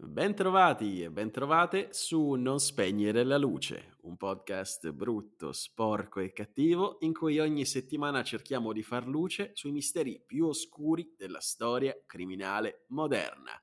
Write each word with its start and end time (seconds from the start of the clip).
Bentrovati 0.00 1.02
e 1.02 1.10
bentrovate 1.10 1.88
su 1.90 2.34
Non 2.34 2.60
spegnere 2.60 3.24
la 3.24 3.36
luce, 3.36 3.96
un 4.02 4.16
podcast 4.16 4.92
brutto, 4.92 5.50
sporco 5.50 6.20
e 6.20 6.32
cattivo 6.32 6.98
in 7.00 7.12
cui 7.12 7.40
ogni 7.40 7.64
settimana 7.64 8.22
cerchiamo 8.22 8.72
di 8.72 8.84
far 8.84 9.08
luce 9.08 9.50
sui 9.54 9.72
misteri 9.72 10.22
più 10.24 10.46
oscuri 10.46 11.14
della 11.16 11.40
storia 11.40 12.00
criminale 12.06 12.84
moderna. 12.90 13.60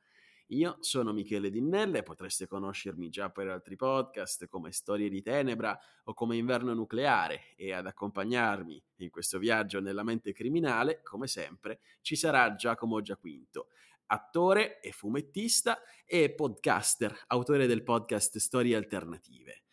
Io 0.48 0.76
sono 0.82 1.14
Michele 1.14 1.50
Dinnelle, 1.50 2.04
potreste 2.04 2.48
conoscermi 2.48 3.08
già 3.08 3.30
per 3.30 3.48
altri 3.48 3.78
podcast 3.78 4.48
come 4.48 4.74
Storie 4.74 5.08
di 5.08 5.22
Tenebra 5.22 5.80
o 6.04 6.14
come 6.14 6.36
Inverno 6.36 6.74
Nucleare 6.74 7.56
e 7.56 7.72
ad 7.72 7.88
accompagnarmi 7.88 8.84
in 8.98 9.10
questo 9.10 9.40
viaggio 9.40 9.80
nella 9.80 10.04
mente 10.04 10.34
criminale, 10.34 11.00
come 11.02 11.28
sempre, 11.28 11.80
ci 12.02 12.18
sarà 12.18 12.56
Giacomo 12.56 13.00
Giaquinto 13.00 13.70
attore 14.08 14.80
e 14.80 14.92
fumettista 14.92 15.82
e 16.06 16.34
podcaster, 16.34 17.26
autore 17.28 17.68
del 17.68 17.84
podcast 17.84 18.38
Storie 18.38 18.76
Alternative. 18.76 19.64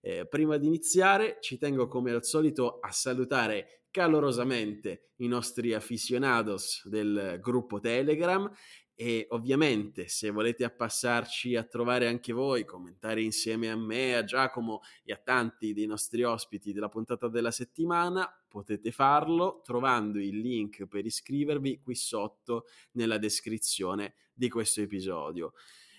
Eh, 0.00 0.26
prima 0.26 0.56
di 0.56 0.66
iniziare 0.66 1.38
ci 1.40 1.58
tengo 1.58 1.86
come 1.86 2.10
al 2.10 2.24
solito 2.24 2.80
a 2.80 2.90
salutare 2.90 3.82
calorosamente 3.92 5.10
i 5.16 5.28
nostri 5.28 5.74
aficionados 5.74 6.88
del 6.88 7.38
gruppo 7.40 7.78
Telegram 7.78 8.50
e 9.02 9.26
ovviamente 9.30 10.06
se 10.06 10.30
volete 10.30 10.62
appassarci 10.62 11.56
a 11.56 11.64
trovare 11.64 12.06
anche 12.06 12.32
voi, 12.32 12.64
commentare 12.64 13.20
insieme 13.20 13.68
a 13.68 13.74
me, 13.74 14.14
a 14.14 14.22
Giacomo 14.22 14.78
e 15.02 15.12
a 15.12 15.16
tanti 15.16 15.72
dei 15.72 15.86
nostri 15.86 16.22
ospiti 16.22 16.72
della 16.72 16.88
puntata 16.88 17.26
della 17.26 17.50
settimana, 17.50 18.32
potete 18.46 18.92
farlo 18.92 19.60
trovando 19.64 20.20
il 20.20 20.38
link 20.38 20.86
per 20.86 21.04
iscrivervi 21.04 21.80
qui 21.80 21.96
sotto 21.96 22.66
nella 22.92 23.18
descrizione 23.18 24.14
di 24.32 24.48
questo 24.48 24.82
episodio. 24.82 25.54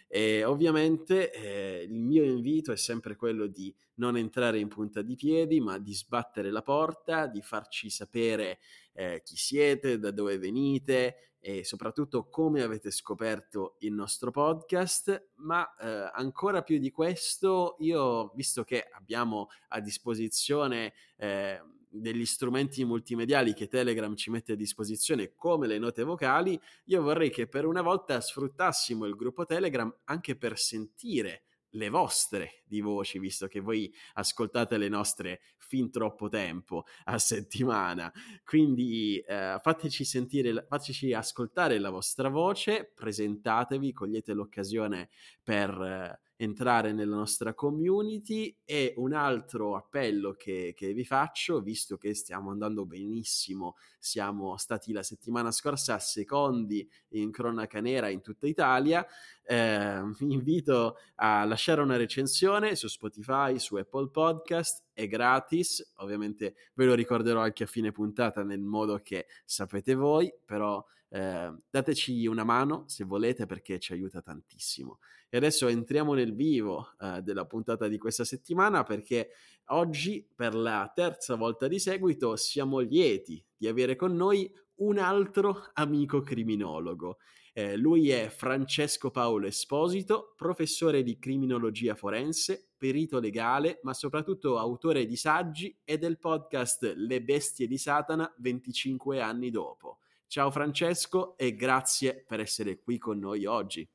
E 0.07 0.45
ovviamente 0.45 1.33
eh, 1.33 1.83
il 1.83 1.99
mio 1.99 2.23
invito 2.23 2.71
è 2.71 2.77
sempre 2.77 3.17
quello 3.17 3.47
di 3.47 3.75
non 3.95 4.15
entrare 4.15 4.59
in 4.59 4.69
punta 4.69 5.01
di 5.01 5.15
piedi, 5.15 5.59
ma 5.59 5.77
di 5.77 5.93
sbattere 5.93 6.51
la 6.51 6.61
porta, 6.61 7.27
di 7.27 7.41
farci 7.41 7.89
sapere 7.89 8.59
eh, 8.93 9.21
chi 9.23 9.35
siete, 9.35 9.99
da 9.99 10.11
dove 10.11 10.37
venite 10.37 11.33
e 11.45 11.65
soprattutto 11.65 12.29
come 12.29 12.61
avete 12.61 12.89
scoperto 12.89 13.75
il 13.79 13.91
nostro 13.91 14.31
podcast, 14.31 15.31
ma 15.35 15.75
eh, 15.75 16.09
ancora 16.13 16.61
più 16.61 16.79
di 16.79 16.89
questo, 16.89 17.75
io 17.79 18.31
visto 18.33 18.63
che 18.63 18.87
abbiamo 18.93 19.49
a 19.69 19.81
disposizione 19.81 20.93
eh, 21.17 21.61
degli 21.89 22.25
strumenti 22.25 22.85
multimediali 22.85 23.53
che 23.53 23.67
Telegram 23.67 24.15
ci 24.15 24.29
mette 24.29 24.53
a 24.53 24.55
disposizione 24.55 25.33
come 25.35 25.67
le 25.67 25.77
note 25.77 26.03
vocali, 26.03 26.59
io 26.85 27.01
vorrei 27.01 27.29
che 27.29 27.47
per 27.47 27.65
una 27.65 27.81
volta 27.81 28.21
sfruttassimo 28.21 29.05
il 29.05 29.15
gruppo 29.15 29.45
Telegram 29.45 29.93
anche 30.05 30.37
per 30.37 30.57
sentire 30.57 31.43
le 31.73 31.89
vostre 31.89 32.63
di 32.65 32.81
voci, 32.81 33.19
visto 33.19 33.47
che 33.47 33.59
voi 33.59 33.93
ascoltate 34.13 34.77
le 34.77 34.89
nostre 34.89 35.41
fin 35.57 35.89
troppo 35.89 36.29
tempo 36.29 36.85
a 37.05 37.17
settimana. 37.17 38.11
Quindi 38.43 39.17
eh, 39.19 39.57
fateci 39.61 40.03
sentire, 40.03 40.65
fateci 40.67 41.13
ascoltare 41.13 41.79
la 41.79 41.89
vostra 41.89 42.29
voce, 42.29 42.91
presentatevi, 42.93 43.91
cogliete 43.91 44.33
l'occasione 44.33 45.09
per 45.41 45.69
eh, 45.69 46.19
entrare 46.43 46.93
nella 46.93 47.15
nostra 47.15 47.53
community 47.53 48.55
e 48.65 48.93
un 48.97 49.13
altro 49.13 49.75
appello 49.75 50.33
che, 50.33 50.73
che, 50.75 50.93
vi 50.93 51.05
faccio, 51.05 51.61
visto 51.61 51.97
che 51.97 52.13
stiamo 52.13 52.51
andando 52.51 52.85
benissimo, 52.85 53.75
siamo 53.99 54.57
stati 54.57 54.91
la 54.91 55.03
settimana 55.03 55.51
scorsa 55.51 55.99
secondi 55.99 56.87
in 57.09 57.31
cronaca 57.31 57.79
nera 57.79 58.09
in 58.09 58.21
tutta 58.21 58.47
Italia, 58.47 59.05
eh, 59.45 60.01
vi 60.19 60.33
invito 60.33 60.97
a 61.15 61.43
lasciare 61.45 61.81
una 61.81 61.97
recensione 61.97 62.75
su 62.75 62.87
Spotify, 62.87 63.59
su 63.59 63.75
Apple 63.75 64.09
Podcast, 64.09 64.83
è 64.93 65.07
gratis, 65.07 65.93
ovviamente 65.97 66.55
ve 66.73 66.85
lo 66.85 66.93
ricorderò 66.93 67.41
anche 67.41 67.63
a 67.63 67.67
fine 67.67 67.91
puntata 67.91 68.43
nel 68.43 68.61
modo 68.61 68.99
che 68.99 69.27
sapete 69.45 69.95
voi, 69.95 70.33
però 70.45 70.83
eh, 71.09 71.53
dateci 71.69 72.25
una 72.25 72.43
mano 72.43 72.85
se 72.87 73.03
volete 73.03 73.45
perché 73.45 73.79
ci 73.79 73.93
aiuta 73.93 74.21
tantissimo. 74.21 74.99
E 75.29 75.37
adesso 75.37 75.67
entriamo 75.67 76.13
nel 76.13 76.33
vivo 76.33 76.93
eh, 76.99 77.21
della 77.21 77.45
puntata 77.45 77.87
di 77.87 77.97
questa 77.97 78.23
settimana 78.23 78.83
perché 78.83 79.29
oggi 79.67 80.27
per 80.35 80.55
la 80.55 80.91
terza 80.93 81.35
volta 81.35 81.67
di 81.67 81.79
seguito 81.79 82.35
siamo 82.35 82.79
lieti 82.79 83.43
di 83.55 83.67
avere 83.67 83.95
con 83.95 84.15
noi 84.15 84.51
un 84.75 84.97
altro 84.97 85.69
amico 85.73 86.21
criminologo. 86.21 87.17
Eh, 87.55 87.77
lui 87.77 88.09
è 88.09 88.29
Francesco 88.29 89.11
Paolo 89.11 89.45
Esposito, 89.45 90.33
professore 90.35 91.03
di 91.03 91.19
criminologia 91.19 91.93
forense, 91.93 92.71
perito 92.75 93.19
legale, 93.19 93.79
ma 93.83 93.93
soprattutto 93.93 94.57
autore 94.57 95.05
di 95.05 95.15
saggi 95.15 95.79
e 95.83 95.99
del 95.99 96.17
podcast 96.17 96.93
Le 96.95 97.21
bestie 97.21 97.67
di 97.67 97.77
Satana 97.77 98.33
25 98.39 99.21
anni 99.21 99.51
dopo. 99.51 99.99
Ciao 100.25 100.49
Francesco 100.49 101.37
e 101.37 101.53
grazie 101.53 102.23
per 102.27 102.39
essere 102.39 102.79
qui 102.79 102.97
con 102.97 103.19
noi 103.19 103.45
oggi. 103.45 103.87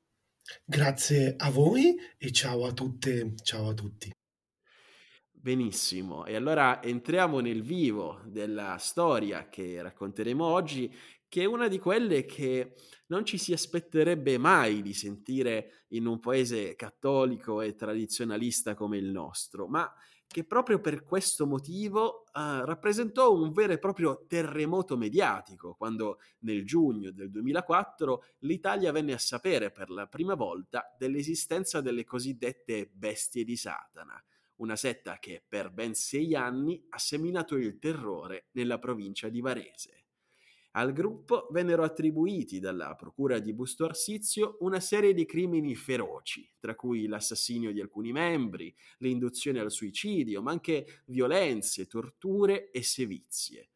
Grazie 0.65 1.35
a 1.37 1.51
voi 1.51 1.97
e 2.17 2.31
ciao 2.31 2.65
a 2.65 2.73
tutte, 2.73 3.35
ciao 3.43 3.71
a 3.71 3.75
tutti. 3.75 4.13
Benissimo, 5.33 6.27
e 6.27 6.37
allora 6.37 6.81
entriamo 6.81 7.41
nel 7.41 7.63
vivo 7.63 8.21
della 8.25 8.77
storia 8.79 9.49
che 9.49 9.83
racconteremo 9.83 10.45
oggi, 10.45 10.95
che 11.29 11.43
è 11.43 11.45
una 11.45 11.67
di 11.67 11.79
quelle 11.81 12.25
che 12.25 12.75
non 13.09 13.25
ci 13.25 13.39
si 13.39 13.53
aspetterebbe 13.53 14.39
mai 14.39 14.83
di 14.83 14.95
sentire 14.95 15.85
in 15.89 16.07
un 16.07 16.21
paese 16.21 16.75
cattolico 16.77 17.61
e 17.61 17.75
tradizionalista 17.75 18.75
come 18.75 18.99
il 18.99 19.11
nostro, 19.11 19.67
ma 19.67 19.93
che 20.29 20.45
proprio 20.45 20.79
per 20.79 21.03
questo 21.05 21.47
motivo 21.47 22.25
uh, 22.27 22.63
rappresentò 22.65 23.35
un 23.35 23.51
vero 23.51 23.73
e 23.73 23.79
proprio 23.79 24.27
terremoto 24.29 24.99
mediatico 24.99 25.75
quando 25.75 26.21
nel 26.41 26.67
giugno 26.67 27.11
del 27.13 27.31
2004 27.31 28.25
l'Italia 28.41 28.93
venne 28.93 29.15
a 29.15 29.19
sapere 29.19 29.71
per 29.71 29.89
la 29.89 30.07
prima 30.07 30.35
volta 30.35 30.95
dell'esistenza 30.99 31.81
delle 31.81 32.05
cosiddette 32.05 32.91
bestie 32.93 33.43
di 33.43 33.57
Satana, 33.57 34.23
una 34.57 34.77
setta 34.77 35.19
che 35.19 35.43
per 35.49 35.71
ben 35.71 35.95
sei 35.95 36.35
anni 36.35 36.85
ha 36.91 36.99
seminato 36.99 37.57
il 37.57 37.79
terrore 37.79 38.49
nella 38.53 38.79
provincia 38.79 39.31
di 39.31 39.41
Varese. 39.41 40.08
Al 40.79 40.93
gruppo 40.93 41.49
vennero 41.51 41.83
attribuiti 41.83 42.61
dalla 42.61 42.95
procura 42.95 43.41
di 43.41 43.53
Busto 43.53 43.85
Arsizio 43.85 44.59
una 44.61 44.79
serie 44.79 45.13
di 45.13 45.27
crimini 45.27 45.75
feroci, 45.75 46.49
tra 46.61 46.77
cui 46.77 47.09
l'assassinio 47.09 47.73
di 47.73 47.81
alcuni 47.81 48.13
membri, 48.13 48.73
l'induzione 48.99 49.59
al 49.59 49.73
suicidio, 49.73 50.41
ma 50.41 50.53
anche 50.53 51.03
violenze, 51.07 51.89
torture 51.89 52.71
e 52.71 52.85
sevizie. 52.85 53.71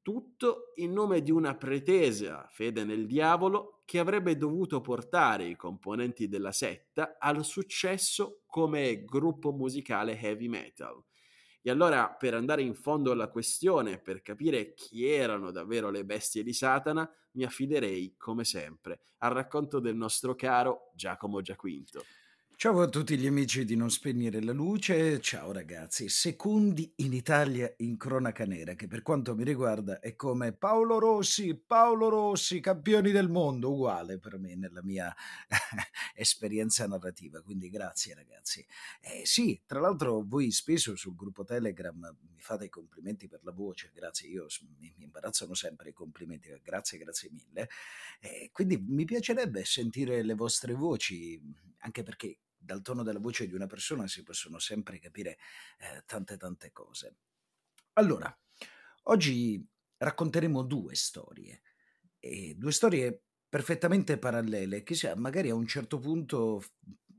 Tutto 0.00 0.72
in 0.76 0.94
nome 0.94 1.20
di 1.20 1.30
una 1.30 1.54
pretesa 1.56 2.48
fede 2.50 2.84
nel 2.84 3.04
diavolo 3.04 3.82
che 3.84 3.98
avrebbe 3.98 4.38
dovuto 4.38 4.80
portare 4.80 5.46
i 5.46 5.56
componenti 5.56 6.26
della 6.26 6.52
setta 6.52 7.18
al 7.18 7.44
successo 7.44 8.44
come 8.46 9.04
gruppo 9.04 9.52
musicale 9.52 10.18
heavy 10.18 10.48
metal 10.48 11.04
e 11.66 11.70
allora, 11.70 12.10
per 12.10 12.32
andare 12.32 12.62
in 12.62 12.76
fondo 12.76 13.10
alla 13.10 13.26
questione, 13.26 13.98
per 13.98 14.22
capire 14.22 14.72
chi 14.74 15.04
erano 15.04 15.50
davvero 15.50 15.90
le 15.90 16.04
bestie 16.04 16.44
di 16.44 16.52
Satana, 16.52 17.12
mi 17.32 17.42
affiderei, 17.42 18.14
come 18.16 18.44
sempre, 18.44 19.00
al 19.18 19.32
racconto 19.32 19.80
del 19.80 19.96
nostro 19.96 20.36
caro 20.36 20.92
Giacomo 20.94 21.40
Giaquinto. 21.42 22.04
Ciao 22.58 22.80
a 22.80 22.88
tutti 22.88 23.18
gli 23.18 23.26
amici 23.26 23.66
di 23.66 23.76
Non 23.76 23.90
Spegnere 23.90 24.42
la 24.42 24.52
Luce, 24.52 25.20
ciao 25.20 25.52
ragazzi, 25.52 26.08
secondi 26.08 26.90
in 26.96 27.12
Italia 27.12 27.70
in 27.80 27.98
cronaca 27.98 28.46
nera, 28.46 28.72
che 28.72 28.86
per 28.86 29.02
quanto 29.02 29.34
mi 29.34 29.44
riguarda 29.44 30.00
è 30.00 30.16
come 30.16 30.54
Paolo 30.54 30.98
Rossi, 30.98 31.54
Paolo 31.54 32.08
Rossi, 32.08 32.60
campioni 32.60 33.10
del 33.10 33.28
mondo, 33.28 33.72
uguale 33.72 34.18
per 34.18 34.38
me 34.38 34.54
nella 34.54 34.82
mia 34.82 35.14
esperienza 36.16 36.86
narrativa, 36.86 37.42
quindi 37.42 37.68
grazie 37.68 38.14
ragazzi. 38.14 38.66
Eh, 39.02 39.26
sì, 39.26 39.60
tra 39.66 39.78
l'altro 39.78 40.24
voi 40.26 40.50
spesso 40.50 40.96
sul 40.96 41.14
gruppo 41.14 41.44
Telegram 41.44 42.16
mi 42.32 42.40
fate 42.40 42.64
i 42.64 42.70
complimenti 42.70 43.28
per 43.28 43.40
la 43.42 43.52
voce, 43.52 43.92
grazie, 43.94 44.30
io 44.30 44.46
mi, 44.78 44.94
mi 44.96 45.04
imbarazzano 45.04 45.52
sempre 45.52 45.90
i 45.90 45.92
complimenti, 45.92 46.48
grazie, 46.62 46.96
grazie 46.96 47.28
mille. 47.30 47.68
Eh, 48.18 48.48
quindi 48.50 48.78
mi 48.78 49.04
piacerebbe 49.04 49.62
sentire 49.66 50.22
le 50.22 50.34
vostre 50.34 50.72
voci, 50.72 51.38
anche 51.80 52.02
perché 52.02 52.38
dal 52.66 52.82
tono 52.82 53.02
della 53.02 53.18
voce 53.20 53.46
di 53.46 53.54
una 53.54 53.66
persona 53.66 54.06
si 54.06 54.22
possono 54.22 54.58
sempre 54.58 54.98
capire 54.98 55.38
eh, 55.78 56.02
tante 56.04 56.36
tante 56.36 56.70
cose. 56.72 57.16
Allora, 57.94 58.38
oggi 59.04 59.66
racconteremo 59.96 60.62
due 60.62 60.94
storie, 60.94 61.62
e 62.18 62.54
due 62.58 62.72
storie 62.72 63.22
perfettamente 63.48 64.18
parallele, 64.18 64.82
che 64.82 64.94
sia, 64.94 65.14
magari 65.16 65.48
a 65.48 65.54
un 65.54 65.66
certo 65.66 65.98
punto 65.98 66.62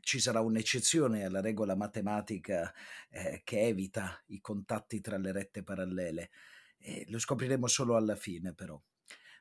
ci 0.02 0.20
sarà 0.20 0.40
un'eccezione 0.42 1.26
alla 1.26 1.42
regola 1.42 1.76
matematica 1.76 2.72
eh, 3.10 3.42
che 3.44 3.62
evita 3.62 4.24
i 4.28 4.40
contatti 4.40 5.02
tra 5.02 5.18
le 5.18 5.32
rette 5.32 5.64
parallele. 5.64 6.30
Eh, 6.78 7.06
lo 7.10 7.20
scopriremo 7.20 7.68
solo 7.68 7.96
alla 7.96 8.16
fine, 8.16 8.54
però. 8.54 8.80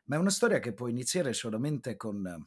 Ma 0.05 0.17
è 0.17 0.19
una 0.19 0.31
storia 0.31 0.59
che 0.59 0.73
può 0.73 0.89
iniziare 0.89 1.33
solamente 1.33 1.97
con 1.97 2.45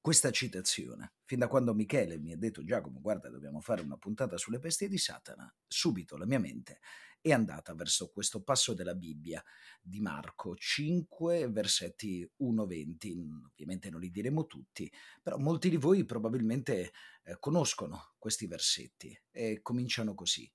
questa 0.00 0.30
citazione. 0.30 1.14
Fin 1.24 1.38
da 1.38 1.48
quando 1.48 1.74
Michele 1.74 2.18
mi 2.18 2.32
ha 2.32 2.36
detto 2.36 2.64
Giacomo, 2.64 3.00
guarda, 3.00 3.28
dobbiamo 3.28 3.60
fare 3.60 3.82
una 3.82 3.96
puntata 3.96 4.36
sulle 4.36 4.58
bestie 4.58 4.88
di 4.88 4.98
Satana, 4.98 5.52
subito 5.66 6.16
la 6.16 6.26
mia 6.26 6.38
mente 6.38 6.80
è 7.22 7.32
andata 7.32 7.74
verso 7.74 8.10
questo 8.10 8.42
passo 8.42 8.72
della 8.72 8.94
Bibbia 8.94 9.44
di 9.82 10.00
Marco 10.00 10.56
5, 10.56 11.48
versetti 11.50 12.28
1-20. 12.40 13.50
Ovviamente 13.50 13.90
non 13.90 14.00
li 14.00 14.10
diremo 14.10 14.46
tutti, 14.46 14.90
però 15.22 15.36
molti 15.36 15.68
di 15.68 15.76
voi 15.76 16.04
probabilmente 16.04 16.92
eh, 17.22 17.36
conoscono 17.38 18.14
questi 18.18 18.46
versetti 18.46 19.16
e 19.30 19.60
cominciano 19.60 20.14
così. 20.14 20.50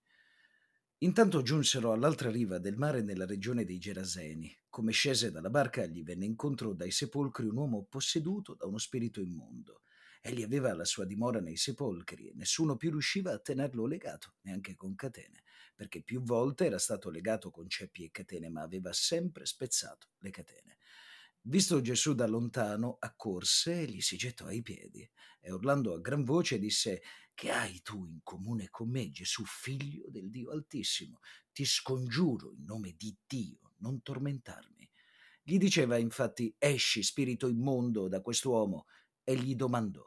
Intanto 1.00 1.44
giunsero 1.44 1.92
all'altra 1.92 2.32
riva 2.32 2.58
del 2.58 2.78
mare 2.78 3.04
nella 3.04 3.26
regione 3.26 3.64
dei 3.64 3.78
Geraseni. 3.78 4.58
Come 4.76 4.92
scese 4.92 5.32
dalla 5.32 5.50
barca 5.50 5.86
gli 5.86 6.04
venne 6.04 6.26
incontro 6.26 6.74
dai 6.74 6.92
sepolcri 6.92 7.46
un 7.46 7.56
uomo 7.56 7.86
posseduto 7.86 8.56
da 8.56 8.66
uno 8.66 8.78
spirito 8.78 9.22
immondo. 9.22 9.84
Egli 10.20 10.44
aveva 10.44 10.74
la 10.74 10.84
sua 10.84 11.06
dimora 11.06 11.40
nei 11.40 11.56
sepolcri 11.56 12.28
e 12.28 12.34
nessuno 12.36 12.76
più 12.76 12.90
riusciva 12.90 13.32
a 13.32 13.40
tenerlo 13.40 13.86
legato, 13.86 14.34
neanche 14.42 14.76
con 14.76 14.94
catene, 14.94 15.44
perché 15.74 16.02
più 16.02 16.22
volte 16.24 16.66
era 16.66 16.78
stato 16.78 17.10
legato 17.10 17.52
con 17.52 17.70
ceppi 17.70 18.04
e 18.04 18.12
catene, 18.12 18.50
ma 18.50 18.64
aveva 18.64 18.92
sempre 18.92 19.46
spezzato 19.46 20.10
le 20.18 20.30
catene. 20.30 20.78
Visto 21.44 21.80
Gesù 21.80 22.14
da 22.14 22.28
lontano, 22.28 22.98
accorse 23.00 23.80
e 23.80 23.86
gli 23.86 24.02
si 24.02 24.18
gettò 24.18 24.48
ai 24.48 24.62
piedi 24.62 25.10
e 25.40 25.52
urlando 25.54 25.94
a 25.94 26.02
gran 26.02 26.26
voce 26.26 26.60
disse 26.60 27.02
che 27.34 27.50
hai 27.50 27.82
tu 27.82 28.06
in 28.06 28.20
comune 28.24 28.68
con 28.70 28.90
me, 28.90 29.10
Gesù, 29.10 29.46
figlio 29.46 30.10
del 30.10 30.30
Dio 30.30 30.52
Altissimo? 30.52 31.20
Ti 31.54 31.64
scongiuro 31.64 32.52
in 32.52 32.66
nome 32.66 32.94
di 32.98 33.16
Dio, 33.26 33.65
non 33.78 34.02
tormentarmi. 34.02 34.90
Gli 35.42 35.58
diceva 35.58 35.98
infatti, 35.98 36.56
esci, 36.58 37.04
spirito 37.04 37.48
immondo, 37.48 38.08
da 38.08 38.22
quest'uomo, 38.22 38.86
e 39.24 39.36
gli 39.36 39.56
domandò, 39.56 40.04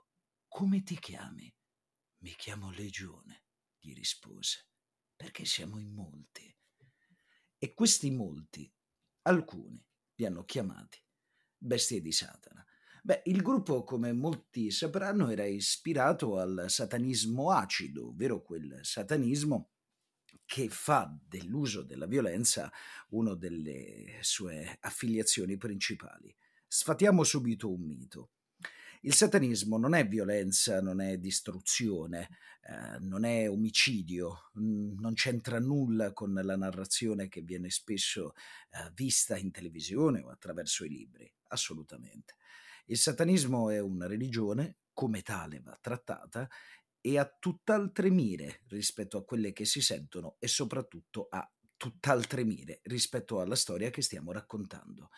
come 0.49 0.82
ti 0.82 0.99
chiami? 0.99 1.53
Mi 2.19 2.35
chiamo 2.37 2.70
Legione, 2.70 3.44
gli 3.79 3.94
rispose, 3.94 4.69
perché 5.15 5.44
siamo 5.44 5.79
in 5.79 5.93
molti. 5.93 6.53
E 7.59 7.75
questi 7.75 8.11
molti, 8.11 8.73
alcuni, 9.23 9.85
li 10.14 10.25
hanno 10.25 10.44
chiamati 10.44 11.03
bestie 11.59 12.00
di 12.00 12.12
Satana. 12.12 12.64
Beh, 13.03 13.23
il 13.26 13.43
gruppo, 13.43 13.85
come 13.85 14.12
molti 14.12 14.71
sapranno, 14.71 15.29
era 15.31 15.44
ispirato 15.44 16.38
al 16.38 16.67
satanismo 16.69 17.50
acido, 17.50 18.09
ovvero 18.09 18.43
quel 18.43 18.79
satanismo 18.82 19.73
che 20.49 20.71
fa 20.71 21.15
dell'uso 21.29 21.83
della 21.83 22.06
violenza 22.06 22.73
una 23.11 23.35
delle 23.35 24.17
sue 24.23 24.79
affiliazioni 24.81 25.59
principali. 25.59 26.35
Sfatiamo 26.67 27.23
subito 27.23 27.71
un 27.71 27.83
mito. 27.83 28.31
Il 29.03 29.12
satanismo 29.12 29.77
non 29.77 29.93
è 29.93 30.09
violenza, 30.09 30.81
non 30.81 31.03
è 31.03 31.19
distruzione, 31.19 32.31
eh, 32.62 32.99
non 33.00 33.25
è 33.25 33.49
omicidio, 33.50 34.49
mh, 34.55 34.99
non 34.99 35.12
c'entra 35.12 35.61
nulla 35.61 36.15
con 36.15 36.33
la 36.33 36.56
narrazione 36.56 37.29
che 37.29 37.43
viene 37.43 37.69
spesso 37.69 38.33
eh, 38.71 38.91
vista 38.95 39.37
in 39.37 39.50
televisione 39.50 40.23
o 40.23 40.31
attraverso 40.31 40.87
i 40.87 40.89
libri, 40.89 41.31
assolutamente. 41.49 42.37
Il 42.87 42.97
satanismo 42.97 43.69
è 43.69 43.81
una 43.81 44.06
religione, 44.06 44.79
come 44.95 45.21
tale 45.21 45.61
va 45.61 45.79
trattata, 45.79 46.49
e 47.09 47.19
ha 47.19 47.37
tutt'altre 47.39 48.11
mire 48.11 48.61
rispetto 48.69 49.17
a 49.17 49.25
quelle 49.25 49.53
che 49.55 49.65
si 49.65 49.81
sentono 49.81 50.37
e 50.39 50.47
soprattutto 50.47 51.27
ha 51.31 51.51
tutt'altre 51.79 52.45
mire 52.45 52.81
rispetto 52.83 53.41
alla 53.41 53.55
storia 53.55 53.89
che 53.89 54.03
stiamo 54.03 54.31
raccontando. 54.31 55.09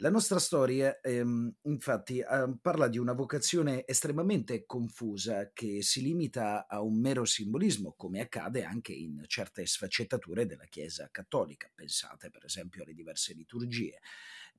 La 0.00 0.10
nostra 0.10 0.38
storia, 0.38 1.00
ehm, 1.00 1.52
infatti, 1.62 2.20
eh, 2.20 2.56
parla 2.62 2.86
di 2.86 2.98
una 2.98 3.14
vocazione 3.14 3.84
estremamente 3.84 4.64
confusa 4.64 5.50
che 5.52 5.82
si 5.82 6.02
limita 6.02 6.68
a 6.68 6.82
un 6.82 7.00
mero 7.00 7.24
simbolismo, 7.24 7.94
come 7.96 8.20
accade 8.20 8.62
anche 8.62 8.92
in 8.92 9.24
certe 9.26 9.66
sfaccettature 9.66 10.46
della 10.46 10.66
Chiesa 10.66 11.08
cattolica. 11.10 11.68
Pensate, 11.74 12.30
per 12.30 12.44
esempio, 12.44 12.84
alle 12.84 12.94
diverse 12.94 13.34
liturgie. 13.34 13.98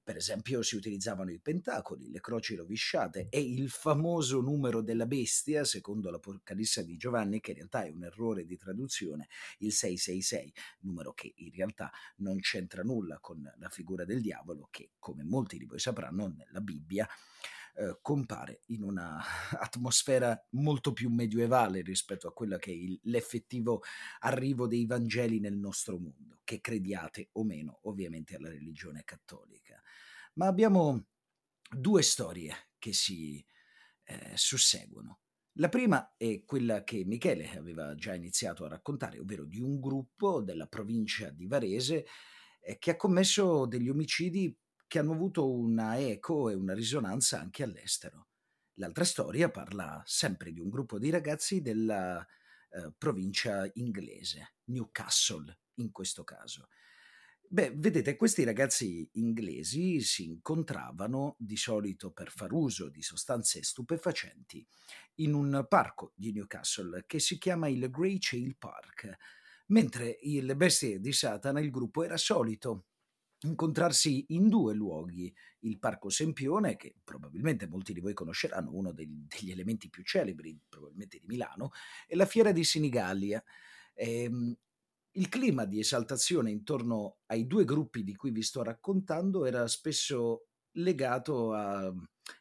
Per 0.04 0.16
esempio 0.16 0.62
si 0.64 0.76
utilizzavano 0.76 1.32
i 1.32 1.40
pentacoli, 1.40 2.10
le 2.10 2.20
croci 2.20 2.56
rovesciate 2.56 3.28
e 3.30 3.42
il 3.42 3.70
famoso 3.70 4.42
numero 4.42 4.82
della 4.82 5.06
bestia, 5.06 5.64
secondo 5.64 6.10
l'Apocalisse 6.10 6.84
di 6.84 6.98
Giovanni, 6.98 7.40
che 7.40 7.52
in 7.52 7.58
realtà 7.58 7.84
è 7.84 7.90
un 7.90 8.04
errore 8.04 8.46
di 8.46 8.58
traduzione, 8.58 9.28
il 9.60 9.72
666, 9.72 10.54
numero 10.82 11.14
che 11.14 11.34
in 11.36 11.52
realtà 11.52 11.92
non 12.18 12.40
c'entra 12.40 12.82
nulla 12.82 13.20
con 13.20 13.42
la 13.58 13.70
figura 13.70 14.04
del 14.06 14.22
diavolo, 14.22 14.68
che 14.72 14.92
come 14.98 15.24
molti 15.24 15.58
di 15.58 15.66
voi 15.66 15.80
sapranno 15.80 16.28
nella 16.28 16.62
Bibbia 16.62 17.08
eh, 17.80 17.98
compare 18.02 18.64
in 18.68 18.84
una 18.84 19.22
atmosfera 19.58 20.38
molto 20.52 20.92
più 20.92 21.10
medievale 21.10 21.82
rispetto 21.82 22.28
a 22.28 22.34
quella 22.34 22.58
che 22.58 22.72
è 22.72 22.74
il, 22.74 23.00
l'effettivo 23.04 23.84
arrivo 24.20 24.68
dei 24.68 24.86
Vangeli 24.86 25.40
nel 25.40 25.56
nostro 25.56 25.98
mondo, 25.98 26.40
che 26.44 26.60
crediate 26.60 27.30
o 27.34 27.44
meno 27.46 27.80
ovviamente 27.84 28.36
alla 28.36 28.50
religione 28.50 29.04
cattolica. 29.06 29.82
Ma 30.34 30.48
abbiamo 30.48 31.08
due 31.70 32.02
storie 32.02 32.72
che 32.78 32.94
si 32.94 33.46
eh, 34.04 34.32
susseguono. 34.36 35.22
La 35.54 35.70
prima 35.70 36.16
è 36.16 36.44
quella 36.46 36.84
che 36.84 37.04
Michele 37.06 37.58
aveva 37.58 37.94
già 37.96 38.14
iniziato 38.14 38.66
a 38.66 38.70
raccontare, 38.70 39.20
ovvero 39.20 39.46
di 39.46 39.60
un 39.60 39.80
gruppo 39.80 40.42
della 40.42 40.68
provincia 40.68 41.30
di 41.30 41.48
Varese 41.48 42.06
eh, 42.62 42.78
che 42.78 42.92
ha 42.92 42.96
commesso 42.96 43.66
degli 43.66 43.90
omicidi 43.90 44.58
che 44.88 45.00
hanno 45.00 45.14
avuto 45.14 45.52
una 45.52 46.00
eco 46.00 46.50
e 46.50 46.56
una 46.56 46.74
risonanza 46.74 47.40
anche 47.40 47.64
all'estero. 47.64 48.28
L'altra 48.76 49.04
storia 49.04 49.52
parla 49.52 50.02
sempre 50.06 50.52
di 50.52 50.60
un 50.60 50.70
gruppo 50.70 50.98
di 50.98 51.10
ragazzi 51.10 51.62
della 51.62 52.26
eh, 52.70 52.94
provincia 52.98 53.70
inglese, 53.74 54.56
Newcastle 54.66 55.60
in 55.76 55.92
questo 55.92 56.24
caso, 56.24 56.70
Beh, 57.52 57.72
vedete, 57.76 58.16
questi 58.16 58.44
ragazzi 58.44 59.10
inglesi 59.14 60.02
si 60.02 60.24
incontravano 60.26 61.36
di 61.40 61.58
solito 61.58 62.12
per 62.12 62.30
far 62.30 62.52
uso 62.54 62.90
di 62.90 63.02
sostanze 63.02 63.64
stupefacenti 63.64 64.64
in 65.16 65.34
un 65.34 65.66
parco 65.68 66.14
di 66.16 66.32
Newcastle 66.32 67.06
che 67.08 67.20
si 67.20 67.40
chiama 67.40 67.68
il 67.68 67.90
Grey 67.90 68.18
Chail 68.20 68.56
Park, 68.56 69.18
mentre 69.68 70.20
le 70.22 70.56
bestie 70.56 71.00
di 71.00 71.12
Satana 71.12 71.60
il 71.60 71.72
gruppo 71.72 72.04
era 72.04 72.18
solito 72.18 72.86
incontrarsi 73.42 74.26
in 74.30 74.48
due 74.48 74.76
luoghi, 74.76 75.34
il 75.62 75.80
Parco 75.80 76.10
Sempione, 76.10 76.76
che 76.76 76.94
probabilmente 77.04 77.68
molti 77.68 77.94
di 77.94 78.00
voi 78.02 78.14
conosceranno, 78.14 78.72
uno 78.74 78.92
degli, 78.92 79.26
degli 79.28 79.50
elementi 79.52 79.90
più 79.90 80.04
celebri 80.04 80.60
probabilmente 80.68 81.18
di 81.20 81.26
Milano, 81.26 81.72
e 82.06 82.16
la 82.16 82.26
Fiera 82.26 82.52
di 82.52 82.64
Sinigallia. 82.64 83.44
Ehm, 83.94 84.56
il 85.20 85.28
clima 85.28 85.66
di 85.66 85.80
esaltazione 85.80 86.50
intorno 86.50 87.18
ai 87.28 87.46
due 87.46 87.66
gruppi 87.66 88.04
di 88.04 88.16
cui 88.16 88.32
vi 88.32 88.42
sto 88.42 88.64
raccontando 88.64 89.46
era 89.46 89.68
spesso 89.68 90.48
legato 90.78 91.54
a 91.54 91.94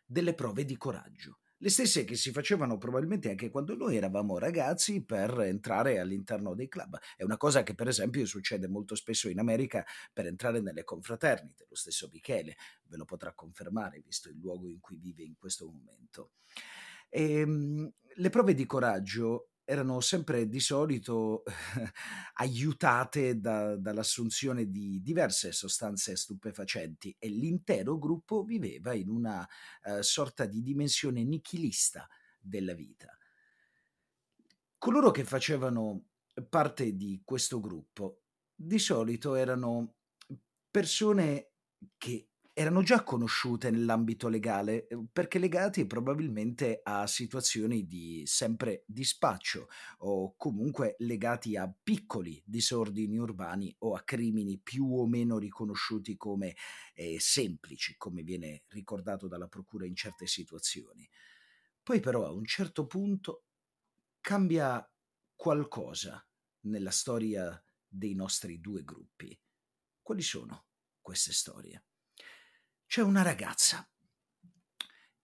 delle 0.05 0.35
prove 0.35 0.65
di 0.65 0.77
coraggio, 0.77 1.41
le 1.59 1.71
stesse 1.71 2.05
che 2.05 2.15
si 2.15 2.31
facevano 2.31 2.79
probabilmente 2.79 3.31
anche 3.31 3.51
quando 3.51 3.75
noi 3.75 3.97
eravamo 3.97 4.39
ragazzi 4.39 5.05
per 5.05 5.41
entrare 5.41 5.99
all'interno 5.99 6.55
dei 6.55 6.69
club. 6.69 6.99
È 7.17 7.25
una 7.25 7.37
cosa 7.37 7.65
che 7.65 7.75
per 7.75 7.89
esempio 7.89 8.25
succede 8.27 8.69
molto 8.69 8.95
spesso 8.95 9.29
in 9.29 9.41
America 9.41 9.85
per 10.13 10.27
entrare 10.27 10.61
nelle 10.61 10.85
confraternite, 10.85 11.67
lo 11.69 11.75
stesso 11.75 12.09
Michele 12.13 12.57
ve 12.85 12.97
lo 12.97 13.05
potrà 13.05 13.33
confermare 13.35 14.01
visto 14.05 14.29
il 14.29 14.39
luogo 14.39 14.69
in 14.69 14.79
cui 14.79 14.99
vive 14.99 15.25
in 15.25 15.35
questo 15.37 15.67
momento. 15.67 16.31
E, 17.09 17.41
ehm, 17.41 17.93
le 18.15 18.31
prove 18.31 18.55
di 18.55 18.67
coraggio 18.67 19.49
erano 19.71 20.01
sempre 20.01 20.49
di 20.49 20.61
solito 20.61 21.43
aiutate 22.41 23.39
da, 23.39 23.77
dall'assunzione 23.77 24.71
di 24.71 25.03
diverse 25.03 25.53
sostanze 25.53 26.17
stupefacenti 26.17 27.15
e 27.19 27.29
l'intero 27.29 27.99
gruppo 27.99 28.45
viveva 28.45 28.95
in 28.95 29.11
una 29.11 29.47
uh, 29.83 30.01
sorta 30.01 30.47
di 30.47 30.63
dimensione 30.63 31.23
nichilista 31.23 32.09
della 32.41 32.73
vita. 32.73 33.15
Coloro 34.79 35.11
che 35.11 35.25
facevano 35.25 36.07
parte 36.49 36.97
di 36.97 37.21
questo 37.23 37.61
gruppo 37.61 38.23
di 38.55 38.79
solito 38.79 39.35
erano 39.35 39.97
persone 40.71 41.51
che 41.99 42.31
erano 42.59 42.83
già 42.83 43.05
conosciute 43.05 43.71
nell'ambito 43.71 44.27
legale, 44.27 44.88
ehm, 44.88 45.11
perché 45.12 45.38
legati 45.38 45.87
probabilmente 45.87 46.81
a 46.83 47.07
situazioni 47.07 47.87
di 47.87 48.25
sempre 48.27 48.83
di 48.85 49.05
spaccio 49.05 49.69
o 49.99 50.35
comunque 50.37 50.97
legati 50.99 51.57
a 51.57 51.73
piccoli 51.81 52.43
disordini 52.45 53.17
urbani 53.17 53.73
o 53.79 53.95
a 53.95 54.03
crimini 54.03 54.59
più 54.59 54.93
o 54.93 55.07
meno 55.07 55.38
riconosciuti 55.38 56.17
come 56.17 56.57
eh, 56.95 57.19
semplici, 57.21 57.97
come 57.97 58.25
viene 58.25 58.65
ricordato 58.71 59.29
dalla 59.29 59.47
procura 59.47 59.87
in 59.87 59.95
certe 59.95 60.27
situazioni. 60.27 61.09
Poi 61.81 62.00
però 62.00 62.27
a 62.27 62.33
un 62.33 62.45
certo 62.45 62.87
punto 62.88 63.45
cambia 64.21 64.85
qualcosa 65.37 66.27
nella 66.62 66.91
storia 66.91 67.62
dei 67.87 68.15
nostri 68.15 68.61
due 68.61 68.83
gruppi. 68.83 69.38
Quali 70.03 70.23
sono 70.23 70.67
queste 71.00 71.33
storie? 71.33 71.85
C'è 72.88 73.02
una 73.02 73.21
ragazza 73.21 73.87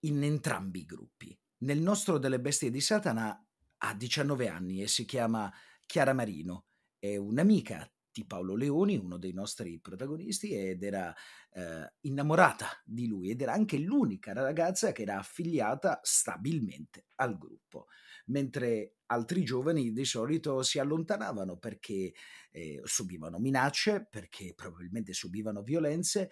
in 0.01 0.23
entrambi 0.23 0.81
i 0.81 0.85
gruppi. 0.85 1.37
Nel 1.61 1.81
nostro 1.81 2.19
delle 2.19 2.39
bestie 2.39 2.71
di 2.71 2.81
Satana 2.81 3.43
ha 3.79 3.95
19 3.95 4.49
anni 4.49 4.83
e 4.83 4.87
si 4.87 5.07
chiama 5.07 5.51
Chiara 5.87 6.13
Marino, 6.13 6.67
è 6.99 7.17
un'amica 7.17 7.91
di 8.13 8.27
Paolo 8.27 8.55
Leoni, 8.55 8.99
uno 8.99 9.17
dei 9.17 9.33
nostri 9.33 9.81
protagonisti, 9.81 10.53
ed 10.53 10.83
era 10.83 11.13
eh, 11.53 11.95
innamorata 12.03 12.69
di 12.85 13.09
lui 13.09 13.31
ed 13.31 13.41
era 13.41 13.55
anche 13.55 13.79
l'unica 13.79 14.35
ragazza 14.35 14.93
che 14.93 15.03
era 15.03 15.19
affiliata 15.19 16.01
stabilmente 16.03 17.07
al 17.17 17.39
gruppo, 17.39 17.87
mentre 18.27 18.99
altri 19.07 19.43
giovani 19.43 19.91
di 19.93 20.05
solito 20.05 20.63
si 20.63 20.79
allontanavano 20.79 21.57
perché 21.57 22.13
eh, 22.51 22.81
subivano 22.85 23.39
minacce, 23.39 24.07
perché 24.09 24.53
probabilmente 24.55 25.15
subivano 25.15 25.63
violenze 25.63 26.31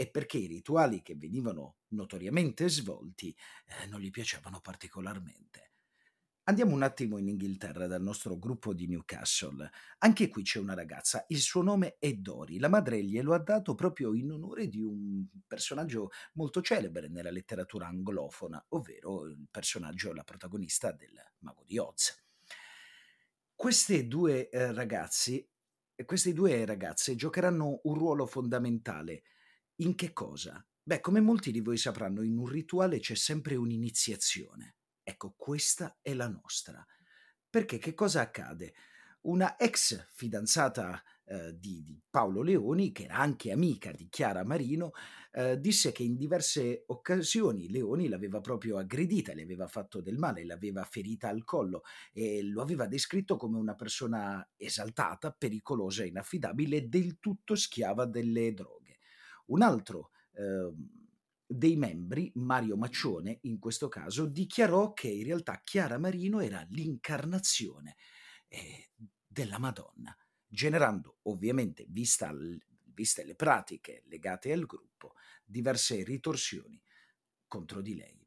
e 0.00 0.08
perché 0.08 0.38
i 0.38 0.46
rituali 0.46 1.02
che 1.02 1.14
venivano 1.14 1.80
notoriamente 1.88 2.70
svolti 2.70 3.36
eh, 3.66 3.86
non 3.88 4.00
gli 4.00 4.08
piacevano 4.08 4.58
particolarmente. 4.62 5.72
Andiamo 6.44 6.72
un 6.72 6.82
attimo 6.82 7.18
in 7.18 7.28
Inghilterra 7.28 7.86
dal 7.86 8.00
nostro 8.00 8.38
gruppo 8.38 8.72
di 8.72 8.86
Newcastle. 8.86 9.70
Anche 9.98 10.28
qui 10.28 10.42
c'è 10.42 10.58
una 10.58 10.72
ragazza, 10.72 11.26
il 11.28 11.40
suo 11.40 11.60
nome 11.60 11.96
è 11.98 12.14
Dori. 12.14 12.58
La 12.58 12.70
madre 12.70 13.04
glielo 13.04 13.34
ha 13.34 13.40
dato 13.40 13.74
proprio 13.74 14.14
in 14.14 14.30
onore 14.30 14.68
di 14.68 14.80
un 14.80 15.22
personaggio 15.46 16.08
molto 16.32 16.62
celebre 16.62 17.08
nella 17.08 17.30
letteratura 17.30 17.86
anglofona, 17.86 18.64
ovvero 18.70 19.26
il 19.26 19.48
personaggio, 19.50 20.14
la 20.14 20.24
protagonista 20.24 20.92
del 20.92 21.12
Mago 21.40 21.62
di 21.66 21.76
Oz. 21.76 22.24
Queste 23.54 24.08
due 24.08 24.48
eh, 24.48 24.72
ragazzi, 24.72 25.46
queste 26.06 26.32
due 26.32 26.64
ragazze 26.64 27.14
giocheranno 27.16 27.80
un 27.82 27.94
ruolo 27.94 28.24
fondamentale. 28.24 29.24
In 29.80 29.94
che 29.94 30.12
cosa? 30.12 30.62
Beh, 30.82 31.00
come 31.00 31.20
molti 31.20 31.50
di 31.50 31.60
voi 31.60 31.78
sapranno, 31.78 32.20
in 32.20 32.36
un 32.36 32.46
rituale 32.46 32.98
c'è 32.98 33.14
sempre 33.14 33.56
un'iniziazione. 33.56 34.76
Ecco, 35.02 35.32
questa 35.34 35.98
è 36.02 36.12
la 36.12 36.28
nostra. 36.28 36.84
Perché 37.48 37.78
che 37.78 37.94
cosa 37.94 38.20
accade? 38.20 38.74
Una 39.22 39.56
ex 39.56 40.08
fidanzata 40.12 41.02
eh, 41.24 41.58
di, 41.58 41.82
di, 41.82 41.98
Paolo 42.10 42.42
Leoni, 42.42 42.92
che 42.92 43.04
era 43.04 43.16
anche 43.16 43.52
amica 43.52 43.90
di 43.90 44.08
Chiara 44.10 44.44
Marino, 44.44 44.92
eh, 45.32 45.58
disse 45.58 45.92
che 45.92 46.02
in 46.02 46.14
diverse 46.14 46.84
occasioni 46.88 47.70
Leoni 47.70 48.08
l'aveva 48.08 48.40
proprio 48.40 48.76
aggredita, 48.76 49.32
le 49.32 49.42
aveva 49.42 49.66
fatto 49.66 50.02
del 50.02 50.18
male, 50.18 50.44
l'aveva 50.44 50.84
ferita 50.84 51.28
al 51.28 51.42
collo 51.44 51.84
e 52.12 52.42
lo 52.42 52.60
aveva 52.60 52.86
descritto 52.86 53.38
come 53.38 53.56
una 53.56 53.74
persona 53.74 54.46
esaltata, 54.56 55.32
pericolosa, 55.32 56.04
inaffidabile 56.04 56.86
del 56.86 57.18
tutto 57.18 57.54
schiava 57.54 58.04
delle 58.04 58.52
droghe. 58.52 58.79
Un 59.50 59.62
altro 59.62 60.10
eh, 60.32 60.72
dei 61.46 61.76
membri, 61.76 62.30
Mario 62.36 62.76
Maccione 62.76 63.38
in 63.42 63.58
questo 63.58 63.88
caso, 63.88 64.26
dichiarò 64.26 64.92
che 64.92 65.08
in 65.08 65.24
realtà 65.24 65.60
Chiara 65.64 65.98
Marino 65.98 66.40
era 66.40 66.64
l'incarnazione 66.70 67.96
eh, 68.46 68.90
della 69.26 69.58
Madonna, 69.58 70.16
generando 70.46 71.18
ovviamente, 71.22 71.86
vista 71.88 72.32
viste 72.92 73.24
le 73.24 73.34
pratiche 73.34 74.02
legate 74.06 74.52
al 74.52 74.66
gruppo, 74.66 75.14
diverse 75.44 76.04
ritorsioni 76.04 76.80
contro 77.46 77.80
di 77.80 77.96
lei. 77.96 78.24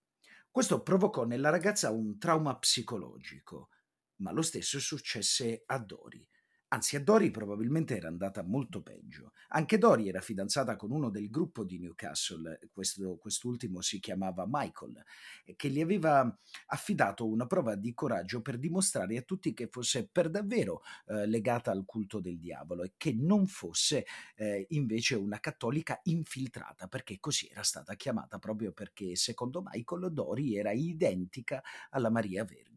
Questo 0.49 0.81
provocò 0.81 1.25
nella 1.25 1.49
ragazza 1.49 1.91
un 1.91 2.17
trauma 2.17 2.57
psicologico, 2.57 3.69
ma 4.17 4.31
lo 4.31 4.41
stesso 4.41 4.79
successe 4.79 5.63
a 5.65 5.77
Dori, 5.77 6.27
Anzi, 6.73 6.95
a 6.95 7.03
Dori 7.03 7.29
probabilmente 7.29 7.95
era 7.95 8.07
andata 8.07 8.41
molto 8.41 8.81
peggio. 8.81 9.33
Anche 9.49 9.77
Dori 9.77 10.09
era 10.09 10.21
fidanzata 10.21 10.75
con 10.75 10.89
uno 10.89 11.11
del 11.11 11.29
gruppo 11.29 11.63
di 11.63 11.77
Newcastle, 11.77 12.57
questo, 12.71 13.17
quest'ultimo 13.17 13.79
si 13.81 13.99
chiamava 13.99 14.45
Michael, 14.47 15.03
che 15.55 15.69
gli 15.69 15.79
aveva 15.81 16.35
affidato 16.67 17.27
una 17.27 17.45
prova 17.45 17.75
di 17.75 17.93
coraggio 17.93 18.41
per 18.41 18.57
dimostrare 18.57 19.17
a 19.17 19.21
tutti 19.21 19.53
che 19.53 19.67
fosse 19.67 20.07
per 20.11 20.31
davvero 20.31 20.81
eh, 21.05 21.27
legata 21.27 21.69
al 21.69 21.85
culto 21.85 22.19
del 22.19 22.39
diavolo 22.39 22.81
e 22.81 22.93
che 22.97 23.13
non 23.13 23.45
fosse 23.45 24.07
eh, 24.35 24.65
invece 24.69 25.13
una 25.13 25.39
cattolica 25.39 25.99
infiltrata, 26.05 26.87
perché 26.87 27.19
così 27.19 27.47
era 27.51 27.61
stata 27.61 27.93
chiamata 27.93 28.39
proprio 28.39 28.71
perché 28.71 29.15
secondo 29.15 29.61
Michael 29.63 30.11
Dori 30.11 30.57
era 30.57 30.71
identica 30.71 31.61
alla 31.91 32.09
Maria 32.09 32.43
Vergine. 32.43 32.72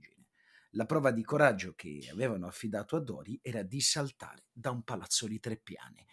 La 0.77 0.85
prova 0.85 1.11
di 1.11 1.25
coraggio 1.25 1.73
che 1.75 2.07
avevano 2.13 2.47
affidato 2.47 2.97
a 2.97 3.01
Dori 3.01 3.39
era 3.43 3.63
di 3.63 3.81
saltare 3.81 4.45
da 4.53 4.71
un 4.71 4.83
palazzo 4.83 5.27
di 5.27 5.41
tre 5.41 5.57
piani 5.57 6.07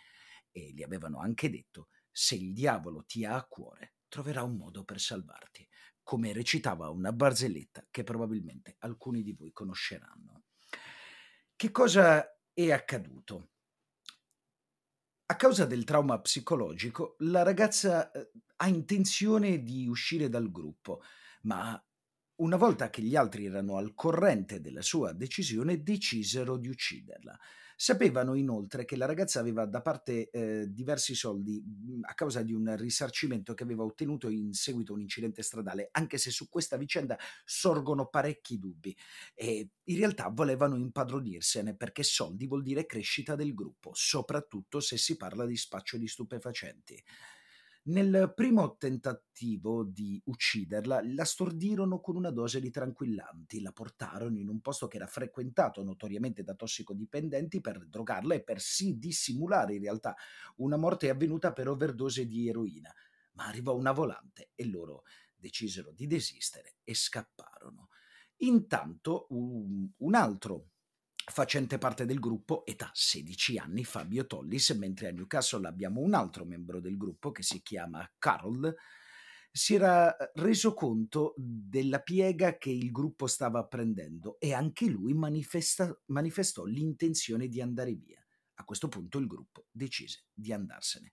e 0.52 0.72
gli 0.72 0.82
avevano 0.82 1.20
anche 1.20 1.50
detto 1.50 1.90
se 2.10 2.36
il 2.36 2.54
diavolo 2.54 3.04
ti 3.04 3.26
ha 3.26 3.36
a 3.36 3.46
cuore 3.46 3.96
troverà 4.08 4.42
un 4.44 4.56
modo 4.56 4.86
per 4.86 5.02
salvarti, 5.02 5.68
come 6.02 6.32
recitava 6.32 6.90
una 6.90 7.12
barzelletta 7.12 7.88
che 7.92 8.04
probabilmente 8.04 8.76
alcuni 8.80 9.22
di 9.22 9.34
voi 9.34 9.52
conosceranno. 9.52 10.44
Che 11.56 11.72
cosa 11.72 12.26
è 12.54 12.72
accaduto? 12.72 13.50
A 15.26 15.36
causa 15.36 15.66
del 15.66 15.84
trauma 15.84 16.22
psicologico, 16.22 17.16
la 17.20 17.44
ragazza 17.44 18.12
eh, 18.12 18.32
ha 18.58 18.68
intenzione 18.68 19.62
di 19.62 19.88
uscire 19.88 20.30
dal 20.30 20.52
gruppo, 20.52 21.02
ma 21.42 21.84
una 22.36 22.58
volta 22.58 22.90
che 22.90 23.02
gli 23.02 23.16
altri 23.16 23.46
erano 23.46 23.78
al 23.78 23.94
corrente 23.94 24.60
della 24.60 24.82
sua 24.82 25.14
decisione, 25.14 25.84
decisero 25.84 26.58
di 26.58 26.68
ucciderla. 26.68 27.38
Sapevano 27.76 28.36
inoltre 28.36 28.86
che 28.86 28.96
la 28.96 29.06
ragazza 29.06 29.40
aveva 29.40 29.66
da 29.66 29.82
parte 29.82 30.30
eh, 30.30 30.72
diversi 30.72 31.16
soldi 31.16 31.62
mhmm, 31.66 32.04
a 32.04 32.14
causa 32.14 32.42
di 32.42 32.54
un 32.54 32.76
risarcimento 32.78 33.54
che 33.54 33.64
aveva 33.64 33.84
ottenuto 33.84 34.30
in 34.30 34.54
seguito 34.54 34.94
a 34.94 34.96
un 34.96 35.02
incidente 35.02 35.42
stradale, 35.42 35.90
anche 35.92 36.18
se 36.18 36.32
su 36.32 36.50
questa 36.50 36.78
vicenda 36.78 37.18
sorgono 37.44 38.08
parecchi 38.08 38.58
dubbi. 38.58 38.96
E 39.34 39.70
in 39.84 39.98
realtà 39.98 40.30
volevano 40.30 40.76
impadronirsene 40.76 41.76
perché 41.76 42.04
soldi 42.04 42.48
vuol 42.48 42.64
dire 42.64 42.86
crescita 42.86 43.36
del 43.36 43.54
gruppo, 43.54 43.92
soprattutto 43.94 44.80
se 44.80 44.98
si 44.98 45.18
parla 45.18 45.46
di 45.46 45.58
spaccio 45.58 45.98
di 45.98 46.08
stupefacenti. 46.08 47.04
Nel 47.86 48.32
primo 48.34 48.78
tentativo 48.78 49.84
di 49.84 50.22
ucciderla, 50.24 51.02
la 51.04 51.26
stordirono 51.26 52.00
con 52.00 52.16
una 52.16 52.32
dose 52.32 52.62
di 52.62 52.70
tranquillanti, 52.72 53.60
la 53.62 53.74
portarono 53.74 54.38
in 54.38 54.48
un 54.48 54.62
posto 54.62 54.88
che 54.88 54.96
era 54.96 55.06
frequentato 55.06 55.84
notoriamente 55.84 56.44
da 56.44 56.54
tossicodipendenti 56.54 57.60
per 57.60 57.86
drogarla 57.86 58.36
e 58.36 58.44
per 58.44 58.62
sì 58.62 58.98
dissimulare 58.98 59.76
in 59.76 59.82
realtà 59.82 60.16
una 60.58 60.78
morte 60.78 61.10
avvenuta 61.10 61.52
per 61.52 61.68
overdose 61.68 62.26
di 62.26 62.48
eroina. 62.48 62.94
Ma 63.34 63.48
arrivò 63.48 63.76
una 63.76 63.92
volante 63.92 64.52
e 64.56 64.66
loro 64.66 65.04
decisero 65.36 65.92
di 65.92 66.08
desistere 66.08 66.76
e 66.86 66.94
scapparono. 66.94 67.90
Intanto 68.38 69.28
un, 69.32 69.90
un 69.98 70.16
altro 70.16 70.70
facente 71.26 71.78
parte 71.78 72.06
del 72.06 72.20
gruppo, 72.20 72.66
età 72.66 72.90
16 72.94 73.58
anni, 73.58 73.84
Fabio 73.84 74.26
Tollis, 74.26 74.72
mentre 74.72 75.08
a 75.08 75.12
Newcastle 75.12 75.68
abbiamo 75.68 76.02
un 76.02 76.14
altro 76.14 76.46
membro 76.46 76.80
del 76.80 76.98
gruppo 76.98 77.32
che 77.32 77.44
si 77.44 77.62
chiama 77.62 78.10
Carol, 78.18 78.74
si 79.52 79.76
era 79.76 80.16
reso 80.34 80.74
conto 80.74 81.36
della 81.38 82.00
piega 82.00 82.58
che 82.58 82.72
il 82.72 82.92
gruppo 82.92 83.28
stava 83.28 83.66
prendendo 83.66 84.40
e 84.40 84.52
anche 84.52 84.88
lui 84.88 85.14
manifestò 85.14 86.64
l'intenzione 86.66 87.48
di 87.48 87.62
andare 87.62 87.94
via. 87.94 88.20
A 88.56 88.64
questo 88.64 88.88
punto 88.88 89.20
il 89.20 89.28
gruppo 89.28 89.68
decise 89.72 90.26
di 90.34 90.52
andarsene. 90.52 91.12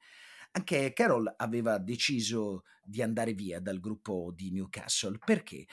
Anche 0.52 0.92
Carol 0.94 1.32
aveva 1.36 1.78
deciso 1.78 2.64
di 2.82 3.02
andare 3.02 3.34
via 3.34 3.60
dal 3.60 3.78
gruppo 3.78 4.32
di 4.34 4.50
Newcastle 4.50 5.18
perché? 5.18 5.66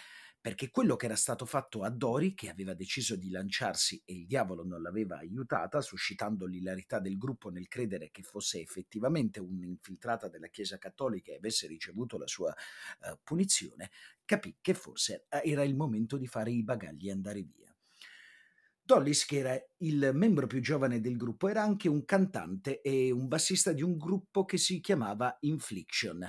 Perché 0.48 0.70
quello 0.70 0.96
che 0.96 1.08
era 1.08 1.18
stato 1.18 1.46
fatto 1.46 1.84
a 1.84 1.90
Dori, 1.90 2.34
che 2.34 2.48
aveva 2.48 2.74
deciso 2.74 3.18
di 3.18 3.30
lanciarsi 3.30 4.02
e 4.06 4.14
il 4.14 4.26
diavolo 4.26 4.64
non 4.64 4.82
l'aveva 4.82 5.18
aiutata, 5.18 5.82
suscitando 5.82 6.46
l'ilarità 6.46 7.02
del 7.02 7.18
gruppo 7.18 7.50
nel 7.50 7.68
credere 7.68 8.12
che 8.12 8.22
fosse 8.22 8.62
effettivamente 8.62 9.42
un'infiltrata 9.42 10.30
della 10.30 10.48
Chiesa 10.48 10.78
Cattolica 10.78 11.34
e 11.34 11.36
avesse 11.36 11.68
ricevuto 11.68 12.18
la 12.18 12.28
sua 12.28 12.48
uh, 12.48 13.18
punizione, 13.26 13.92
capì 14.24 14.56
che 14.62 14.74
forse 14.74 15.26
eh, 15.28 15.42
era 15.44 15.66
il 15.66 15.76
momento 15.76 16.16
di 16.16 16.28
fare 16.28 16.52
i 16.52 16.64
bagagli 16.64 17.10
e 17.10 17.12
andare 17.12 17.42
via. 17.42 17.76
Dollis, 18.82 19.26
che 19.26 19.40
era 19.40 19.62
il 19.80 20.12
membro 20.14 20.48
più 20.48 20.62
giovane 20.62 21.02
del 21.02 21.18
gruppo, 21.18 21.50
era 21.50 21.62
anche 21.62 21.90
un 21.90 22.06
cantante 22.06 22.80
e 22.80 23.12
un 23.12 23.28
bassista 23.28 23.74
di 23.74 23.84
un 23.84 23.98
gruppo 23.98 24.46
che 24.46 24.58
si 24.58 24.80
chiamava 24.80 25.36
Infliction. 25.42 26.26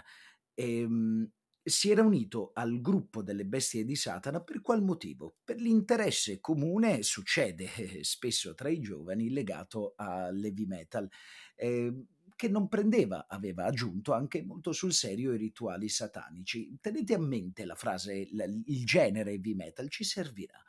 E, 0.54 0.80
ehm, 0.80 1.30
si 1.62 1.90
era 1.90 2.02
unito 2.02 2.52
al 2.54 2.80
gruppo 2.80 3.22
delle 3.22 3.44
bestie 3.44 3.84
di 3.84 3.96
Satana 3.96 4.40
per 4.40 4.60
qual 4.60 4.82
motivo? 4.82 5.36
Per 5.44 5.60
l'interesse 5.60 6.40
comune, 6.40 7.02
succede 7.02 7.68
eh, 7.74 8.04
spesso 8.04 8.54
tra 8.54 8.68
i 8.68 8.80
giovani, 8.80 9.30
legato 9.30 9.94
all'heavy 9.96 10.66
metal, 10.66 11.08
eh, 11.56 11.92
che 12.36 12.48
non 12.48 12.68
prendeva, 12.68 13.26
aveva 13.26 13.64
aggiunto 13.64 14.12
anche 14.12 14.44
molto 14.44 14.72
sul 14.72 14.92
serio 14.92 15.32
i 15.32 15.38
rituali 15.38 15.88
satanici. 15.88 16.78
Tenete 16.80 17.14
a 17.14 17.18
mente 17.18 17.64
la 17.64 17.74
frase, 17.74 18.14
il 18.14 18.84
genere 18.84 19.32
heavy 19.32 19.54
metal 19.54 19.90
ci 19.90 20.04
servirà. 20.04 20.62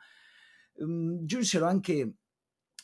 Um, 0.74 1.24
giunsero 1.24 1.66
anche 1.66 2.14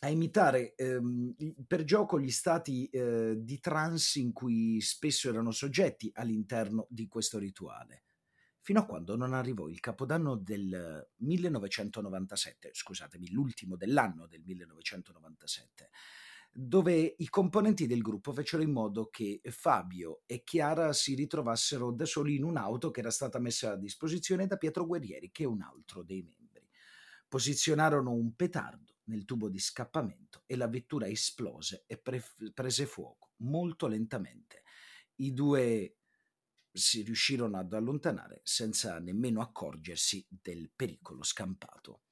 a 0.01 0.09
imitare 0.09 0.75
ehm, 0.75 1.35
per 1.67 1.85
gioco 1.85 2.21
gli 2.21 2.31
stati 2.31 2.87
eh, 2.87 3.35
di 3.39 3.61
trance 3.61 4.19
in 4.19 4.33
cui 4.33 4.81
spesso 4.81 5.29
erano 5.29 5.51
soggetti 5.51 6.11
all'interno 6.15 6.87
di 6.91 7.09
questo 7.09 7.39
rituale 7.39 8.03
fino 8.67 8.81
a 8.81 8.85
quando 8.85 9.15
non 9.15 9.33
arrivò 9.33 9.69
il 9.69 9.79
capodanno 9.79 10.35
del 10.35 11.09
1997, 11.19 12.71
scusatemi, 12.73 13.31
l'ultimo 13.31 13.77
dell'anno 13.77 14.27
del 14.27 14.43
1997, 14.45 15.91
dove 16.51 17.15
i 17.17 17.29
componenti 17.29 17.87
del 17.87 18.03
gruppo 18.03 18.33
fecero 18.33 18.65
in 18.65 18.73
modo 18.73 19.09
che 19.09 19.41
Fabio 19.45 20.23
e 20.27 20.43
Chiara 20.43 20.93
si 20.93 21.15
ritrovassero 21.15 21.93
da 21.93 22.07
soli 22.07 22.35
in 22.35 22.43
un'auto 22.43 22.91
che 22.91 22.99
era 22.99 23.13
stata 23.13 23.39
messa 23.39 23.71
a 23.71 23.77
disposizione 23.77 24.49
da 24.49 24.57
Pietro 24.57 24.85
Guerrieri, 24.85 25.31
che 25.31 25.45
è 25.45 25.47
un 25.47 25.63
altro 25.63 26.03
dei 26.03 26.23
membri. 26.23 26.69
Posizionarono 27.29 28.11
un 28.11 28.35
petardo 28.35 28.96
nel 29.07 29.25
tubo 29.25 29.49
di 29.49 29.59
scappamento 29.59 30.43
e 30.47 30.57
la 30.57 30.69
vettura 30.69 31.09
esplose 31.09 31.85
e 31.87 31.99
pre- 31.99 32.23
prese 32.53 32.87
fuoco 32.87 33.33
molto 33.39 33.87
lentamente. 33.87 34.63
I 35.17 35.33
due 35.33 35.97
si 36.73 37.03
riuscirono 37.03 37.59
ad 37.59 37.73
allontanare 37.73 38.41
senza 38.45 38.99
nemmeno 38.99 39.41
accorgersi 39.41 40.27
del 40.29 40.71
pericolo 40.75 41.23
scampato. 41.23 42.03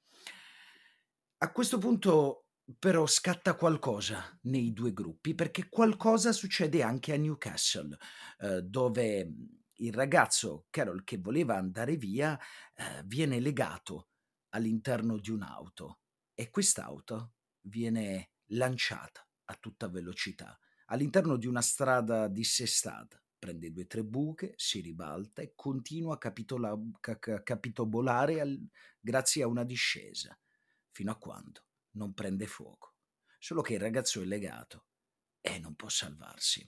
A 1.37 1.51
questo 1.51 1.77
punto 1.77 2.47
però 2.79 3.05
scatta 3.05 3.55
qualcosa 3.55 4.39
nei 4.43 4.73
due 4.73 4.91
gruppi 4.91 5.35
perché 5.35 5.69
qualcosa 5.69 6.31
succede 6.31 6.81
anche 6.81 7.13
a 7.13 7.17
Newcastle, 7.17 7.95
eh, 8.39 8.61
dove 8.63 9.31
il 9.79 9.93
ragazzo 9.93 10.65
Carol 10.71 11.03
che 11.03 11.17
voleva 11.17 11.57
andare 11.57 11.95
via 11.95 12.39
eh, 12.73 13.03
viene 13.05 13.39
legato 13.39 14.09
all'interno 14.49 15.19
di 15.19 15.29
un'auto 15.29 15.99
e 16.35 16.49
quest'auto 16.51 17.33
viene 17.61 18.31
lanciata 18.49 19.27
a 19.45 19.55
tutta 19.55 19.87
velocità 19.87 20.59
all'interno 20.87 21.37
di 21.37 21.47
una 21.47 21.61
strada 21.61 22.27
dissestata. 22.27 23.19
Prende 23.37 23.71
due 23.71 23.83
o 23.83 23.87
tre 23.87 24.03
buche, 24.03 24.53
si 24.55 24.81
ribalta 24.81 25.41
e 25.41 25.53
continua 25.55 26.15
a 26.15 26.17
capitola, 26.17 26.77
ca, 26.99 27.17
capitobolare 27.43 28.39
al, 28.41 28.59
grazie 28.99 29.43
a 29.43 29.47
una 29.47 29.63
discesa, 29.63 30.37
fino 30.91 31.11
a 31.11 31.17
quando 31.17 31.63
non 31.91 32.13
prende 32.13 32.47
fuoco. 32.47 32.95
Solo 33.37 33.61
che 33.61 33.73
il 33.73 33.79
ragazzo 33.79 34.21
è 34.21 34.25
legato 34.25 34.87
e 35.39 35.59
non 35.59 35.75
può 35.75 35.89
salvarsi. 35.89 36.67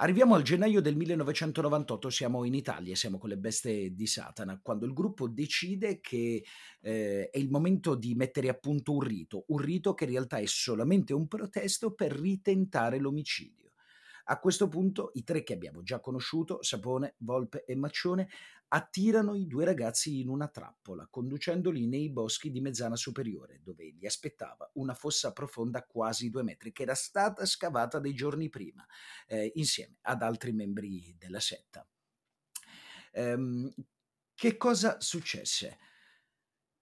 Arriviamo 0.00 0.36
al 0.36 0.42
gennaio 0.42 0.80
del 0.80 0.94
1998, 0.94 2.08
siamo 2.08 2.44
in 2.44 2.54
Italia, 2.54 2.94
siamo 2.94 3.18
con 3.18 3.30
le 3.30 3.36
bestie 3.36 3.92
di 3.94 4.06
Satana, 4.06 4.60
quando 4.62 4.86
il 4.86 4.92
gruppo 4.92 5.26
decide 5.26 5.98
che 5.98 6.44
eh, 6.80 7.28
è 7.28 7.36
il 7.36 7.50
momento 7.50 7.96
di 7.96 8.14
mettere 8.14 8.48
a 8.48 8.54
punto 8.54 8.92
un 8.92 9.00
rito, 9.00 9.44
un 9.48 9.58
rito 9.58 9.94
che 9.94 10.04
in 10.04 10.10
realtà 10.10 10.36
è 10.36 10.46
solamente 10.46 11.12
un 11.12 11.26
protesto 11.26 11.94
per 11.94 12.12
ritentare 12.12 13.00
l'omicidio. 13.00 13.67
A 14.30 14.38
questo 14.40 14.68
punto 14.68 15.10
i 15.14 15.24
tre 15.24 15.42
che 15.42 15.54
abbiamo 15.54 15.82
già 15.82 16.00
conosciuto, 16.00 16.62
Sapone, 16.62 17.14
Volpe 17.18 17.64
e 17.64 17.74
Maccione, 17.74 18.28
attirano 18.68 19.34
i 19.34 19.46
due 19.46 19.64
ragazzi 19.64 20.20
in 20.20 20.28
una 20.28 20.48
trappola, 20.48 21.06
conducendoli 21.08 21.86
nei 21.86 22.10
boschi 22.10 22.50
di 22.50 22.60
Mezzana 22.60 22.96
Superiore, 22.96 23.60
dove 23.62 23.84
li 23.84 24.04
aspettava 24.04 24.70
una 24.74 24.92
fossa 24.92 25.32
profonda 25.32 25.82
quasi 25.86 26.28
due 26.28 26.42
metri, 26.42 26.72
che 26.72 26.82
era 26.82 26.94
stata 26.94 27.46
scavata 27.46 27.98
dei 28.00 28.12
giorni 28.12 28.50
prima, 28.50 28.86
eh, 29.26 29.50
insieme 29.54 29.96
ad 30.02 30.20
altri 30.20 30.52
membri 30.52 31.16
della 31.18 31.40
setta. 31.40 31.88
Ehm, 33.12 33.72
che 34.34 34.56
cosa 34.58 35.00
successe? 35.00 35.78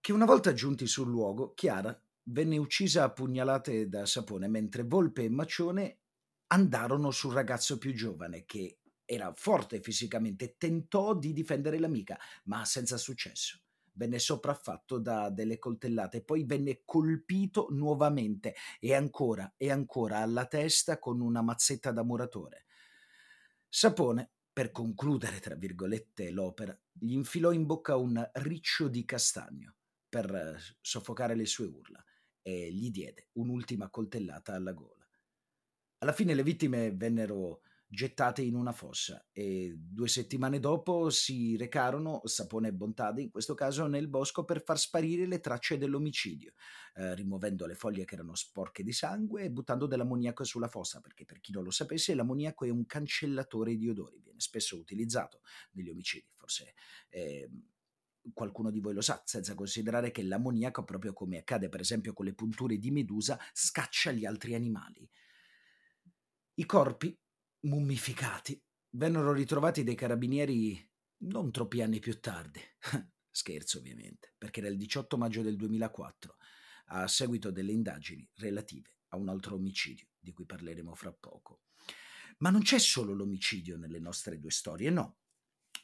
Che 0.00 0.12
una 0.12 0.24
volta 0.24 0.52
giunti 0.52 0.88
sul 0.88 1.08
luogo, 1.08 1.54
Chiara 1.54 1.96
venne 2.24 2.58
uccisa 2.58 3.04
a 3.04 3.12
pugnalate 3.12 3.88
da 3.88 4.04
sapone, 4.04 4.48
mentre 4.48 4.82
Volpe 4.82 5.22
e 5.22 5.30
Macione 5.30 6.00
andarono 6.48 7.10
sul 7.10 7.32
ragazzo 7.32 7.78
più 7.78 7.92
giovane 7.94 8.44
che 8.44 8.78
era 9.04 9.32
forte 9.34 9.80
fisicamente, 9.80 10.56
tentò 10.58 11.14
di 11.14 11.32
difendere 11.32 11.78
l'amica, 11.78 12.18
ma 12.44 12.64
senza 12.64 12.96
successo. 12.96 13.60
Venne 13.92 14.18
sopraffatto 14.18 14.98
da 14.98 15.30
delle 15.30 15.58
coltellate, 15.58 16.22
poi 16.22 16.44
venne 16.44 16.82
colpito 16.84 17.68
nuovamente 17.70 18.54
e 18.78 18.94
ancora 18.94 19.54
e 19.56 19.70
ancora 19.70 20.18
alla 20.18 20.46
testa 20.46 20.98
con 20.98 21.20
una 21.20 21.40
mazzetta 21.40 21.92
da 21.92 22.02
muratore. 22.02 22.66
Sapone, 23.68 24.32
per 24.52 24.70
concludere, 24.70 25.38
tra 25.38 25.54
virgolette, 25.54 26.30
l'opera, 26.30 26.78
gli 26.92 27.12
infilò 27.12 27.52
in 27.52 27.64
bocca 27.64 27.96
un 27.96 28.28
riccio 28.34 28.88
di 28.88 29.04
castagno 29.04 29.76
per 30.08 30.34
eh, 30.34 30.56
soffocare 30.80 31.34
le 31.34 31.46
sue 31.46 31.66
urla 31.66 32.02
e 32.42 32.72
gli 32.72 32.90
diede 32.90 33.28
un'ultima 33.32 33.88
coltellata 33.90 34.54
alla 34.54 34.72
gola. 34.72 34.95
Alla 36.06 36.14
fine 36.14 36.34
le 36.34 36.44
vittime 36.44 36.92
vennero 36.92 37.62
gettate 37.88 38.40
in 38.40 38.54
una 38.54 38.70
fossa 38.70 39.26
e 39.32 39.74
due 39.76 40.06
settimane 40.06 40.60
dopo 40.60 41.10
si 41.10 41.56
recarono, 41.56 42.20
Sapone 42.22 42.68
e 42.68 42.72
Bontade 42.72 43.22
in 43.22 43.30
questo 43.32 43.54
caso, 43.54 43.88
nel 43.88 44.06
bosco 44.06 44.44
per 44.44 44.62
far 44.62 44.78
sparire 44.78 45.26
le 45.26 45.40
tracce 45.40 45.78
dell'omicidio, 45.78 46.52
eh, 46.94 47.12
rimuovendo 47.16 47.66
le 47.66 47.74
foglie 47.74 48.04
che 48.04 48.14
erano 48.14 48.36
sporche 48.36 48.84
di 48.84 48.92
sangue 48.92 49.42
e 49.42 49.50
buttando 49.50 49.88
dell'ammoniaco 49.88 50.44
sulla 50.44 50.68
fossa, 50.68 51.00
perché 51.00 51.24
per 51.24 51.40
chi 51.40 51.50
non 51.50 51.64
lo 51.64 51.72
sapesse 51.72 52.14
l'ammoniaco 52.14 52.64
è 52.64 52.68
un 52.68 52.86
cancellatore 52.86 53.74
di 53.74 53.88
odori, 53.88 54.20
viene 54.22 54.38
spesso 54.38 54.78
utilizzato 54.78 55.40
negli 55.72 55.88
omicidi, 55.88 56.30
forse... 56.36 56.74
Eh, 57.08 57.50
qualcuno 58.32 58.72
di 58.72 58.80
voi 58.80 58.92
lo 58.92 59.02
sa, 59.02 59.22
senza 59.24 59.54
considerare 59.54 60.10
che 60.10 60.24
l'ammoniaco, 60.24 60.82
proprio 60.82 61.12
come 61.12 61.38
accade 61.38 61.68
per 61.68 61.78
esempio 61.78 62.12
con 62.12 62.24
le 62.24 62.34
punture 62.34 62.76
di 62.76 62.90
medusa, 62.90 63.38
scaccia 63.52 64.10
gli 64.10 64.24
altri 64.24 64.56
animali. 64.56 65.08
I 66.58 66.64
corpi 66.64 67.14
mummificati, 67.66 68.58
vennero 68.92 69.34
ritrovati 69.34 69.84
dai 69.84 69.94
carabinieri 69.94 70.90
non 71.24 71.52
troppi 71.52 71.82
anni 71.82 71.98
più 71.98 72.18
tardi. 72.18 72.60
Scherzo 73.30 73.76
ovviamente, 73.76 74.32
perché 74.38 74.60
era 74.60 74.70
il 74.70 74.78
18 74.78 75.18
maggio 75.18 75.42
del 75.42 75.56
2004, 75.56 76.36
a 76.86 77.06
seguito 77.08 77.50
delle 77.50 77.72
indagini 77.72 78.26
relative 78.36 79.00
a 79.08 79.18
un 79.18 79.28
altro 79.28 79.56
omicidio, 79.56 80.06
di 80.18 80.32
cui 80.32 80.46
parleremo 80.46 80.94
fra 80.94 81.12
poco. 81.12 81.60
Ma 82.38 82.48
non 82.48 82.62
c'è 82.62 82.78
solo 82.78 83.12
l'omicidio 83.12 83.76
nelle 83.76 84.00
nostre 84.00 84.38
due 84.38 84.50
storie, 84.50 84.88
no. 84.88 85.18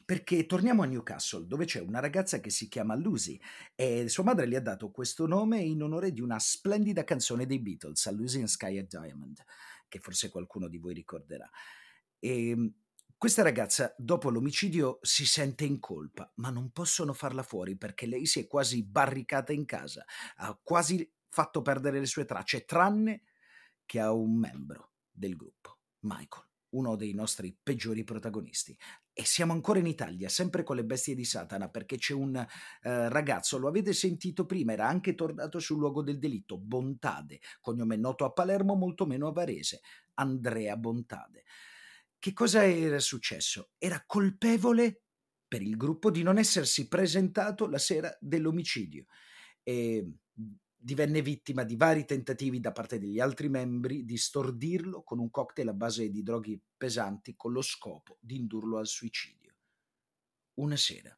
Perché 0.03 0.47
torniamo 0.47 0.81
a 0.81 0.87
Newcastle, 0.87 1.45
dove 1.45 1.65
c'è 1.65 1.81
una 1.81 1.99
ragazza 1.99 2.39
che 2.39 2.49
si 2.49 2.67
chiama 2.67 2.95
Lucy 2.95 3.39
e 3.75 4.09
sua 4.09 4.23
madre 4.23 4.47
le 4.47 4.55
ha 4.55 4.61
dato 4.61 4.89
questo 4.89 5.27
nome 5.27 5.61
in 5.61 5.83
onore 5.83 6.11
di 6.11 6.19
una 6.19 6.39
splendida 6.39 7.03
canzone 7.03 7.45
dei 7.45 7.61
Beatles, 7.61 8.07
A 8.07 8.11
Lucy 8.11 8.39
in 8.39 8.47
Sky 8.47 8.79
at 8.79 8.87
Diamond 8.87 9.43
che 9.93 9.99
forse 9.99 10.29
qualcuno 10.29 10.67
di 10.67 10.79
voi 10.79 10.95
ricorderà. 10.95 11.47
E 12.17 12.49
ehm, 12.49 12.73
questa 13.15 13.43
ragazza, 13.43 13.93
dopo 13.95 14.31
l'omicidio, 14.31 14.97
si 15.03 15.23
sente 15.27 15.65
in 15.65 15.79
colpa, 15.79 16.31
ma 16.37 16.49
non 16.49 16.71
possono 16.71 17.13
farla 17.13 17.43
fuori 17.43 17.77
perché 17.77 18.07
lei 18.07 18.25
si 18.25 18.39
è 18.39 18.47
quasi 18.47 18.83
barricata 18.83 19.53
in 19.53 19.65
casa, 19.65 20.03
ha 20.37 20.59
quasi 20.61 21.07
fatto 21.29 21.61
perdere 21.61 21.99
le 21.99 22.07
sue 22.07 22.25
tracce, 22.25 22.65
tranne 22.65 23.21
che 23.85 23.99
a 23.99 24.11
un 24.11 24.35
membro 24.35 24.93
del 25.11 25.35
gruppo, 25.35 25.77
Michael, 25.99 26.47
uno 26.69 26.95
dei 26.95 27.13
nostri 27.13 27.55
peggiori 27.61 28.03
protagonisti. 28.03 28.75
E 29.13 29.25
siamo 29.25 29.53
ancora 29.53 29.77
in 29.77 29.85
Italia, 29.85 30.27
sempre 30.27 30.63
con 30.63 30.75
le 30.75 30.83
bestie 30.83 31.13
di 31.13 31.23
Satana, 31.23 31.69
perché 31.69 31.97
c'è 31.97 32.13
un 32.13 32.35
eh, 32.35 32.47
ragazzo, 33.09 33.59
lo 33.59 33.67
avete 33.67 33.93
sentito 33.93 34.45
prima, 34.45 34.73
era 34.73 34.87
anche 34.87 35.13
tornato 35.13 35.59
sul 35.59 35.77
luogo 35.77 36.01
del 36.01 36.17
delitto, 36.17 36.57
Bontade, 36.57 37.39
cognome 37.61 37.95
noto 37.95 38.25
a 38.25 38.31
Palermo, 38.31 38.73
molto 38.73 39.05
meno 39.05 39.27
a 39.27 39.31
Varese, 39.31 39.81
Andrea 40.15 40.75
Bontade. 40.77 41.43
Che 42.17 42.33
cosa 42.33 42.65
era 42.65 42.99
successo? 42.99 43.71
Era 43.77 44.03
colpevole 44.05 45.03
per 45.47 45.61
il 45.61 45.77
gruppo 45.77 46.09
di 46.09 46.23
non 46.23 46.39
essersi 46.39 46.87
presentato 46.87 47.67
la 47.67 47.77
sera 47.77 48.17
dell'omicidio 48.19 49.05
e 49.61 50.09
divenne 50.83 51.21
vittima 51.21 51.63
di 51.63 51.77
vari 51.77 52.03
tentativi 52.03 52.59
da 52.59 52.73
parte 52.73 52.99
degli 52.99 53.21
altri 53.21 53.47
membri 53.47 54.03
di 54.03 54.17
stordirlo 54.17 55.01
con 55.03 55.17
un 55.17 55.29
cocktail 55.29 55.69
a 55.69 55.73
base 55.73 56.09
di 56.09 56.21
droghi 56.21 56.61
pesanti 56.75 57.37
con 57.37 57.53
lo 57.53 57.61
scopo 57.61 58.17
di 58.19 58.35
indurlo 58.35 58.77
al 58.77 58.87
suicidio. 58.87 59.55
Una 60.55 60.75
sera, 60.75 61.17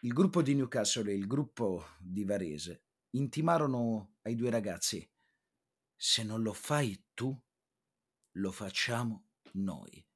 il 0.00 0.12
gruppo 0.12 0.42
di 0.42 0.54
Newcastle 0.54 1.10
e 1.10 1.14
il 1.14 1.26
gruppo 1.26 1.86
di 1.98 2.24
Varese 2.24 2.82
intimarono 3.12 4.16
ai 4.22 4.34
due 4.34 4.50
ragazzi: 4.50 5.10
Se 5.96 6.22
non 6.22 6.42
lo 6.42 6.52
fai 6.52 7.06
tu, 7.14 7.34
lo 8.32 8.50
facciamo 8.52 9.28
noi. 9.52 10.06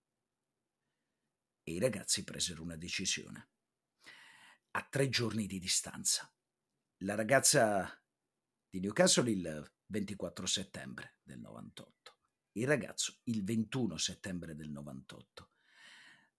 E 1.63 1.73
i 1.73 1.79
ragazzi 1.79 2.25
presero 2.25 2.63
una 2.63 2.77
decisione. 2.77 3.49
A 4.73 4.87
tre 4.89 5.09
giorni 5.09 5.47
di 5.47 5.59
distanza. 5.59 6.31
La 7.03 7.15
ragazza 7.15 7.98
di 8.79 8.85
Newcastle 8.85 9.29
il 9.31 9.73
24 9.87 10.47
settembre 10.47 11.19
del 11.25 11.41
98, 11.41 12.17
il 12.53 12.67
ragazzo 12.67 13.19
il 13.25 13.43
21 13.43 13.97
settembre 13.97 14.55
del 14.55 14.71
98. 14.71 15.51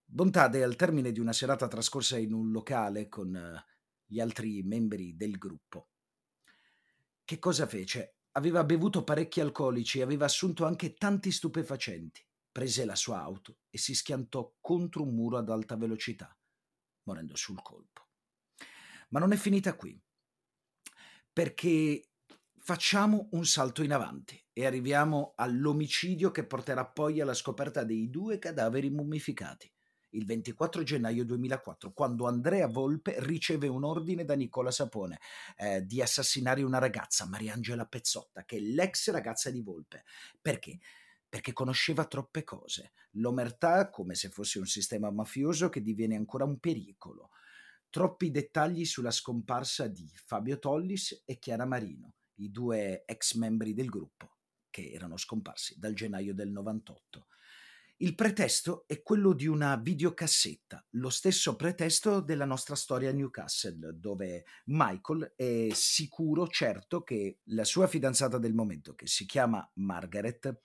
Bontade, 0.05 0.63
al 0.63 0.77
termine 0.77 1.11
di 1.11 1.19
una 1.19 1.33
serata 1.33 1.67
trascorsa 1.67 2.17
in 2.17 2.31
un 2.31 2.51
locale 2.51 3.09
con 3.09 3.61
gli 4.05 4.21
altri 4.21 4.63
membri 4.63 5.17
del 5.17 5.37
gruppo, 5.37 5.89
che 7.25 7.39
cosa 7.39 7.67
fece? 7.67 8.15
Aveva 8.31 8.63
bevuto 8.63 9.03
parecchi 9.03 9.41
alcolici 9.41 9.99
e 9.99 10.03
aveva 10.03 10.25
assunto 10.25 10.65
anche 10.65 10.93
tanti 10.93 11.31
stupefacenti. 11.31 12.25
Prese 12.51 12.85
la 12.85 12.95
sua 12.95 13.19
auto 13.19 13.59
e 13.69 13.77
si 13.77 13.93
schiantò 13.93 14.55
contro 14.61 15.03
un 15.03 15.13
muro 15.13 15.37
ad 15.37 15.49
alta 15.49 15.75
velocità. 15.75 16.33
morendo 17.03 17.35
sul 17.35 17.61
colpo. 17.61 18.07
Ma 19.09 19.19
non 19.19 19.31
è 19.31 19.35
finita 19.35 19.75
qui, 19.75 19.99
perché 21.33 22.08
facciamo 22.69 23.29
un 23.31 23.47
salto 23.47 23.81
in 23.81 23.91
avanti 23.91 24.39
e 24.53 24.63
arriviamo 24.63 25.33
all'omicidio 25.37 26.29
che 26.29 26.45
porterà 26.45 26.85
poi 26.85 27.19
alla 27.19 27.33
scoperta 27.33 27.83
dei 27.83 28.11
due 28.11 28.37
cadaveri 28.37 28.91
mummificati 28.91 29.73
il 30.09 30.23
24 30.23 30.83
gennaio 30.83 31.25
2004, 31.25 31.93
quando 31.93 32.27
Andrea 32.27 32.67
Volpe 32.67 33.15
riceve 33.21 33.67
un 33.67 33.83
ordine 33.83 34.23
da 34.23 34.35
Nicola 34.35 34.69
Sapone 34.69 35.19
eh, 35.57 35.83
di 35.83 35.99
assassinare 35.99 36.61
una 36.61 36.77
ragazza, 36.77 37.25
Mariangela 37.25 37.87
Pezzotta, 37.87 38.45
che 38.45 38.57
è 38.57 38.59
l'ex 38.59 39.09
ragazza 39.09 39.49
di 39.49 39.61
Volpe. 39.61 40.03
Perché? 40.39 40.77
Perché 41.27 41.53
conosceva 41.53 42.05
troppe 42.05 42.43
cose. 42.43 42.91
L'omertà 43.13 43.89
come 43.89 44.13
se 44.13 44.29
fosse 44.29 44.59
un 44.59 44.67
sistema 44.67 45.09
mafioso 45.09 45.69
che 45.69 45.81
diviene 45.81 46.15
ancora 46.15 46.43
un 46.43 46.59
pericolo. 46.59 47.31
Troppi 47.89 48.29
dettagli 48.29 48.85
sulla 48.85 49.09
scomparsa 49.09 49.87
di 49.87 50.07
Fabio 50.13 50.59
Tollis 50.59 51.23
e 51.25 51.39
Chiara 51.39 51.65
Marino, 51.65 52.13
i 52.39 52.51
due 52.51 53.03
ex 53.05 53.35
membri 53.35 53.73
del 53.73 53.87
gruppo 53.87 54.37
che 54.69 54.91
erano 54.91 55.17
scomparsi 55.17 55.75
dal 55.77 55.93
gennaio 55.93 56.33
del 56.33 56.51
98 56.51 57.27
il 58.01 58.15
pretesto 58.15 58.85
è 58.87 59.01
quello 59.01 59.33
di 59.33 59.45
una 59.45 59.75
videocassetta, 59.75 60.85
lo 60.91 61.09
stesso 61.09 61.57
pretesto 61.57 62.21
della 62.21 62.45
nostra 62.45 62.75
storia 62.75 63.09
a 63.09 63.13
Newcastle, 63.13 63.97
dove 63.99 64.45
Michael 64.67 65.33
è 65.35 65.67
sicuro, 65.73 66.47
certo, 66.47 67.03
che 67.03 67.39
la 67.47 67.65
sua 67.65 67.87
fidanzata 67.87 68.37
del 68.37 68.53
momento, 68.53 68.95
che 68.95 69.05
si 69.05 69.25
chiama 69.25 69.69
Margaret, 69.75 70.61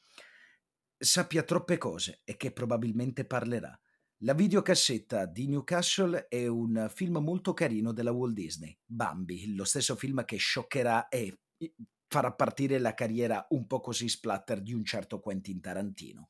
sappia 0.97 1.43
troppe 1.43 1.77
cose 1.77 2.21
e 2.23 2.37
che 2.37 2.53
probabilmente 2.53 3.25
parlerà. 3.25 3.77
La 4.19 4.35
videocassetta 4.35 5.27
di 5.27 5.49
Newcastle 5.49 6.29
è 6.29 6.47
un 6.47 6.89
film 6.95 7.17
molto 7.17 7.53
carino 7.53 7.93
della 7.93 8.13
Walt 8.13 8.35
Disney, 8.35 8.79
Bambi, 8.85 9.57
lo 9.57 9.65
stesso 9.65 9.97
film 9.97 10.25
che 10.25 10.37
scioccherà 10.37 11.09
e 11.09 11.41
farà 12.07 12.33
partire 12.33 12.79
la 12.79 12.95
carriera 12.95 13.47
un 13.51 13.67
po' 13.67 13.81
così 13.81 14.09
splatter 14.09 14.61
di 14.61 14.73
un 14.73 14.85
certo 14.85 15.21
Quentin 15.21 15.61
Tarantino. 15.61 16.29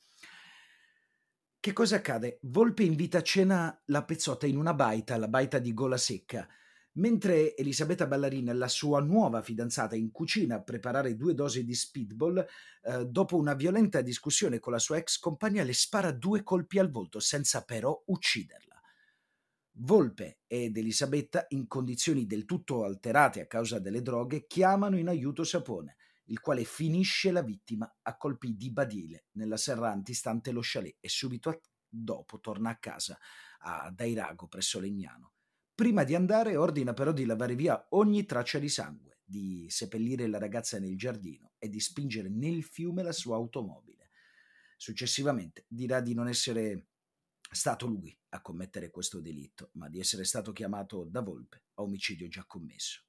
Che 1.60 1.72
cosa 1.72 1.96
accade? 1.96 2.38
Volpe 2.42 2.82
invita 2.82 3.18
a 3.18 3.22
cena 3.22 3.82
la 3.86 4.04
Pezzotta 4.04 4.46
in 4.46 4.58
una 4.58 4.74
baita, 4.74 5.16
la 5.16 5.28
baita 5.28 5.58
di 5.58 5.72
Gola 5.72 5.96
Secca, 5.96 6.46
mentre 6.94 7.56
Elisabetta 7.56 8.06
Ballarin, 8.06 8.56
la 8.56 8.68
sua 8.68 9.00
nuova 9.00 9.40
fidanzata, 9.40 9.96
in 9.96 10.10
cucina 10.10 10.56
a 10.56 10.62
preparare 10.62 11.16
due 11.16 11.34
dosi 11.34 11.64
di 11.64 11.74
speedball, 11.74 12.46
eh, 12.82 13.06
dopo 13.06 13.36
una 13.36 13.54
violenta 13.54 14.02
discussione 14.02 14.58
con 14.58 14.72
la 14.72 14.78
sua 14.78 14.98
ex 14.98 15.18
compagna 15.18 15.62
le 15.64 15.72
spara 15.72 16.12
due 16.12 16.42
colpi 16.42 16.78
al 16.78 16.90
volto, 16.90 17.18
senza 17.18 17.64
però 17.64 18.02
ucciderla. 18.06 18.73
Volpe 19.78 20.40
ed 20.46 20.76
Elisabetta, 20.76 21.46
in 21.48 21.66
condizioni 21.66 22.26
del 22.26 22.44
tutto 22.44 22.84
alterate 22.84 23.40
a 23.40 23.46
causa 23.46 23.78
delle 23.78 24.02
droghe, 24.02 24.46
chiamano 24.46 24.96
in 24.96 25.08
aiuto 25.08 25.42
Sapone 25.42 25.96
il 26.28 26.40
quale 26.40 26.64
finisce 26.64 27.30
la 27.30 27.42
vittima 27.42 27.98
a 28.02 28.16
colpi 28.16 28.56
di 28.56 28.70
badile 28.70 29.26
nella 29.32 29.56
serra 29.56 29.90
antistante 29.90 30.52
lo 30.52 30.60
chalet 30.62 30.96
e 31.00 31.08
subito 31.08 31.60
dopo 31.86 32.40
torna 32.40 32.70
a 32.70 32.78
casa 32.78 33.18
a 33.58 33.90
Dairago 33.90 34.46
presso 34.46 34.80
Legnano. 34.80 35.32
Prima 35.74 36.04
di 36.04 36.14
andare 36.14 36.56
ordina 36.56 36.92
però 36.92 37.12
di 37.12 37.24
lavare 37.24 37.56
via 37.56 37.86
ogni 37.90 38.24
traccia 38.24 38.58
di 38.58 38.68
sangue, 38.68 39.18
di 39.24 39.66
seppellire 39.68 40.26
la 40.28 40.38
ragazza 40.38 40.78
nel 40.78 40.96
giardino 40.96 41.52
e 41.58 41.68
di 41.68 41.80
spingere 41.80 42.28
nel 42.28 42.62
fiume 42.62 43.02
la 43.02 43.12
sua 43.12 43.36
automobile. 43.36 44.10
Successivamente 44.76 45.64
dirà 45.68 46.00
di 46.00 46.14
non 46.14 46.28
essere 46.28 46.86
stato 47.54 47.86
lui 47.86 48.16
a 48.30 48.40
commettere 48.40 48.90
questo 48.90 49.20
delitto, 49.20 49.70
ma 49.74 49.88
di 49.88 49.98
essere 50.00 50.24
stato 50.24 50.52
chiamato 50.52 51.04
da 51.04 51.20
Volpe 51.20 51.64
a 51.74 51.82
omicidio 51.82 52.28
già 52.28 52.44
commesso. 52.46 53.02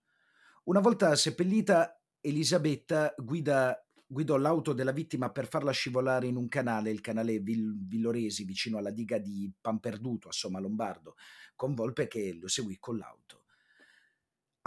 Una 0.65 0.79
volta 0.79 1.15
seppellita, 1.15 2.01
Elisabetta 2.19 3.13
guida, 3.17 3.77
guidò 4.05 4.37
l'auto 4.37 4.73
della 4.73 4.91
vittima 4.91 5.31
per 5.31 5.47
farla 5.47 5.71
scivolare 5.71 6.27
in 6.27 6.35
un 6.35 6.47
canale, 6.47 6.91
il 6.91 7.01
canale 7.01 7.39
Vill- 7.39 7.87
Villoresi, 7.87 8.45
vicino 8.45 8.77
alla 8.77 8.91
diga 8.91 9.17
di 9.17 9.51
Pamperduto, 9.59 10.29
a 10.29 10.31
Somma 10.31 10.59
Lombardo, 10.59 11.15
con 11.55 11.75
Volpe 11.75 12.07
che 12.07 12.33
lo 12.33 12.47
seguì 12.47 12.77
con 12.79 12.97
l'auto. 12.97 13.44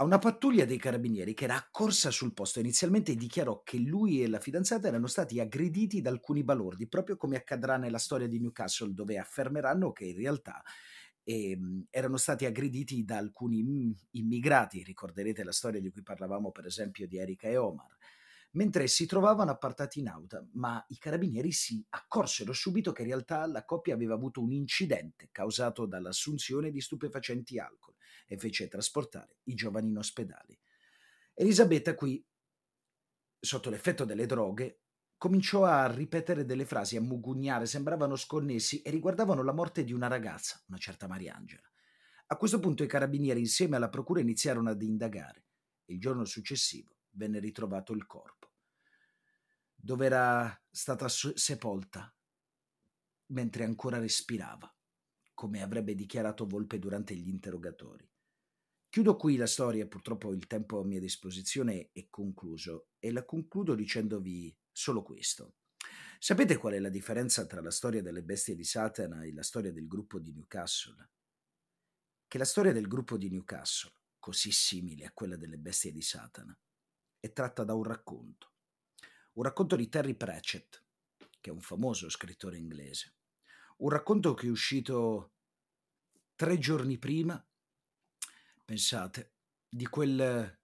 A 0.01 0.05
una 0.05 0.17
pattuglia 0.17 0.63
dei 0.63 0.77
carabinieri 0.77 1.33
che 1.33 1.43
era 1.43 1.55
accorsa 1.57 2.09
sul 2.09 2.33
posto. 2.33 2.61
Inizialmente 2.61 3.15
dichiarò 3.15 3.63
che 3.63 3.77
lui 3.77 4.23
e 4.23 4.29
la 4.29 4.39
fidanzata 4.39 4.87
erano 4.87 5.07
stati 5.07 5.41
aggrediti 5.41 5.99
da 5.99 6.09
alcuni 6.09 6.41
balordi, 6.45 6.87
proprio 6.87 7.17
come 7.17 7.35
accadrà 7.35 7.75
nella 7.75 7.97
storia 7.97 8.25
di 8.27 8.39
Newcastle, 8.39 8.93
dove 8.93 9.17
affermeranno 9.17 9.91
che 9.91 10.05
in 10.05 10.15
realtà 10.15 10.61
ehm, 11.23 11.87
erano 11.89 12.15
stati 12.15 12.45
aggrediti 12.45 13.03
da 13.03 13.17
alcuni 13.17 13.93
immigrati, 14.11 14.83
ricorderete 14.83 15.43
la 15.43 15.51
storia 15.51 15.81
di 15.81 15.89
cui 15.89 16.01
parlavamo 16.01 16.49
per 16.51 16.65
esempio 16.65 17.05
di 17.05 17.17
Erika 17.17 17.49
e 17.49 17.57
Omar, 17.57 17.97
mentre 18.51 18.87
si 18.87 19.05
trovavano 19.05 19.51
appartati 19.51 19.99
in 19.99 20.07
auto, 20.07 20.47
ma 20.53 20.81
i 20.87 20.97
carabinieri 20.97 21.51
si 21.51 21.85
accorsero 21.89 22.53
subito 22.53 22.93
che 22.93 23.01
in 23.01 23.09
realtà 23.09 23.45
la 23.47 23.65
coppia 23.65 23.95
aveva 23.95 24.13
avuto 24.13 24.41
un 24.41 24.53
incidente 24.53 25.27
causato 25.29 25.85
dall'assunzione 25.85 26.71
di 26.71 26.79
stupefacenti 26.79 27.59
alcol 27.59 27.95
e 28.31 28.37
fece 28.37 28.67
trasportare 28.67 29.39
i 29.45 29.55
giovani 29.55 29.89
in 29.89 29.97
ospedale. 29.97 30.59
Elisabetta 31.33 31.95
qui, 31.95 32.23
sotto 33.39 33.71
l'effetto 33.71 34.05
delle 34.05 34.27
droghe, 34.27 34.81
cominciò 35.17 35.65
a 35.65 35.91
ripetere 35.91 36.45
delle 36.45 36.65
frasi, 36.65 36.95
a 36.95 37.01
mugugnare, 37.01 37.65
sembravano 37.65 38.15
sconnessi 38.15 38.83
e 38.83 38.91
riguardavano 38.91 39.41
la 39.41 39.51
morte 39.51 39.83
di 39.83 39.93
una 39.93 40.07
ragazza, 40.07 40.63
una 40.67 40.77
certa 40.77 41.07
Mariangela. 41.07 41.67
A 42.27 42.37
questo 42.37 42.59
punto 42.59 42.83
i 42.83 42.87
carabinieri 42.87 43.39
insieme 43.39 43.75
alla 43.75 43.89
procura 43.89 44.21
iniziarono 44.21 44.69
ad 44.69 44.81
indagare 44.83 45.45
il 45.85 45.99
giorno 45.99 46.23
successivo 46.25 46.97
venne 47.11 47.39
ritrovato 47.39 47.93
il 47.93 48.05
corpo, 48.05 48.53
dove 49.73 50.05
era 50.05 50.63
stata 50.69 51.07
sepolta 51.09 52.13
mentre 53.31 53.63
ancora 53.63 53.97
respirava, 53.97 54.71
come 55.33 55.61
avrebbe 55.61 55.95
dichiarato 55.95 56.45
Volpe 56.45 56.79
durante 56.79 57.15
gli 57.15 57.27
interrogatori. 57.27 58.07
Chiudo 58.91 59.17
qui 59.17 59.35
la 59.35 59.45
storia, 59.45 59.85
purtroppo 59.85 60.33
il 60.33 60.47
tempo 60.47 60.79
a 60.79 60.83
mia 60.83 60.99
disposizione 60.99 61.91
è 61.93 62.07
concluso 62.09 62.87
e 62.97 63.11
la 63.11 63.23
concludo 63.23 63.75
dicendovi 63.75 64.57
solo 64.71 65.03
questo. 65.03 65.57
Sapete 66.17 66.57
qual 66.57 66.73
è 66.73 66.79
la 66.79 66.89
differenza 66.89 67.45
tra 67.45 67.61
la 67.61 67.69
storia 67.69 68.01
delle 68.01 68.23
bestie 68.23 68.55
di 68.55 68.63
Satana 68.63 69.23
e 69.23 69.31
la 69.31 69.43
storia 69.43 69.71
del 69.71 69.87
gruppo 69.87 70.17
di 70.17 70.33
Newcastle? 70.33 71.11
Che 72.27 72.37
la 72.39 72.45
storia 72.45 72.73
del 72.73 72.87
gruppo 72.87 73.15
di 73.15 73.29
Newcastle, 73.29 73.93
così 74.17 74.51
simile 74.51 75.05
a 75.05 75.11
quella 75.13 75.37
delle 75.37 75.59
bestie 75.59 75.91
di 75.91 76.01
Satana, 76.01 76.57
è 77.19 77.31
tratta 77.31 77.63
da 77.63 77.75
un 77.75 77.83
racconto. 77.83 78.53
Un 79.33 79.43
racconto 79.43 79.75
di 79.75 79.87
Terry 79.87 80.15
Pratchett, 80.15 80.83
che 81.39 81.51
è 81.51 81.53
un 81.53 81.61
famoso 81.61 82.09
scrittore 82.09 82.57
inglese. 82.57 83.13
Un 83.77 83.89
racconto 83.89 84.33
che 84.33 84.47
è 84.47 84.49
uscito 84.49 85.33
tre 86.35 86.57
giorni 86.57 86.97
prima, 86.97 87.41
pensate, 88.69 89.31
di 89.67 89.87
quel 89.87 90.59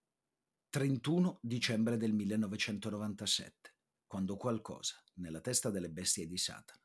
31 0.70 1.40
dicembre 1.42 1.98
del 1.98 2.14
1997 2.14 3.74
quando 4.06 4.38
qualcosa 4.38 5.02
nella 5.16 5.42
testa 5.42 5.72
delle 5.72 5.90
bestie 5.90 6.28
di 6.28 6.38
Satana 6.38 6.80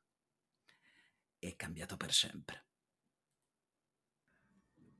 è 1.38 1.54
cambiato 1.56 1.98
per 1.98 2.14
sempre. 2.14 2.64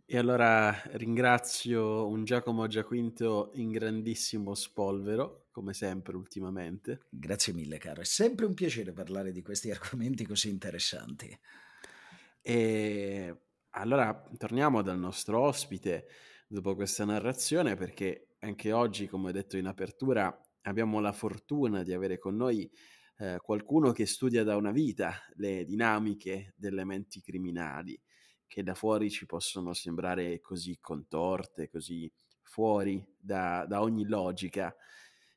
E 0.05 0.19
allora 0.19 0.71
ringrazio 0.97 2.07
un 2.07 2.25
Giacomo 2.25 2.67
Giaquinto 2.67 3.53
in 3.55 3.71
grandissimo 3.71 4.55
spolvero, 4.55 5.47
come 5.51 5.73
sempre 5.73 6.17
ultimamente. 6.17 7.07
Grazie 7.09 7.55
mille, 7.55 7.79
caro. 7.79 8.03
È 8.03 8.05
sempre 8.05 8.45
un 8.45 8.53
piacere 8.53 8.93
parlare 8.93 9.33
di 9.33 9.41
questi 9.41 9.71
argomenti 9.71 10.27
così 10.27 10.51
interessanti. 10.51 11.41
E 12.43 13.50
allora 13.71 14.29
torniamo 14.37 14.83
dal 14.83 14.99
nostro 14.99 15.41
ospite 15.41 16.07
dopo 16.47 16.75
questa 16.75 17.05
narrazione, 17.05 17.77
perché 17.77 18.35
anche 18.41 18.73
oggi, 18.73 19.07
come 19.07 19.29
ho 19.29 19.33
detto 19.33 19.57
in 19.57 19.67
apertura, 19.67 20.37
abbiamo 20.63 21.01
la 21.01 21.13
fortuna 21.13 21.83
di 21.83 21.93
avere 21.93 22.19
con 22.19 22.37
noi 22.37 22.71
eh, 23.19 23.39
qualcuno 23.43 23.93
che 23.93 24.07
studia 24.07 24.43
da 24.45 24.57
una 24.57 24.73
vita 24.73 25.15
le 25.35 25.65
dinamiche 25.65 26.55
delle 26.57 26.85
menti 26.85 27.21
criminali, 27.21 28.01
che 28.47 28.63
da 28.63 28.75
fuori 28.75 29.11
ci 29.11 29.27
possono 29.27 29.75
sembrare 29.75 30.41
così 30.41 30.79
contorte, 30.81 31.69
così 31.69 32.11
fuori 32.43 33.05
da, 33.17 33.65
da 33.67 33.81
ogni 33.81 34.07
logica. 34.07 34.75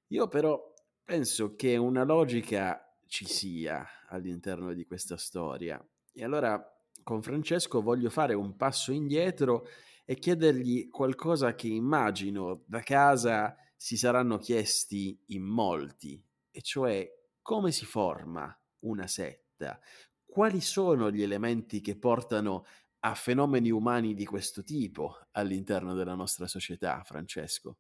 Io 0.08 0.28
però 0.28 0.74
penso 1.04 1.56
che 1.56 1.78
una 1.78 2.04
logica 2.04 2.84
ci 3.06 3.26
sia 3.26 3.86
all'interno 4.08 4.74
di 4.74 4.86
questa 4.86 5.18
storia. 5.18 5.84
E 6.14 6.24
allora 6.24 6.73
con 7.04 7.22
Francesco 7.22 7.82
voglio 7.82 8.10
fare 8.10 8.34
un 8.34 8.56
passo 8.56 8.92
indietro 8.92 9.68
e 10.06 10.16
chiedergli 10.16 10.90
qualcosa 10.90 11.56
che 11.56 11.68
immagino 11.68 12.64
da 12.66 12.82
casa 12.82 13.56
si 13.76 13.98
saranno 13.98 14.38
chiesti 14.38 15.22
in 15.28 15.44
molti, 15.44 16.22
e 16.52 16.62
cioè 16.62 17.08
come 17.42 17.72
si 17.72 17.86
forma 17.86 18.58
una 18.80 19.08
setta, 19.08 19.80
quali 20.26 20.62
sono 20.62 21.12
gli 21.12 21.22
elementi 21.22 21.82
che 21.82 21.98
portano 21.98 22.66
a 23.02 23.16
fenomeni 23.16 23.70
umani 23.70 24.14
di 24.14 24.26
questo 24.26 24.64
tipo 24.64 25.28
all'interno 25.32 25.94
della 25.94 26.16
nostra 26.16 26.48
società, 26.48 27.04
Francesco? 27.04 27.78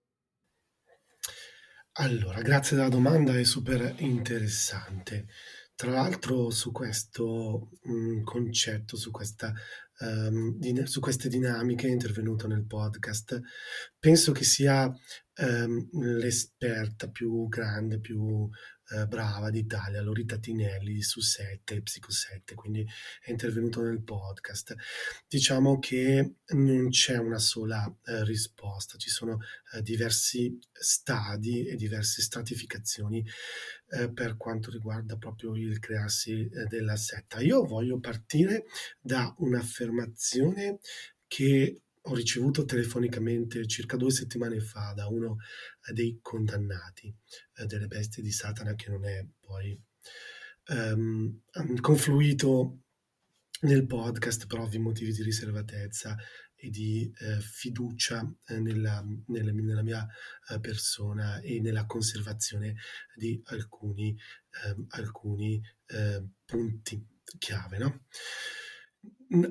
Allora, 1.93 2.41
grazie 2.41 2.75
della 2.75 2.89
domanda, 2.89 3.37
è 3.37 3.43
super 3.43 3.95
interessante. 3.99 5.27
Tra 5.75 5.91
l'altro 5.91 6.49
su 6.49 6.71
questo 6.71 7.71
mh, 7.81 8.23
concetto, 8.23 8.95
su, 8.95 9.11
questa, 9.11 9.53
um, 9.99 10.57
din- 10.57 10.85
su 10.85 10.99
queste 10.99 11.29
dinamiche 11.29 11.87
è 11.87 11.91
intervenuto 11.91 12.47
nel 12.47 12.65
podcast, 12.65 13.41
penso 13.97 14.31
che 14.31 14.43
sia 14.43 14.85
um, 14.85 15.89
l'esperta 15.91 17.09
più 17.09 17.47
grande, 17.47 17.99
più 17.99 18.49
eh, 18.89 19.07
brava 19.07 19.49
d'Italia, 19.49 20.01
Lorita 20.01 20.37
Tinelli 20.37 21.01
su 21.01 21.19
7, 21.19 21.81
Psico 21.81 22.11
7, 22.11 22.53
quindi 22.53 22.85
è 23.21 23.31
intervenuto 23.31 23.81
nel 23.81 24.03
podcast. 24.03 24.75
Diciamo 25.27 25.79
che 25.79 26.35
non 26.47 26.89
c'è 26.89 27.17
una 27.17 27.39
sola 27.39 27.85
eh, 28.03 28.23
risposta, 28.23 28.97
ci 28.97 29.09
sono 29.09 29.39
eh, 29.73 29.81
diversi 29.81 30.57
stadi 30.71 31.65
e 31.65 31.75
diverse 31.75 32.21
stratificazioni 32.21 33.25
eh, 33.93 34.11
per 34.11 34.37
quanto 34.37 34.71
riguarda 34.71 35.17
proprio 35.17 35.55
il 35.55 35.79
crearsi 35.79 36.49
eh, 36.49 36.65
della 36.65 36.95
setta. 36.95 37.39
Io 37.41 37.63
voglio 37.63 37.99
partire 37.99 38.65
da 38.99 39.33
un'affermazione 39.37 40.79
che 41.27 41.83
ho 42.05 42.15
ricevuto 42.15 42.65
telefonicamente 42.65 43.65
circa 43.65 43.95
due 43.95 44.11
settimane 44.11 44.59
fa 44.59 44.93
da 44.93 45.07
uno 45.07 45.37
eh, 45.87 45.93
dei 45.93 46.19
condannati 46.21 47.15
eh, 47.55 47.65
delle 47.65 47.87
bestie 47.87 48.23
di 48.23 48.31
Satana 48.31 48.75
che 48.75 48.89
non 48.89 49.05
è 49.05 49.25
poi 49.39 49.79
um, 50.69 51.41
confluito 51.79 52.79
nel 53.61 53.85
podcast 53.85 54.47
per 54.47 54.59
ovvi 54.59 54.79
motivi 54.79 55.13
di 55.13 55.23
riservatezza 55.23 56.17
e 56.63 56.69
di 56.69 57.11
eh, 57.19 57.41
fiducia 57.41 58.25
eh, 58.47 58.59
nella, 58.61 59.05
nella, 59.27 59.51
nella, 59.51 59.81
mia 59.81 60.07
eh, 60.49 60.61
persona 60.61 61.41
e 61.41 61.59
nella 61.59 61.85
conservazione 61.85 62.75
di 63.15 63.41
alcuni, 63.47 64.17
ehm, 64.65 64.85
alcuni 64.89 65.61
punti 66.45 67.05
chiave. 67.37 67.77
No? 67.77 68.05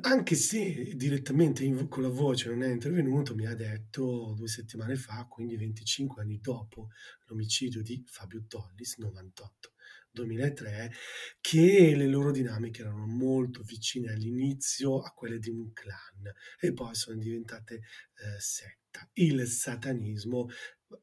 Anche 0.01 0.35
se 0.35 0.95
direttamente 0.97 1.65
in, 1.65 1.87
con 1.89 2.03
la 2.03 2.09
voce 2.09 2.49
non 2.49 2.63
è 2.63 2.69
intervenuto, 2.69 3.35
mi 3.35 3.47
ha 3.47 3.55
detto 3.55 4.33
due 4.35 4.49
settimane 4.49 4.97
fa, 4.97 5.27
quindi 5.29 5.57
25 5.57 6.23
anni 6.23 6.41
dopo 6.41 6.89
l'omicidio 7.27 7.83
di 7.83 8.03
Fabio 8.07 8.45
Tollis, 8.49 8.97
98. 8.97 9.72
2003, 10.13 10.93
che 11.41 11.95
le 11.97 12.07
loro 12.07 12.31
dinamiche 12.31 12.83
erano 12.83 13.07
molto 13.07 13.63
vicine 13.63 14.13
all'inizio 14.13 15.01
a 15.01 15.11
quelle 15.11 15.39
di 15.39 15.51
un 15.51 15.73
clan 15.73 16.33
e 16.61 16.73
poi 16.73 16.95
sono 16.95 17.19
diventate 17.19 17.75
eh, 17.75 18.39
setta. 18.39 19.09
Il 19.15 19.47
satanismo 19.47 20.49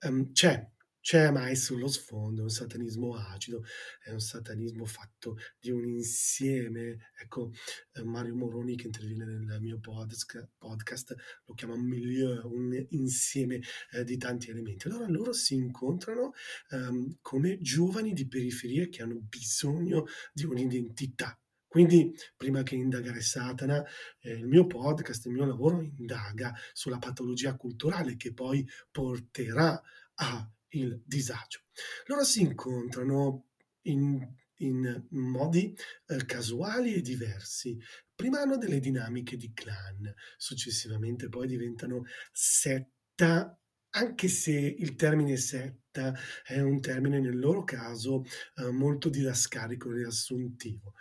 um, 0.01 0.31
c'è, 0.31 0.65
c'è 1.01 1.31
mai 1.31 1.55
sullo 1.55 1.87
sfondo 1.87 2.43
un 2.43 2.49
satanismo 2.49 3.15
acido, 3.15 3.63
è 4.03 4.11
un 4.11 4.19
satanismo 4.19 4.85
fatto 4.85 5.37
di 5.59 5.71
un 5.71 5.85
insieme. 5.85 7.11
Ecco, 7.21 7.51
eh, 7.93 8.03
Mario 8.03 8.35
Moroni 8.35 8.75
che 8.75 8.87
interviene 8.87 9.25
nel 9.25 9.61
mio 9.61 9.79
podcast, 9.79 11.15
lo 11.45 11.53
chiama 11.53 11.75
milieu, 11.75 12.41
un 12.51 12.85
insieme 12.89 13.61
eh, 13.91 14.03
di 14.03 14.17
tanti 14.17 14.49
elementi. 14.49 14.87
Allora 14.87 15.07
loro 15.07 15.33
si 15.33 15.55
incontrano 15.55 16.33
ehm, 16.69 17.17
come 17.21 17.59
giovani 17.59 18.13
di 18.13 18.27
periferia 18.27 18.87
che 18.87 19.01
hanno 19.01 19.19
bisogno 19.21 20.05
di 20.33 20.45
un'identità. 20.45 21.39
Quindi, 21.67 22.11
prima 22.35 22.63
che 22.63 22.73
indagare 22.73 23.21
Satana, 23.21 23.85
eh, 24.21 24.31
il 24.31 24.47
mio 24.47 24.65
podcast, 24.65 25.27
il 25.27 25.33
mio 25.33 25.45
lavoro 25.45 25.81
indaga 25.81 26.51
sulla 26.73 26.97
patologia 26.97 27.55
culturale 27.55 28.15
che 28.15 28.33
poi 28.33 28.67
porterà 28.89 29.79
a 30.15 30.51
il 30.69 31.01
disagio. 31.05 31.61
Loro 32.05 32.23
si 32.23 32.41
incontrano 32.41 33.47
in, 33.83 34.25
in 34.57 35.07
modi 35.09 35.75
eh, 36.07 36.25
casuali 36.25 36.93
e 36.93 37.01
diversi. 37.01 37.77
Prima 38.13 38.41
hanno 38.41 38.57
delle 38.57 38.79
dinamiche 38.79 39.37
di 39.37 39.53
clan, 39.53 40.13
successivamente 40.37 41.29
poi 41.29 41.47
diventano 41.47 42.03
setta 42.31 43.53
anche 43.91 44.27
se 44.27 44.51
il 44.51 44.95
termine 44.95 45.35
setta 45.35 46.13
è 46.45 46.59
un 46.59 46.79
termine 46.79 47.19
nel 47.19 47.39
loro 47.39 47.63
caso 47.63 48.23
eh, 48.55 48.69
molto 48.69 49.09
didascalico 49.09 49.89
e 49.89 49.95
riassuntivo. 49.95 50.93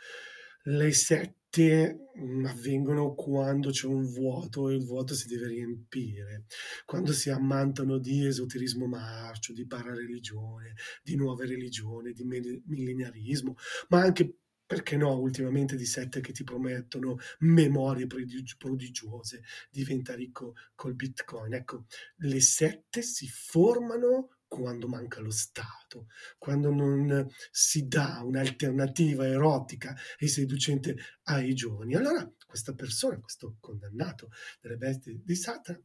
Le 0.70 0.92
sette 0.92 2.10
avvengono 2.44 3.14
quando 3.14 3.70
c'è 3.70 3.86
un 3.86 4.04
vuoto 4.04 4.68
e 4.68 4.74
il 4.74 4.84
vuoto 4.84 5.14
si 5.14 5.26
deve 5.26 5.48
riempire, 5.48 6.44
quando 6.84 7.12
si 7.14 7.30
ammantano 7.30 7.96
di 7.96 8.26
esoterismo 8.26 8.86
marcio, 8.86 9.54
di 9.54 9.66
parareligione, 9.66 10.74
di 11.02 11.16
nuove 11.16 11.46
religioni, 11.46 12.12
di 12.12 12.24
millenarismo, 12.24 13.56
ma 13.88 14.00
anche 14.02 14.36
perché 14.66 14.98
no, 14.98 15.18
ultimamente 15.18 15.74
di 15.74 15.86
sette 15.86 16.20
che 16.20 16.32
ti 16.32 16.44
promettono 16.44 17.16
memorie 17.38 18.06
prodigiose, 18.06 19.42
diventa 19.70 20.14
ricco 20.14 20.52
col 20.74 20.94
bitcoin. 20.94 21.54
Ecco, 21.54 21.86
le 22.16 22.40
sette 22.42 23.00
si 23.00 23.26
formano 23.26 24.37
quando 24.48 24.88
manca 24.88 25.20
lo 25.20 25.30
Stato, 25.30 26.08
quando 26.38 26.70
non 26.72 27.28
si 27.50 27.86
dà 27.86 28.22
un'alternativa 28.24 29.26
erotica 29.26 29.94
e 30.18 30.26
seducente 30.26 30.96
ai 31.24 31.54
giovani. 31.54 31.94
Allora 31.94 32.28
questa 32.46 32.74
persona, 32.74 33.20
questo 33.20 33.56
condannato 33.60 34.30
delle 34.60 34.76
bestie 34.76 35.20
di 35.22 35.34
Satana, 35.36 35.80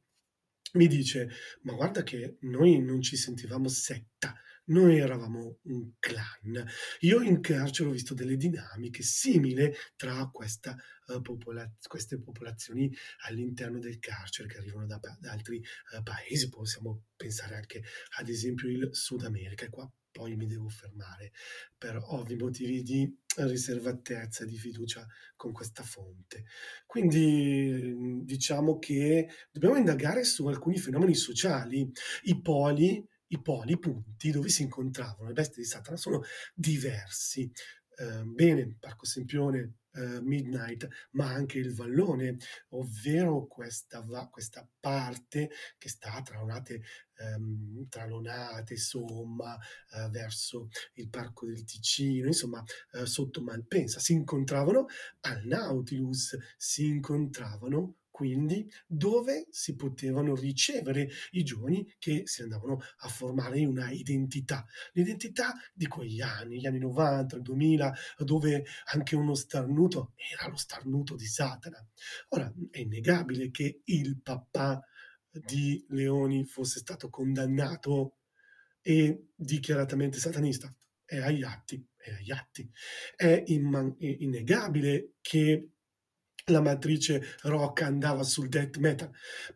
mi 0.74 0.88
dice, 0.88 1.30
ma 1.64 1.74
guarda 1.74 2.02
che 2.02 2.38
noi 2.42 2.82
non 2.82 3.02
ci 3.02 3.16
sentivamo 3.16 3.68
setta, 3.68 4.34
noi 4.66 4.98
eravamo 4.98 5.60
un 5.64 5.92
clan. 6.00 6.66
Io 7.02 7.22
in 7.22 7.42
carcere 7.42 7.90
ho 7.90 7.92
visto 7.92 8.14
delle 8.14 8.38
dinamiche 8.38 9.04
simili 9.04 9.72
tra 9.96 10.30
questa, 10.32 10.76
uh, 11.08 11.22
popola- 11.22 11.70
queste 11.88 12.20
popolazioni 12.20 12.94
all'interno 13.26 13.80
del 13.80 14.00
carcere 14.00 14.48
che 14.48 14.58
arrivano 14.58 14.86
da, 14.86 15.00
da 15.20 15.32
altri 15.32 15.58
uh, 15.58 16.04
paesi. 16.04 16.50
Possiamo 16.50 17.04
pensare 17.16 17.56
anche 17.56 17.84
ad 18.18 18.30
esempio 18.30 18.70
il 18.70 18.90
Sud 18.92 19.24
America. 19.24 19.66
E 19.66 19.70
qua 19.70 19.92
poi 20.14 20.36
mi 20.36 20.46
devo 20.46 20.70
fermare 20.70 21.32
per 21.76 21.98
ovvi 22.00 22.36
motivi 22.36 22.84
di 22.84 23.12
riservatezza, 23.38 24.46
di 24.46 24.58
fiducia 24.58 25.06
con 25.36 25.52
questa 25.52 25.82
fonte. 25.82 26.46
Quindi 26.86 28.22
diciamo 28.24 28.78
che 28.78 29.28
dobbiamo 29.52 29.76
indagare 29.76 30.24
su 30.24 30.46
alcuni 30.46 30.78
fenomeni 30.78 31.16
sociali, 31.16 31.92
i 32.24 32.40
poli 32.40 33.04
i 33.34 33.42
poli, 33.42 33.74
i 33.74 33.80
punti 33.80 34.32
dove 34.32 34.50
si 34.50 34.62
incontravano 34.62 35.28
le 35.28 35.34
bestie 35.34 35.64
di 35.64 35.68
Satana 35.68 35.98
sono 35.98 36.22
diversi. 36.54 37.52
Eh, 37.96 38.24
bene, 38.24 38.76
Parco 38.80 39.06
Sempione, 39.06 39.76
eh, 39.94 40.22
Midnight, 40.22 40.88
ma 41.12 41.32
anche 41.32 41.60
il 41.60 41.74
vallone, 41.74 42.38
ovvero 42.70 43.46
questa, 43.46 44.02
va, 44.02 44.28
questa 44.30 44.68
parte 44.80 45.52
che 45.78 45.90
sta 45.90 46.22
tra 46.24 46.42
Onate, 46.42 46.82
ehm, 47.18 47.88
tra 47.90 48.08
Lonate, 48.08 48.78
Somma, 48.78 49.58
eh, 49.92 50.10
verso 50.10 50.70
il 50.94 51.10
Parco 51.10 51.46
del 51.46 51.64
Ticino, 51.64 52.28
insomma, 52.28 52.64
eh, 52.94 53.06
sotto 53.06 53.42
Malpensa. 53.42 54.00
Si 54.00 54.14
incontravano 54.14 54.88
al 55.22 55.46
Nautilus, 55.46 56.38
si 56.58 56.88
incontravano 56.88 57.98
quindi 58.14 58.72
dove 58.86 59.48
si 59.50 59.76
potevano 59.76 60.36
ricevere 60.36 61.10
i 61.32 61.44
giovani 61.44 61.96
che 61.98 62.22
si 62.26 62.44
andavano 62.44 62.80
a 62.98 63.08
formare 63.08 63.66
una 63.66 63.90
identità, 63.90 64.64
l'identità 64.92 65.54
di 65.74 65.88
quegli 65.88 66.22
anni, 66.22 66.60
gli 66.60 66.68
anni 66.68 66.78
90, 66.78 67.38
il 67.38 67.42
2000, 67.42 67.94
dove 68.20 68.66
anche 68.92 69.16
uno 69.16 69.34
starnuto 69.34 70.14
era 70.16 70.48
lo 70.48 70.56
starnuto 70.56 71.16
di 71.16 71.26
Satana. 71.26 71.84
Ora 72.30 72.54
è 72.70 72.82
innegabile 72.82 73.50
che 73.50 73.82
il 73.86 74.22
papà 74.22 74.80
di 75.32 75.84
Leoni 75.90 76.46
fosse 76.46 76.78
stato 76.78 77.10
condannato 77.10 78.18
e 78.80 79.30
dichiaratamente 79.34 80.20
satanista. 80.20 80.72
È 81.04 81.18
agli 81.18 81.42
atti, 81.42 81.84
è 81.98 82.12
agli 82.12 82.32
atti. 82.32 82.70
È, 83.16 83.44
imman- 83.48 83.96
innegabile 83.98 85.14
che 85.20 85.70
la 86.48 86.60
matrice 86.60 87.38
rock 87.44 87.84
andava 87.84 88.24
sul 88.24 88.50
death 88.50 88.76
metal, 88.78 89.10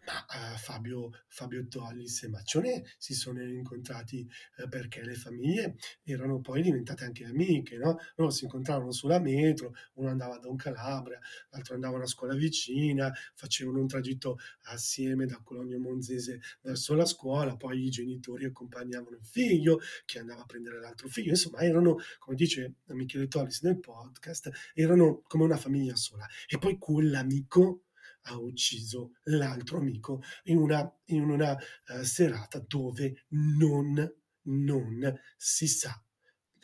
ma 0.05 0.53
uh, 0.53 0.57
Fabio, 0.57 1.11
Fabio 1.27 1.67
Tollis 1.67 2.23
e 2.23 2.29
Maccionè 2.29 2.81
si 2.97 3.13
sono 3.13 3.43
incontrati 3.43 4.25
uh, 4.57 4.69
perché 4.69 5.03
le 5.03 5.15
famiglie 5.15 5.75
erano 6.05 6.39
poi 6.39 6.61
diventate 6.61 7.03
anche 7.03 7.25
amiche, 7.25 7.77
no? 7.77 7.97
Loro 8.15 8.31
si 8.31 8.45
incontravano 8.45 8.93
sulla 8.93 9.19
metro, 9.19 9.73
uno 9.95 10.09
andava 10.09 10.37
da 10.37 10.47
un 10.47 10.55
Calabria, 10.55 11.19
l'altro 11.49 11.73
andava 11.73 11.95
a 11.95 11.97
una 11.97 12.07
scuola 12.07 12.35
vicina, 12.35 13.11
facevano 13.33 13.81
un 13.81 13.87
tragitto 13.87 14.37
assieme 14.67 15.25
da 15.25 15.41
Cologno 15.43 15.79
Monzese 15.79 16.39
verso 16.61 16.93
la 16.95 17.05
scuola, 17.05 17.57
poi 17.57 17.83
i 17.83 17.89
genitori 17.89 18.45
accompagnavano 18.45 19.17
il 19.17 19.25
figlio 19.25 19.81
che 20.05 20.19
andava 20.19 20.43
a 20.43 20.45
prendere 20.45 20.79
l'altro 20.79 21.09
figlio, 21.09 21.31
insomma 21.31 21.59
erano, 21.59 21.97
come 22.17 22.37
dice 22.37 22.75
Michele 22.85 23.27
Tollis 23.27 23.61
nel 23.63 23.77
podcast, 23.77 24.49
erano 24.73 25.21
come 25.27 25.43
una 25.43 25.57
famiglia 25.57 25.95
sola. 25.97 26.25
E 26.47 26.57
poi 26.57 26.75
quell'amico 26.77 27.83
ha 28.27 28.37
ucciso 28.37 29.13
l'altro 29.23 29.77
amico 29.77 30.21
in 30.43 30.57
una, 30.57 30.99
in 31.05 31.29
una 31.29 31.53
uh, 31.53 32.03
serata 32.03 32.59
dove 32.59 33.25
non, 33.29 34.15
non 34.43 35.21
si 35.37 35.67
sa, 35.67 36.01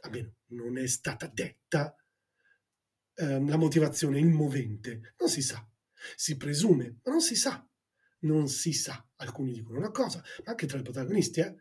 almeno 0.01 0.35
non 0.47 0.77
è 0.77 0.87
stata 0.87 1.27
detta 1.27 1.95
uh, 3.15 3.45
la 3.45 3.57
motivazione, 3.57 4.19
il 4.19 4.29
movente, 4.29 5.13
non 5.19 5.29
si 5.29 5.41
sa. 5.41 5.65
Si 6.15 6.35
presume, 6.35 6.99
ma 7.03 7.11
non 7.11 7.21
si 7.21 7.35
sa. 7.35 7.65
Non 8.19 8.47
si 8.49 8.73
sa. 8.73 9.05
Alcuni 9.17 9.53
dicono 9.53 9.79
una 9.79 9.91
cosa, 9.91 10.21
ma 10.43 10.51
anche 10.51 10.65
tra 10.65 10.79
i 10.79 10.81
protagonisti, 10.81 11.39
eh? 11.39 11.55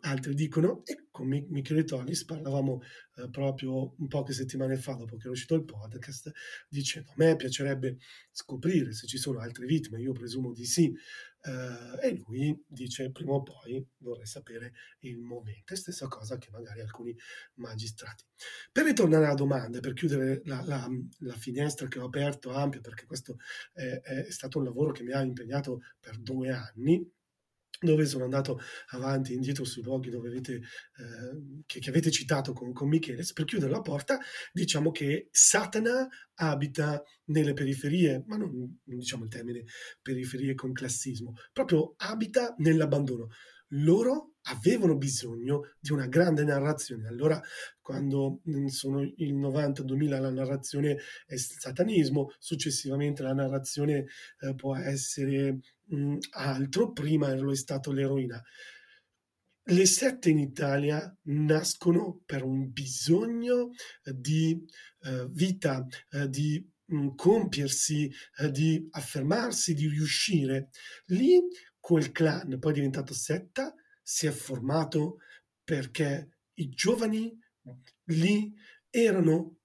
Altri 0.00 0.34
dicono, 0.34 0.82
e 0.84 1.06
con 1.10 1.28
Michele 1.28 1.84
Tollis 1.84 2.24
parlavamo 2.24 2.80
eh, 3.16 3.28
proprio 3.28 3.94
un 3.98 4.06
poche 4.08 4.32
settimane 4.32 4.76
fa, 4.76 4.94
dopo 4.94 5.16
che 5.16 5.28
è 5.28 5.30
uscito 5.30 5.54
il 5.54 5.64
podcast, 5.64 6.30
dicendo 6.68 7.10
a 7.10 7.14
me 7.16 7.36
piacerebbe 7.36 7.98
scoprire 8.30 8.92
se 8.92 9.06
ci 9.06 9.18
sono 9.18 9.40
altre 9.40 9.66
vittime, 9.66 10.00
io 10.00 10.12
presumo 10.12 10.52
di 10.52 10.64
sì, 10.64 10.94
eh, 11.42 12.08
e 12.08 12.22
lui 12.24 12.64
dice 12.66 13.10
prima 13.10 13.32
o 13.32 13.42
poi 13.42 13.86
vorrei 13.98 14.26
sapere 14.26 14.72
il 15.00 15.18
momento, 15.18 15.76
stessa 15.76 16.08
cosa 16.08 16.38
che 16.38 16.50
magari 16.50 16.80
alcuni 16.80 17.14
magistrati. 17.54 18.24
Per 18.72 18.84
ritornare 18.84 19.26
alla 19.26 19.34
domanda, 19.34 19.80
per 19.80 19.92
chiudere 19.92 20.40
la, 20.44 20.62
la, 20.64 20.88
la 21.18 21.34
finestra 21.34 21.88
che 21.88 21.98
ho 21.98 22.06
aperto 22.06 22.52
ampia, 22.52 22.80
perché 22.80 23.04
questo 23.04 23.36
è, 23.72 24.00
è 24.00 24.30
stato 24.30 24.58
un 24.58 24.64
lavoro 24.64 24.92
che 24.92 25.02
mi 25.02 25.12
ha 25.12 25.20
impegnato 25.20 25.82
per 26.00 26.18
due 26.18 26.50
anni, 26.50 27.06
dove 27.80 28.06
sono 28.06 28.24
andato 28.24 28.58
avanti 28.90 29.32
e 29.32 29.34
indietro 29.36 29.64
sui 29.64 29.82
luoghi 29.82 30.10
avete, 30.14 30.54
eh, 30.54 31.62
che, 31.66 31.80
che, 31.80 31.90
avete 31.90 32.10
citato 32.10 32.52
con, 32.52 32.72
con 32.72 32.88
Michele, 32.88 33.24
per 33.32 33.44
chiudere 33.44 33.70
la 33.70 33.80
porta, 33.80 34.18
diciamo 34.52 34.90
che 34.90 35.28
Satana 35.30 36.08
abita 36.34 37.02
nelle 37.26 37.52
periferie, 37.52 38.24
ma 38.26 38.36
non 38.36 38.80
diciamo 38.84 39.24
il 39.24 39.30
termine 39.30 39.64
periferie 40.02 40.54
con 40.54 40.72
classismo, 40.72 41.34
proprio 41.52 41.94
abita 41.98 42.54
nell'abbandono. 42.58 43.28
Loro 43.72 44.36
avevano 44.44 44.96
bisogno 44.96 45.74
di 45.78 45.92
una 45.92 46.06
grande 46.06 46.42
narrazione. 46.42 47.06
Allora, 47.06 47.40
quando 47.80 48.40
sono 48.68 49.02
il 49.02 49.36
90-2000 49.36 50.20
la 50.20 50.30
narrazione 50.30 50.98
è 51.26 51.36
satanismo, 51.36 52.32
successivamente 52.38 53.22
la 53.22 53.34
narrazione 53.34 54.06
eh, 54.40 54.54
può 54.54 54.74
essere 54.74 55.58
mh, 55.88 56.18
altro, 56.30 56.92
prima 56.92 57.34
lo 57.34 57.52
è 57.52 57.56
stato 57.56 57.92
l'eroina. 57.92 58.42
Le 59.70 59.86
sette 59.86 60.30
in 60.30 60.38
Italia 60.38 61.14
nascono 61.24 62.22
per 62.24 62.42
un 62.42 62.72
bisogno 62.72 63.70
di 64.02 64.58
uh, 65.00 65.28
vita, 65.30 65.86
uh, 66.12 66.26
di 66.26 66.66
mh, 66.86 67.14
compiersi, 67.14 68.10
uh, 68.38 68.48
di 68.48 68.86
affermarsi, 68.90 69.74
di 69.74 69.88
riuscire. 69.88 70.70
Lì 71.06 71.40
quel 71.78 72.12
clan, 72.12 72.58
poi 72.58 72.72
diventato 72.72 73.12
setta, 73.12 73.74
si 74.02 74.26
è 74.26 74.30
formato 74.30 75.18
perché 75.62 76.38
i 76.54 76.70
giovani 76.70 77.38
lì 78.04 78.54
erano 78.88 79.58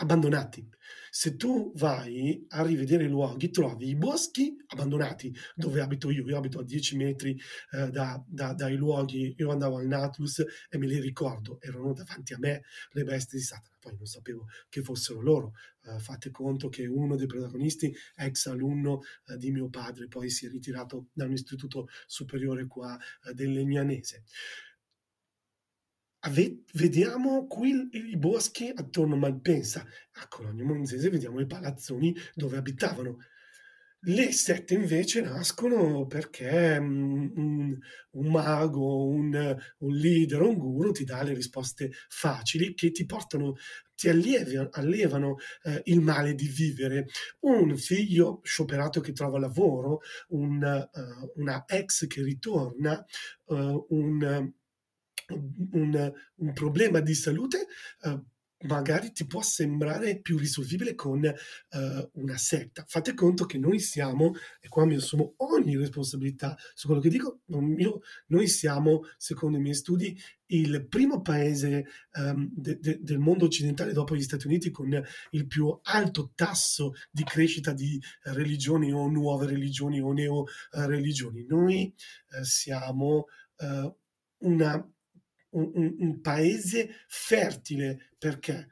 abbandonati. 0.00 0.66
Se 1.10 1.36
tu 1.36 1.72
vai 1.74 2.44
a 2.50 2.62
rivedere 2.62 3.04
i 3.04 3.08
luoghi, 3.08 3.50
trovi 3.50 3.88
i 3.88 3.96
boschi 3.96 4.56
abbandonati, 4.68 5.34
dove 5.54 5.80
abito 5.80 6.10
io, 6.10 6.24
io 6.26 6.36
abito 6.36 6.60
a 6.60 6.64
10 6.64 6.96
metri 6.96 7.38
eh, 7.72 7.90
da, 7.90 8.22
da, 8.26 8.52
dai 8.54 8.76
luoghi, 8.76 9.34
io 9.36 9.50
andavo 9.50 9.78
al 9.78 9.86
Natlus 9.86 10.44
e 10.68 10.78
me 10.78 10.86
li 10.86 11.00
ricordo, 11.00 11.60
erano 11.60 11.92
davanti 11.92 12.32
a 12.32 12.38
me 12.38 12.62
le 12.92 13.04
bestie 13.04 13.38
di 13.38 13.44
Satana, 13.44 13.76
poi 13.80 13.94
non 13.96 14.06
sapevo 14.06 14.46
che 14.68 14.82
fossero 14.82 15.20
loro. 15.20 15.52
Uh, 15.82 15.98
fate 15.98 16.30
conto 16.30 16.68
che 16.68 16.86
uno 16.86 17.16
dei 17.16 17.26
protagonisti, 17.26 17.92
ex 18.16 18.46
alunno 18.46 19.00
uh, 19.26 19.36
di 19.36 19.50
mio 19.50 19.68
padre, 19.70 20.08
poi 20.08 20.28
si 20.28 20.46
è 20.46 20.50
ritirato 20.50 21.08
da 21.12 21.24
un 21.24 21.32
istituto 21.32 21.88
superiore 22.06 22.66
qua 22.66 22.98
uh, 23.24 23.32
del 23.32 23.50
Legnanese. 23.50 24.24
Ave- 26.22 26.64
vediamo 26.74 27.46
qui 27.46 27.88
i 27.92 28.16
boschi 28.16 28.70
attorno 28.74 29.14
a 29.14 29.18
Malpensa, 29.18 29.86
a 30.12 30.28
Cologno 30.28 30.64
Monzese 30.66 31.08
vediamo 31.08 31.40
i 31.40 31.46
palazzoni 31.46 32.14
dove 32.34 32.58
abitavano. 32.58 33.16
Le 34.04 34.32
sette 34.32 34.74
invece 34.74 35.20
nascono 35.20 36.06
perché 36.06 36.78
un, 36.78 37.78
un, 38.12 38.30
mago, 38.30 39.06
un, 39.06 39.56
un, 39.78 39.94
leader, 39.94 40.40
un 40.40 40.56
guru 40.56 40.90
ti 40.90 41.04
dà 41.04 41.22
le 41.22 41.34
risposte 41.34 41.90
facili 42.08 42.72
che 42.74 42.90
ti 42.92 43.04
portano, 43.04 43.56
ti 43.94 44.08
allieviano, 44.08 44.68
allevano 44.72 45.36
eh, 45.64 45.82
il 45.84 46.00
male 46.00 46.34
di 46.34 46.48
vivere. 46.48 47.08
Un 47.40 47.76
figlio 47.76 48.40
scioperato 48.42 49.00
che 49.00 49.12
trova 49.12 49.38
lavoro, 49.38 50.00
un, 50.28 50.88
uh, 50.92 51.32
una 51.40 51.64
ex 51.66 52.06
che 52.06 52.22
ritorna, 52.22 53.04
uh, 53.46 53.86
un 53.90 54.52
un, 55.30 56.12
un 56.36 56.52
problema 56.52 57.00
di 57.00 57.14
salute 57.14 57.66
uh, 58.02 58.24
magari 58.62 59.12
ti 59.12 59.26
può 59.26 59.40
sembrare 59.40 60.20
più 60.20 60.36
risolvibile 60.36 60.94
con 60.94 61.22
uh, 61.22 62.10
una 62.20 62.36
setta. 62.36 62.84
Fate 62.86 63.14
conto 63.14 63.46
che 63.46 63.58
noi 63.58 63.78
siamo, 63.78 64.32
e 64.60 64.68
qua 64.68 64.84
mi 64.84 64.96
assumo 64.96 65.34
ogni 65.38 65.76
responsabilità 65.76 66.56
su 66.74 66.86
quello 66.86 67.00
che 67.00 67.08
dico, 67.08 67.40
io, 67.78 68.00
noi 68.26 68.48
siamo, 68.48 69.02
secondo 69.16 69.56
i 69.56 69.60
miei 69.60 69.74
studi, 69.74 70.18
il 70.46 70.86
primo 70.88 71.22
paese 71.22 71.86
um, 72.16 72.50
de, 72.52 72.78
de, 72.80 72.98
del 73.00 73.18
mondo 73.18 73.44
occidentale 73.44 73.92
dopo 73.92 74.16
gli 74.16 74.22
Stati 74.22 74.46
Uniti 74.46 74.70
con 74.70 75.00
il 75.30 75.46
più 75.46 75.78
alto 75.84 76.32
tasso 76.34 76.92
di 77.10 77.22
crescita 77.22 77.72
di 77.72 77.98
uh, 78.24 78.32
religioni 78.32 78.92
o 78.92 79.08
nuove 79.08 79.46
religioni 79.46 80.00
o 80.00 80.12
neo 80.12 80.40
uh, 80.40 80.46
religioni. 80.70 81.44
Noi 81.46 81.94
siamo 82.42 83.26
una 84.38 84.92
un, 85.50 85.96
un, 85.98 86.20
paese 86.20 86.90
fertile 87.08 88.12
perché? 88.18 88.68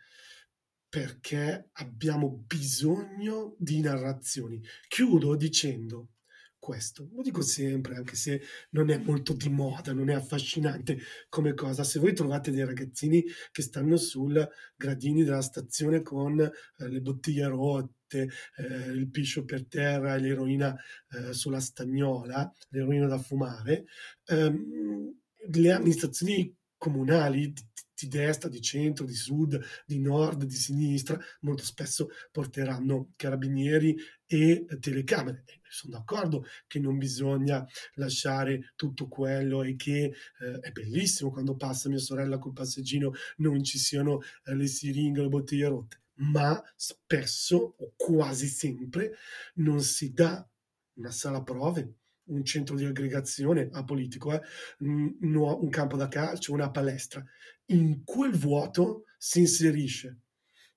Perché 0.89 1.71
abbiamo 1.73 2.45
bisogno 2.47 3.55
di 3.59 3.81
narrazioni. 3.81 4.61
Chiudo 4.89 5.37
dicendo 5.37 6.11
questo, 6.59 7.09
lo 7.13 7.23
dico 7.23 7.41
sempre, 7.41 7.97
anche 7.97 8.15
se 8.15 8.43
non 8.71 8.91
è 8.91 8.99
molto 8.99 9.33
di 9.33 9.49
moda, 9.49 9.93
non 9.93 10.11
è 10.11 10.15
affascinante 10.15 10.99
come 11.29 11.55
cosa. 11.55 11.85
Se 11.85 11.99
voi 11.99 12.13
trovate 12.13 12.51
dei 12.51 12.65
ragazzini 12.65 13.25
che 13.53 13.63
stanno 13.63 13.97
sul 13.97 14.47
gradini 14.77 15.25
della 15.25 15.41
stazione 15.41 16.03
con 16.03 16.39
eh, 16.41 16.51
le 16.89 17.01
bottiglie 17.01 17.47
rotte, 17.47 18.29
eh, 18.57 18.91
il 18.91 19.09
piscio 19.11 19.45
per 19.45 19.67
terra 19.67 20.15
e 20.15 20.21
l'eroina 20.21 20.77
eh, 21.11 21.33
sulla 21.33 21.61
stagnola, 21.61 22.53
l'eroina 22.71 23.07
da 23.07 23.19
fumare, 23.19 23.87
ehm, 24.27 25.17
le 25.51 25.73
amministrazioni 25.73 26.55
comunali 26.79 27.53
di, 27.53 28.09
destra, 28.09 28.49
di 28.49 28.61
centro, 28.61 29.05
di 29.05 29.15
sud, 29.15 29.61
di 29.85 29.99
nord, 29.99 30.45
di 30.45 30.55
sinistra, 30.55 31.19
molto 31.41 31.65
spesso 31.65 32.09
porteranno 32.31 33.13
carabinieri 33.17 33.97
e 34.25 34.67
telecamere. 34.81 35.45
sono 35.69 35.97
d'accordo 35.97 36.45
che 36.67 36.79
non 36.79 36.97
bisogna 36.97 37.67
lasciare 37.95 38.73
tutto 38.77 39.09
quello 39.09 39.63
e 39.63 39.75
che 39.77 40.05
eh, 40.39 40.59
è 40.61 40.71
bellissimo 40.71 41.31
quando 41.31 41.57
passa 41.57 41.89
mia 41.89 41.99
sorella 41.99 42.39
col 42.39 42.53
passeggino 42.53 43.13
non 43.39 43.63
ci 43.65 43.79
siano 43.79 44.21
eh, 44.45 44.55
le 44.55 44.67
siringhe, 44.67 45.23
le 45.23 45.29
bottiglie 45.29 45.69
rotte, 45.69 46.03
ma 46.19 46.63
spesso 46.77 47.75
o 47.77 47.93
quasi 47.97 48.47
sempre 48.47 49.17
non 49.57 49.83
si 49.83 50.13
dà 50.13 50.47
una 50.95 51.11
sala 51.11 51.43
prove 51.43 51.98
un 52.29 52.45
centro 52.45 52.77
di 52.77 52.85
aggregazione 52.85 53.69
apolitico, 53.73 54.33
eh? 54.33 54.41
un 54.79 55.69
campo 55.71 55.97
da 55.97 56.09
calcio, 56.09 56.53
una 56.53 56.71
palestra. 56.71 57.25
In 57.67 58.05
quel 58.05 58.33
vuoto 58.33 59.05
si 59.19 59.41
inserisce 59.41 60.21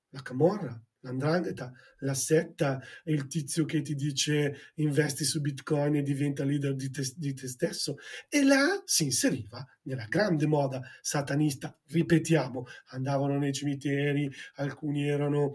la 0.09 0.21
camorra, 0.21 0.81
l'andrangheta, 1.01 1.71
la 1.99 2.13
setta 2.13 2.81
il 3.05 3.27
tizio 3.27 3.65
che 3.65 3.81
ti 3.81 3.95
dice 3.95 4.71
investi 4.75 5.23
su 5.23 5.41
bitcoin 5.41 5.95
e 5.95 6.01
diventa 6.01 6.43
leader 6.43 6.75
di 6.75 6.89
te, 6.89 7.03
di 7.15 7.33
te 7.33 7.47
stesso. 7.47 7.95
E 8.29 8.43
là 8.43 8.81
si 8.85 9.03
inseriva 9.03 9.65
nella 9.83 10.05
grande 10.05 10.47
moda 10.47 10.81
satanista, 11.01 11.77
ripetiamo, 11.87 12.65
andavano 12.87 13.37
nei 13.37 13.53
cimiteri, 13.53 14.31
alcuni 14.55 15.07
erano 15.07 15.53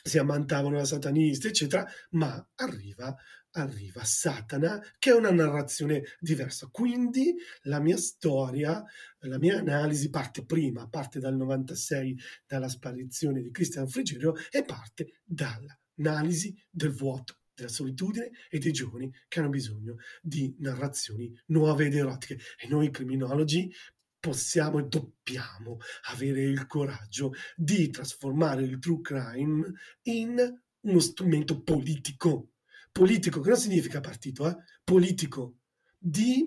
si 0.00 0.18
ammantavano 0.18 0.78
da 0.78 0.84
satanisti, 0.84 1.48
eccetera, 1.48 1.86
ma 2.10 2.48
arriva 2.54 3.14
arriva 3.52 4.04
Satana, 4.04 4.80
che 4.98 5.10
è 5.10 5.14
una 5.14 5.30
narrazione 5.30 6.02
diversa. 6.20 6.68
Quindi 6.70 7.34
la 7.62 7.80
mia 7.80 7.96
storia, 7.96 8.84
la 9.20 9.38
mia 9.38 9.58
analisi 9.58 10.10
parte 10.10 10.44
prima, 10.44 10.88
parte 10.88 11.18
dal 11.18 11.36
96, 11.36 12.18
dalla 12.46 12.68
sparizione 12.68 13.42
di 13.42 13.50
Cristian 13.50 13.88
Frigerio 13.88 14.34
e 14.50 14.64
parte 14.64 15.20
dall'analisi 15.24 16.54
del 16.70 16.92
vuoto 16.92 17.36
della 17.54 17.68
solitudine 17.68 18.30
e 18.48 18.58
dei 18.58 18.72
giovani 18.72 19.12
che 19.26 19.40
hanno 19.40 19.48
bisogno 19.48 19.96
di 20.22 20.54
narrazioni 20.60 21.32
nuove 21.46 21.86
ed 21.86 21.94
erotiche. 21.94 22.38
E 22.58 22.68
noi 22.68 22.90
criminologi 22.90 23.72
possiamo 24.20 24.78
e 24.78 24.84
dobbiamo 24.84 25.78
avere 26.10 26.42
il 26.42 26.66
coraggio 26.66 27.32
di 27.56 27.90
trasformare 27.90 28.62
il 28.62 28.78
true 28.78 29.00
crime 29.00 29.72
in 30.02 30.60
uno 30.80 31.00
strumento 31.00 31.62
politico 31.62 32.52
politico, 32.98 33.40
che 33.40 33.50
non 33.50 33.58
significa 33.58 34.00
partito, 34.00 34.48
eh? 34.48 34.56
politico, 34.82 35.58
di 35.96 36.44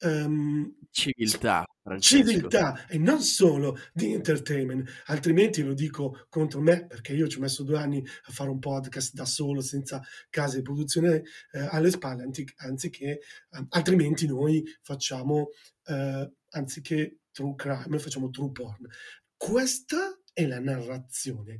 um, 0.00 0.74
civiltà, 0.90 1.64
civiltà 2.00 2.88
e 2.88 2.98
non 2.98 3.20
solo 3.20 3.78
di 3.92 4.12
entertainment, 4.12 4.88
altrimenti 5.06 5.62
lo 5.62 5.74
dico 5.74 6.26
contro 6.28 6.60
me 6.60 6.86
perché 6.88 7.12
io 7.12 7.28
ci 7.28 7.38
ho 7.38 7.40
messo 7.40 7.62
due 7.62 7.78
anni 7.78 8.04
a 8.04 8.32
fare 8.32 8.50
un 8.50 8.58
podcast 8.58 9.14
da 9.14 9.24
solo 9.24 9.60
senza 9.60 10.02
case 10.28 10.56
di 10.56 10.62
produzione 10.62 11.22
eh, 11.52 11.68
alle 11.70 11.90
spalle, 11.90 12.28
anziché, 12.56 13.12
eh, 13.12 13.20
altrimenti 13.68 14.26
noi 14.26 14.64
facciamo, 14.82 15.50
eh, 15.86 16.32
anziché 16.50 17.18
true 17.30 17.54
crime, 17.54 18.00
facciamo 18.00 18.28
true 18.30 18.50
porn. 18.50 18.88
Questa 19.36 20.18
è 20.32 20.46
la 20.46 20.58
narrazione. 20.58 21.58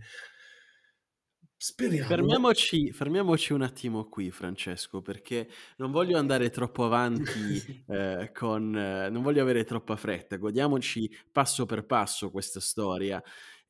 Speriamo. 1.64 2.08
Fermiamoci, 2.08 2.90
fermiamoci, 2.90 3.52
un 3.52 3.62
attimo 3.62 4.08
qui, 4.08 4.32
Francesco, 4.32 5.00
perché 5.00 5.48
non 5.76 5.92
voglio 5.92 6.18
andare 6.18 6.50
troppo 6.50 6.84
avanti 6.84 7.84
eh, 7.86 8.32
con... 8.34 8.76
Eh, 8.76 9.08
non 9.08 9.22
voglio 9.22 9.42
avere 9.42 9.62
troppa 9.62 9.94
fretta, 9.94 10.38
godiamoci 10.38 11.08
passo 11.30 11.64
per 11.64 11.86
passo 11.86 12.32
questa 12.32 12.58
storia. 12.58 13.22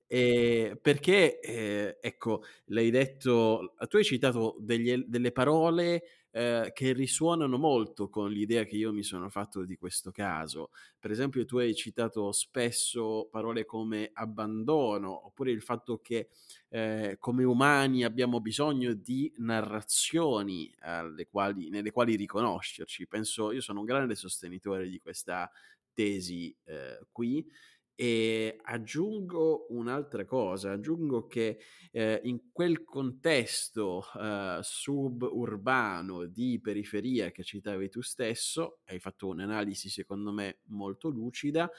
E 0.06 0.78
perché, 0.80 1.38
eh, 1.38 1.98
ecco, 2.00 2.44
l'hai 2.68 2.88
detto, 2.88 3.74
tu 3.86 3.98
hai 3.98 4.04
citato 4.04 4.56
degli, 4.58 5.04
delle 5.06 5.30
parole 5.30 6.21
eh, 6.32 6.70
che 6.74 6.92
risuonano 6.92 7.58
molto 7.58 8.08
con 8.08 8.30
l'idea 8.30 8.64
che 8.64 8.76
io 8.76 8.92
mi 8.92 9.02
sono 9.02 9.28
fatto 9.28 9.64
di 9.64 9.76
questo 9.76 10.10
caso. 10.10 10.70
Per 10.98 11.10
esempio, 11.10 11.44
tu 11.44 11.58
hai 11.58 11.74
citato 11.74 12.32
spesso 12.32 13.28
parole 13.30 13.64
come 13.66 14.10
abbandono, 14.12 15.26
oppure 15.26 15.50
il 15.50 15.62
fatto 15.62 15.98
che 16.00 16.30
eh, 16.70 17.16
come 17.18 17.44
umani 17.44 18.02
abbiamo 18.02 18.40
bisogno 18.40 18.94
di 18.94 19.30
narrazioni 19.36 20.72
quali, 21.30 21.68
nelle 21.68 21.90
quali 21.90 22.16
riconoscerci. 22.16 23.06
Penso, 23.06 23.52
io 23.52 23.60
sono 23.60 23.80
un 23.80 23.86
grande 23.86 24.14
sostenitore 24.14 24.88
di 24.88 24.98
questa 24.98 25.50
tesi 25.92 26.54
eh, 26.64 26.98
qui 27.12 27.46
e 28.02 28.58
aggiungo 28.64 29.66
un'altra 29.68 30.24
cosa, 30.24 30.72
aggiungo 30.72 31.28
che 31.28 31.60
eh, 31.92 32.20
in 32.24 32.50
quel 32.50 32.82
contesto 32.82 34.02
eh, 34.18 34.58
suburbano 34.60 36.24
di 36.24 36.58
periferia 36.60 37.30
che 37.30 37.44
citavi 37.44 37.88
tu 37.88 38.00
stesso, 38.02 38.80
hai 38.86 38.98
fatto 38.98 39.28
un'analisi 39.28 39.88
secondo 39.88 40.32
me 40.32 40.62
molto 40.70 41.10
lucida, 41.10 41.70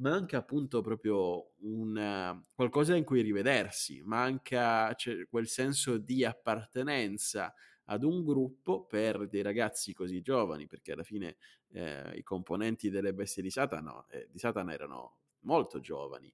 manca 0.00 0.36
appunto 0.36 0.82
proprio 0.82 1.52
un, 1.60 2.42
qualcosa 2.52 2.94
in 2.94 3.04
cui 3.04 3.22
rivedersi, 3.22 4.02
manca 4.04 4.92
cioè, 4.92 5.26
quel 5.30 5.48
senso 5.48 5.96
di 5.96 6.26
appartenenza 6.26 7.54
ad 7.84 8.04
un 8.04 8.22
gruppo 8.22 8.84
per 8.84 9.28
dei 9.28 9.40
ragazzi 9.40 9.94
così 9.94 10.20
giovani, 10.20 10.66
perché 10.66 10.92
alla 10.92 11.04
fine 11.04 11.38
eh, 11.72 12.12
i 12.16 12.22
componenti 12.22 12.90
delle 12.90 13.14
bestie 13.14 13.42
di 13.42 13.50
Satana, 13.50 14.04
eh, 14.10 14.28
di 14.30 14.38
Satana 14.38 14.74
erano 14.74 15.19
molto 15.42 15.80
giovani. 15.80 16.32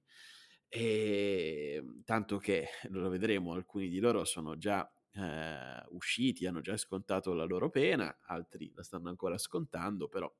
E 0.69 1.75
ehm, 1.75 2.03
tanto 2.03 2.37
che 2.37 2.67
lo 2.89 3.09
vedremo, 3.09 3.53
alcuni 3.53 3.89
di 3.89 3.99
loro 3.99 4.25
sono 4.25 4.57
già 4.57 4.89
eh, 5.13 5.83
usciti, 5.89 6.45
hanno 6.45 6.61
già 6.61 6.77
scontato 6.77 7.33
la 7.33 7.45
loro 7.45 7.69
pena, 7.69 8.19
altri 8.25 8.71
la 8.75 8.83
stanno 8.83 9.09
ancora 9.09 9.37
scontando, 9.37 10.07
però 10.07 10.31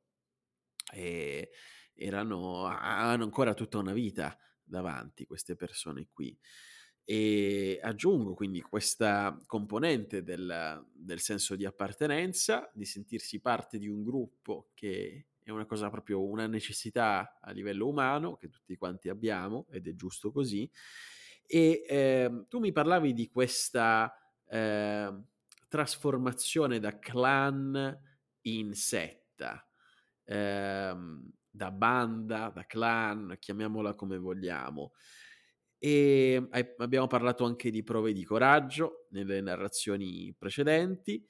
eh, 0.93 1.49
erano, 1.93 2.65
hanno 2.65 3.23
ancora 3.23 3.53
tutta 3.53 3.77
una 3.77 3.93
vita 3.93 4.37
davanti 4.63 5.25
queste 5.25 5.55
persone 5.55 6.07
qui. 6.11 6.37
E 7.09 7.79
aggiungo 7.81 8.33
quindi 8.33 8.59
questa 8.61 9.41
componente 9.45 10.23
del, 10.23 10.85
del 10.93 11.19
senso 11.21 11.55
di 11.55 11.65
appartenenza, 11.65 12.69
di 12.73 12.83
sentirsi 12.83 13.39
parte 13.39 13.77
di 13.77 13.87
un 13.87 14.03
gruppo 14.03 14.71
che 14.73 15.27
è 15.47 15.51
una 15.51 15.65
cosa 15.65 15.89
proprio 15.89 16.25
una 16.25 16.45
necessità 16.45 17.37
a 17.39 17.51
livello 17.51 17.87
umano 17.87 18.35
che 18.35 18.49
tutti 18.49 18.75
quanti 18.75 19.07
abbiamo 19.07 19.65
ed 19.69 19.87
è 19.87 19.95
giusto 19.95 20.29
così. 20.33 20.69
E 21.45 21.85
eh, 21.87 22.45
tu 22.49 22.59
mi 22.59 22.73
parlavi 22.73 23.13
di 23.13 23.29
questa 23.29 24.13
eh, 24.45 25.21
trasformazione 25.69 26.79
da 26.79 26.99
clan 26.99 27.97
in 28.41 28.73
setta, 28.73 29.65
eh, 30.25 30.95
da 31.49 31.71
banda, 31.71 32.51
da 32.53 32.65
clan, 32.65 33.37
chiamiamola 33.39 33.95
come 33.95 34.17
vogliamo. 34.17 34.91
E 35.77 36.45
abbiamo 36.77 37.07
parlato 37.07 37.45
anche 37.45 37.71
di 37.71 37.83
prove 37.83 38.11
di 38.11 38.25
coraggio 38.25 39.07
nelle 39.11 39.39
narrazioni 39.39 40.35
precedenti 40.37 41.25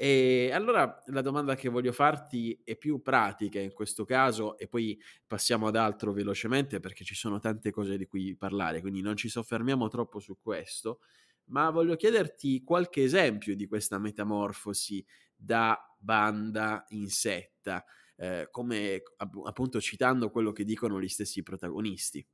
e 0.00 0.50
allora 0.52 1.02
la 1.06 1.22
domanda 1.22 1.56
che 1.56 1.68
voglio 1.68 1.90
farti 1.90 2.60
è 2.62 2.76
più 2.76 3.02
pratica 3.02 3.58
in 3.58 3.72
questo 3.72 4.04
caso 4.04 4.56
e 4.56 4.68
poi 4.68 4.96
passiamo 5.26 5.66
ad 5.66 5.74
altro 5.74 6.12
velocemente 6.12 6.78
perché 6.78 7.02
ci 7.02 7.16
sono 7.16 7.40
tante 7.40 7.72
cose 7.72 7.96
di 7.98 8.06
cui 8.06 8.36
parlare, 8.36 8.80
quindi 8.80 9.00
non 9.00 9.16
ci 9.16 9.28
soffermiamo 9.28 9.88
troppo 9.88 10.20
su 10.20 10.38
questo, 10.40 11.00
ma 11.46 11.70
voglio 11.70 11.96
chiederti 11.96 12.62
qualche 12.62 13.02
esempio 13.02 13.56
di 13.56 13.66
questa 13.66 13.98
metamorfosi 13.98 15.04
da 15.34 15.76
banda 15.98 16.84
in 16.90 17.08
setta, 17.08 17.84
eh, 18.16 18.46
come 18.52 19.02
appunto 19.18 19.80
citando 19.80 20.30
quello 20.30 20.52
che 20.52 20.62
dicono 20.64 21.00
gli 21.00 21.08
stessi 21.08 21.42
protagonisti. 21.42 22.24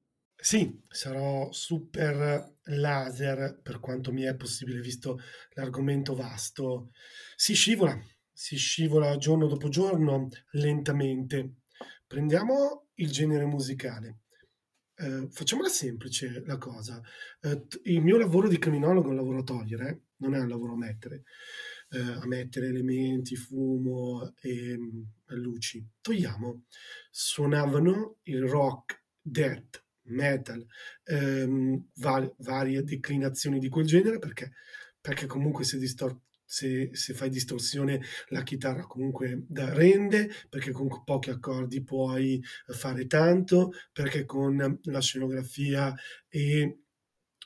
Sì, 0.45 0.79
sarò 0.89 1.51
super 1.53 2.57
laser 2.65 3.61
per 3.63 3.81
quanto 3.81 4.13
mi 4.13 4.25
è 4.25 4.37
possibile, 4.37 4.83
visto 4.83 5.19
l'argomento 5.55 6.15
vasto. 6.15 6.91
Si 7.35 7.55
scivola, 7.55 7.99
si 8.31 8.57
scivola 8.57 9.17
giorno 9.17 9.47
dopo 9.47 9.71
giorno, 9.71 10.29
lentamente. 10.51 11.61
Prendiamo 12.07 12.89
il 12.97 13.11
genere 13.11 13.47
musicale. 13.47 14.19
Eh, 14.97 15.29
facciamola 15.31 15.71
semplice 15.71 16.43
la 16.45 16.59
cosa. 16.59 17.01
Eh, 17.41 17.67
il 17.85 18.03
mio 18.03 18.19
lavoro 18.19 18.47
di 18.47 18.59
criminologo 18.59 19.07
è 19.07 19.11
un 19.13 19.17
lavoro 19.17 19.39
a 19.39 19.45
togliere, 19.45 20.03
non 20.17 20.35
è 20.35 20.41
un 20.41 20.49
lavoro 20.49 20.75
a 20.75 20.77
mettere. 20.77 21.23
Eh, 21.89 21.99
a 21.99 22.27
mettere 22.27 22.67
elementi, 22.67 23.35
fumo 23.35 24.35
e 24.43 24.77
mm, 24.77 25.03
luci. 25.37 25.83
Togliamo. 26.03 26.65
Suonavano 27.11 28.19
il 28.25 28.43
rock, 28.47 29.05
death, 29.23 29.84
metal, 30.05 30.65
ehm, 31.05 31.89
var- 31.97 32.33
varie 32.39 32.83
declinazioni 32.83 33.59
di 33.59 33.69
quel 33.69 33.87
genere, 33.87 34.19
perché, 34.19 34.53
perché 35.01 35.27
comunque 35.27 35.65
se, 35.65 35.79
distor- 35.79 36.19
se, 36.45 36.91
se, 36.93 37.15
fai 37.15 37.31
distorsione 37.31 38.01
la 38.29 38.43
chitarra 38.43 38.87
comunque 38.87 39.45
da 39.49 39.73
rende, 39.73 40.31
perché 40.49 40.73
con 40.73 40.89
pochi 41.05 41.31
accordi 41.31 41.83
puoi 41.83 42.43
fare 42.67 43.07
tanto, 43.07 43.73
perché 43.93 44.25
con 44.25 44.79
la 44.83 45.01
scenografia 45.01 45.95
e 46.29 46.84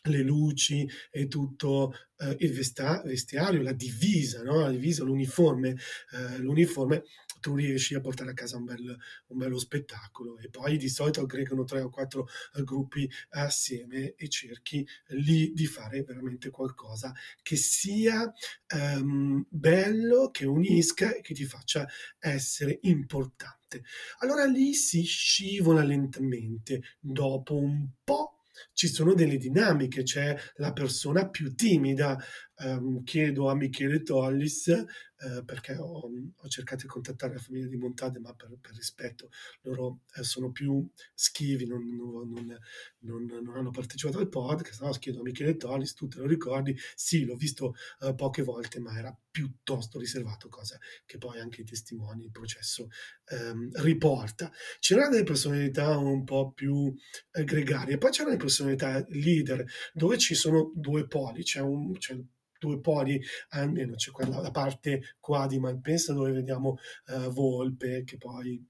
le 0.09 0.23
luci 0.23 0.89
e 1.11 1.27
tutto 1.29 1.93
eh, 2.19 2.37
il 2.41 2.53
vesta- 2.53 3.03
vestiario, 3.05 3.63
la 3.63 3.73
divisa, 3.73 4.43
no? 4.43 4.61
la 4.61 4.71
divisa, 4.71 5.05
l'uniforme, 5.05 5.77
eh, 6.13 6.39
l'uniforme 6.39 7.05
tu 7.41 7.55
riesci 7.55 7.95
a 7.95 8.01
portare 8.01 8.31
a 8.31 8.35
casa 8.35 8.57
un, 8.57 8.65
bel, 8.65 8.99
un 9.29 9.39
bello 9.39 9.59
spettacolo 9.59 10.39
e 10.39 10.49
poi 10.49 10.77
di 10.77 10.89
solito 10.89 11.21
aggregano 11.21 11.65
tre 11.65 11.81
o 11.81 11.91
quattro 11.91 12.29
uh, 12.55 12.63
gruppi 12.63 13.11
assieme 13.31 14.15
e 14.15 14.29
cerchi 14.29 14.87
lì 15.09 15.53
di 15.53 15.67
fare 15.67 16.03
veramente 16.03 16.51
qualcosa 16.51 17.13
che 17.43 17.57
sia 17.57 18.33
um, 18.75 19.45
bello, 19.49 20.31
che 20.31 20.47
unisca 20.47 21.15
e 21.15 21.21
che 21.21 21.35
ti 21.35 21.45
faccia 21.45 21.89
essere 22.19 22.79
importante. 22.83 23.85
Allora 24.19 24.45
lì 24.45 24.75
si 24.75 25.03
scivola 25.03 25.83
lentamente, 25.83 26.83
dopo 27.01 27.57
un 27.57 27.89
po' 28.03 28.38
ci 28.73 28.89
sono 28.89 29.15
delle 29.15 29.37
dinamiche, 29.37 30.03
c'è 30.03 30.37
la 30.57 30.73
persona 30.73 31.29
più 31.29 31.55
timida. 31.55 32.19
Um, 32.61 33.05
chiedo 33.05 33.49
a 33.49 33.55
Michele 33.55 34.03
Tollis 34.03 34.85
eh, 35.21 35.43
perché 35.45 35.75
ho, 35.75 36.09
ho, 36.37 36.49
cercato 36.49 36.83
di 36.83 36.89
contattare 36.89 37.35
la 37.35 37.41
famiglia 37.41 37.67
di 37.67 37.77
Montade, 37.77 38.21
ma 38.21 38.33
per, 38.35 38.57
per 38.61 38.73
rispetto 38.75 39.31
loro 39.63 40.03
eh, 40.15 40.23
sono 40.23 40.53
più 40.53 40.89
schivi, 41.15 41.67
non, 41.67 41.85
non, 41.89 42.57
non, 43.01 43.25
non, 43.25 43.57
hanno 43.57 43.71
partecipato 43.71 44.19
al 44.19 44.29
podcast. 44.29 44.83
No, 44.83 44.91
chiedo 44.93 45.21
a 45.21 45.23
Michele 45.23 45.57
Tollis, 45.57 45.95
tu 45.95 46.07
te 46.07 46.19
lo 46.21 46.27
ricordi? 46.27 46.77
Sì, 46.95 47.25
l'ho 47.25 47.35
visto 47.35 47.75
eh, 48.01 48.15
poche 48.15 48.43
volte, 48.43 48.79
ma 48.79 48.97
era 48.97 49.17
piuttosto 49.29 49.99
riservato, 49.99 50.49
cosa 50.49 50.79
che 51.05 51.19
poi 51.19 51.41
anche 51.41 51.63
i 51.63 51.65
testimoni, 51.65 52.25
il 52.25 52.31
processo 52.31 52.89
ehm, 53.27 53.71
riporta. 53.83 54.53
C'erano 54.79 55.11
delle 55.11 55.25
personalità 55.25 55.97
un 55.97 56.25
po' 56.25 56.53
più 56.53 56.95
eh, 57.33 57.45
gregarie, 57.45 57.99
poi 57.99 58.11
c'erano 58.11 58.33
le 58.33 58.41
personalità 58.41 59.05
leader, 59.09 59.65
dove 59.93 60.17
ci 60.19 60.35
sono 60.35 60.73
due 60.75 61.07
poli, 61.07 61.43
c'è 61.43 61.61
un, 61.61 61.97
c'è 61.99 62.17
due 62.59 62.81
poli, 62.81 63.21
almeno 63.51 63.95
c'è 63.95 64.11
quella 64.11 64.41
la 64.41 64.51
parte 64.51 65.17
qua 65.21 65.47
di 65.47 65.59
Malpensa 65.59 66.13
dove 66.13 66.33
vediamo 66.33 66.77
uh, 67.07 67.31
Volpe 67.31 68.05
che 68.05 68.17
poi 68.17 68.63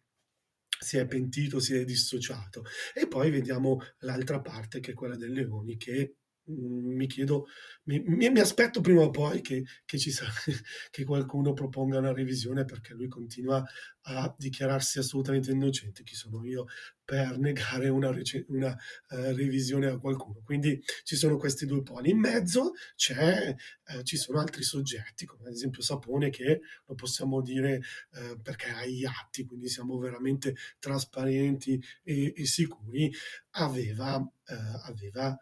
si 0.79 0.97
è 0.97 1.07
pentito, 1.07 1.59
si 1.59 1.75
è 1.75 1.85
dissociato. 1.85 2.65
E 2.95 3.09
poi 3.09 3.31
vediamo 3.31 3.81
l'altra 4.01 4.41
parte 4.41 4.81
che 4.81 4.93
è 4.93 4.95
quella 4.95 5.17
del 5.17 5.33
Leoni 5.33 5.77
che 5.77 6.18
mi 6.51 7.07
chiedo 7.07 7.47
mi 7.85 8.01
mi 8.31 8.41
aspetto 8.41 8.81
prima 8.81 9.03
o 9.03 9.11
poi 9.11 9.41
che 9.41 9.65
che 9.85 9.99
ci 9.99 10.11
che 10.91 11.05
qualcuno 11.05 11.53
proponga 11.53 11.99
una 11.99 12.13
revisione 12.13 12.65
perché 12.65 12.95
lui 12.95 13.09
continua 13.09 13.65
a 14.03 14.35
dichiararsi 14.37 14.99
assolutamente 14.99 15.51
innocente. 15.51 16.03
Chi 16.03 16.15
sono 16.15 16.45
io 16.45 16.67
per 17.05 17.39
negare 17.39 17.89
una 17.89 18.11
una, 18.49 18.77
ehm, 19.11 19.35
revisione 19.37 19.87
a 19.87 19.99
qualcuno? 19.99 20.41
Quindi 20.45 20.81
ci 21.05 21.17
sono 21.17 21.37
questi 21.37 21.67
2 21.67 21.83
poli. 21.83 22.11
In 22.11 22.19
mezzo 22.19 22.73
ehm, 23.87 24.03
ci 24.05 24.17
sono 24.17 24.39
altri 24.41 24.63
soggetti, 24.63 25.27
come 25.27 25.49
ad 25.49 25.53
esempio 25.53 25.83
Sapone 25.83 26.31
che 26.31 26.61
lo 26.87 26.95
possiamo 26.95 27.41
dire, 27.43 27.81
ehm, 28.15 28.41
perché 28.43 28.71
ha 28.71 28.87
gli 28.87 29.05
atti, 29.05 29.45
quindi 29.45 29.69
siamo 29.69 29.99
veramente 29.99 30.55
trasparenti 30.79 31.81
e 32.03 32.33
e 32.37 32.47
sicuri, 32.47 33.13
aveva 33.53 34.25
aveva, 34.87 35.37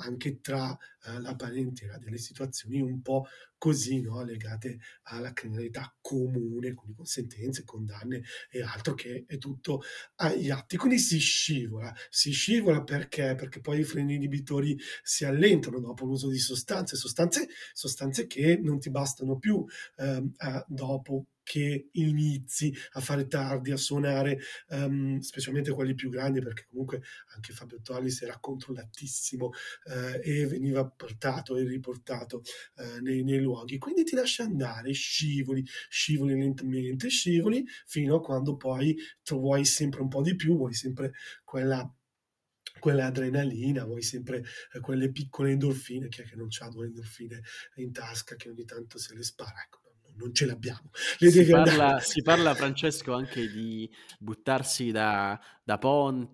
anche 0.00 0.40
tra, 0.40 0.76
ehm, 1.06 1.22
la 1.22 1.34
parentela 1.34 1.98
delle 1.98 2.18
situazioni 2.18 2.80
un 2.80 3.00
po' 3.02 3.26
così, 3.58 4.00
no, 4.00 4.24
legate 4.24 4.78
alla 5.04 5.32
criminalità 5.32 5.94
comune, 6.00 6.74
quindi 6.74 6.94
con 6.96 7.04
sentenze, 7.06 7.64
condanne 7.64 8.22
e 8.50 8.62
altro 8.62 8.94
che 8.94 9.24
è 9.26 9.38
tutto 9.38 9.82
agli 10.16 10.50
atti. 10.50 10.76
Quindi 10.76 10.98
si 10.98 11.18
scivola. 11.18 11.94
Si 12.10 12.32
scivola 12.32 12.82
perché? 12.82 13.34
Perché 13.36 13.60
poi 13.60 13.80
i 13.80 13.84
freni 13.84 14.14
inibitori 14.14 14.76
si 15.02 15.24
allentano 15.24 15.78
dopo 15.80 16.04
l'uso 16.04 16.28
di 16.28 16.38
sostanze, 16.38 16.96
sostanze 16.96 17.48
sostanze 17.72 18.26
che 18.26 18.58
non 18.58 18.80
ti 18.80 18.90
bastano 18.90 19.38
più, 19.38 19.64
a 20.38 20.64
dopo 20.68 21.26
che 21.42 21.88
inizi 21.92 22.74
a 22.92 23.00
fare 23.00 23.26
tardi, 23.26 23.70
a 23.72 23.76
suonare, 23.76 24.38
ehm, 24.68 25.18
specialmente 25.20 25.72
quelli 25.72 25.94
più 25.94 26.10
grandi, 26.10 26.40
perché 26.40 26.66
comunque 26.68 27.02
anche 27.34 27.52
Fabio 27.52 27.80
Tollis 27.82 28.22
era 28.22 28.38
controllatissimo, 28.38 29.50
ehm, 29.88 30.20
e 30.22 30.46
veniva 30.46 30.86
portato 30.88 31.56
e 31.56 31.64
riportato, 31.64 32.42
ehm, 32.76 33.02
nei 33.02 33.22
nei 33.24 33.40
luoghi. 33.40 33.78
Quindi 33.78 34.04
ti 34.04 34.14
lascia 34.16 34.44
andare, 34.44 34.92
scivoli, 34.92 35.64
scivoli 35.88 36.38
lentamente, 36.38 37.08
scivoli 37.08 37.64
fino 37.86 38.16
a 38.16 38.20
quando 38.20 38.56
poi 38.56 38.96
vuoi 39.32 39.64
sempre 39.64 40.02
un 40.02 40.08
po' 40.08 40.22
di 40.22 40.34
più, 40.36 40.56
vuoi 40.56 40.74
sempre 40.74 41.12
quella 41.44 41.90
quella 42.80 43.06
adrenalina, 43.06 43.84
vuoi 43.84 44.02
sempre, 44.02 44.42
ehm, 44.72 44.80
quelle 44.82 45.10
piccole 45.12 45.52
endorfine. 45.52 46.08
Chi 46.08 46.22
è 46.22 46.24
che 46.24 46.36
non 46.36 46.48
c'ha 46.50 46.68
2 46.68 46.86
endorfine 46.86 47.40
in 47.76 47.92
tasca 47.92 48.36
che 48.36 48.48
ogni 48.50 48.64
tanto 48.64 48.98
se 48.98 49.14
le 49.14 49.22
spara? 49.22 49.62
Ecco, 49.64 49.81
non 50.16 50.34
ce 50.34 50.46
l'abbiamo. 50.46 50.90
Le 51.18 51.30
Si 51.34 51.46
parla 51.48 52.00
si 52.00 52.20
parla, 52.22 52.54
Francesco, 52.54 53.12
anche 53.14 53.48
di 53.48 53.90
buttarsi 54.18 54.90
da 54.90 55.38
da 55.64 55.78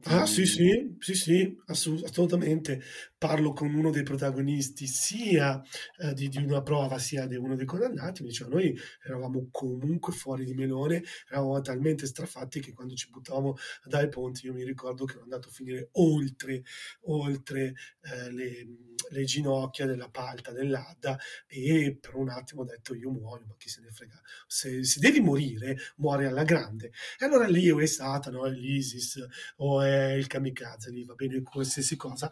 Ah 0.06 0.24
sì, 0.26 0.46
ponti 0.46 0.46
sì, 0.46 0.96
sì, 1.00 1.14
sì, 1.14 1.56
assu 1.66 2.00
assolutamente. 2.04 2.80
Parlo 3.18 3.52
con 3.52 3.74
uno 3.74 3.90
dei 3.90 4.04
protagonisti 4.04 4.86
sia, 4.86 5.60
ehm, 5.98 6.12
di 6.14 6.28
di 6.28 6.38
una 6.44 6.62
prova, 6.62 6.98
sia 6.98 7.26
di 7.26 7.34
uno 7.36 7.56
dei 7.56 7.66
condannati, 7.66 8.22
mi 8.22 8.28
diceva: 8.28 8.48
"Noi 8.50 8.74
eravamo 9.04 9.48
comunque 9.50 10.12
fuori 10.12 10.44
di 10.44 10.54
melone, 10.54 11.02
eravamo 11.28 11.60
talmente 11.60 12.06
strafatti 12.06 12.60
che 12.60 12.72
quando 12.72 12.94
ci 12.94 13.10
buttavamo 13.10 13.54
dai 13.84 14.08
ponti 14.08 14.46
io 14.46 14.54
mi 14.54 14.64
ricordo 14.64 15.04
che 15.04 15.14
ero 15.14 15.24
andato 15.24 15.48
a 15.48 15.50
finire 15.52 15.88
oltre 15.92 16.62
oltre, 17.02 17.74
ehm, 18.02 18.30
le 18.34 18.66
le 19.10 19.24
ginocchia 19.24 19.86
della 19.86 20.08
palta 20.08 20.52
dell'Adda 20.52 21.18
e 21.46 21.96
per 22.00 22.14
un 22.16 22.28
attimo 22.30 22.62
ho 22.62 22.64
detto: 22.64 22.94
"Io 22.94 23.10
muoio, 23.10 23.44
ma 23.46 23.54
chi 23.58 23.68
se 23.68 23.80
ne 23.80 23.90
frega. 23.90 24.20
Se 24.46 24.84
se 24.84 25.00
devi 25.00 25.20
morire, 25.20 25.76
muori 25.96 26.26
alla 26.26 26.44
grande". 26.44 26.92
E 27.18 27.24
allora 27.24 27.46
lì 27.46 27.70
o 27.70 27.80
è 27.80 27.86
Satana 27.86 28.38
o 28.38 28.46
è 28.46 28.50
l'ISIS 28.50 29.26
o 29.56 29.80
è 29.82 30.12
il 30.12 30.26
kamikaze, 30.26 30.90
lì 30.90 31.04
va 31.04 31.14
bene 31.14 31.42
qualsiasi 31.42 31.96
cosa. 31.96 32.30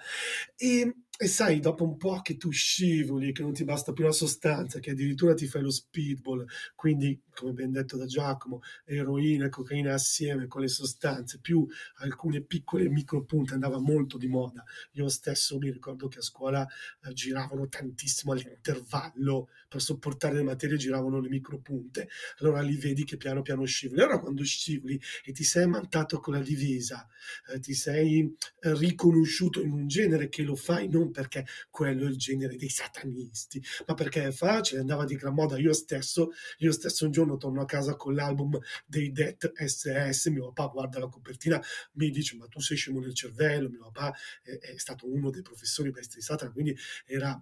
Ehm, 0.57 1.06
e 1.19 1.27
sai, 1.29 1.61
dopo 1.61 1.85
un 1.85 1.97
po' 1.97 2.21
che 2.23 2.37
tu 2.37 2.51
scivoli, 2.51 3.33
che 3.33 3.43
non 3.43 3.53
ti 3.53 3.64
basta 3.64 3.93
più 3.93 4.05
la 4.05 4.12
sostanza, 4.12 4.79
che 4.81 4.91
addirittura 4.91 5.35
ti 5.35 5.47
fai 5.47 5.62
lo 5.62 5.71
speedball, 5.71 6.45
quindi, 6.75 7.21
come 7.35 7.53
ben 7.53 7.73
detto 7.73 7.97
da 7.97 8.07
Giacomo, 8.07 8.61
eroina 8.85 9.47
e 9.47 9.49
cocaina 9.49 9.95
assieme 9.95 10.47
con 10.47 10.61
le 10.61 10.69
sostanze, 10.69 11.39
più 11.41 11.67
alcune 11.99 12.43
piccole 12.43 12.89
micropunte, 12.89 13.55
andava 13.55 13.79
molto 13.79 14.19
di 14.19 14.27
moda. 14.29 14.62
Io 14.93 15.09
stesso 15.09 15.59
mi 15.59 15.71
ricordo 15.71 16.09
che 16.09 16.19
a 16.19 16.23
scuola, 16.23 16.67
ehm, 17.05 17.12
giravano 17.12 17.69
tantissimo 17.69 18.33
all'intervallo, 18.33 19.49
per 19.69 19.81
sopportare 19.83 20.35
le 20.37 20.43
materie 20.43 20.77
giravano 20.77 21.21
le 21.21 21.29
micropunte. 21.29 22.09
Allora 22.41 22.61
lì 22.62 22.77
vedi 22.77 23.05
che 23.05 23.17
piano 23.17 23.43
piano 23.43 23.64
scivoli. 23.64 24.01
Allora 24.03 24.21
quando 24.21 24.45
scivoli 24.45 25.01
e 25.25 25.33
ti 25.33 25.45
sei 25.45 25.64
ammantato 25.64 26.21
con 26.21 26.35
la 26.35 26.41
divisa, 26.41 27.07
ehm, 27.53 27.61
ti 27.61 27.75
sei, 27.75 28.35
ehm, 28.61 28.77
riconosciuto 28.79 29.61
in 29.62 29.73
un 29.73 29.87
genere 29.89 30.29
che 30.29 30.43
lo 30.43 30.55
fai 30.55 30.89
non 30.89 31.06
perché 31.11 31.47
quello 31.71 32.07
è 32.07 32.09
il 32.09 32.17
genere 32.17 32.57
dei 32.57 32.69
satanisti, 32.69 33.63
ma 33.87 33.95
perché 33.95 34.27
è 34.27 34.33
facile, 34.33 34.81
andava 34.81 35.05
di 35.05 35.17
gran 35.17 35.35
moda. 35.35 35.59
Io 35.59 35.73
stesso 35.73 36.31
io 36.59 36.73
stesso 36.73 37.05
un 37.05 37.11
giorno 37.13 37.37
torno 37.37 37.61
a 37.63 37.65
casa 37.65 37.97
con 37.97 38.15
l'album 38.15 38.59
dei 38.85 39.13
Death 39.13 39.53
SS, 39.55 40.27
mio 40.27 40.53
papà 40.53 40.73
guarda 40.73 40.99
la 40.99 41.09
copertina, 41.09 41.63
mi 41.93 42.11
dice: 42.11 42.37
"Ma 42.37 42.47
tu 42.47 42.61
sei 42.61 42.77
scemo 42.77 43.01
nel 43.01 43.15
cervello?" 43.15 43.69
Mio 43.69 43.91
papà 43.91 44.15
è 44.43 44.55
è 44.77 44.79
stato 44.79 45.11
uno 45.11 45.31
dei 45.31 45.43
professori 45.43 45.91
bestie 45.91 46.19
di 46.19 46.25
Satana, 46.25 46.51
quindi 46.53 46.77
era 47.07 47.39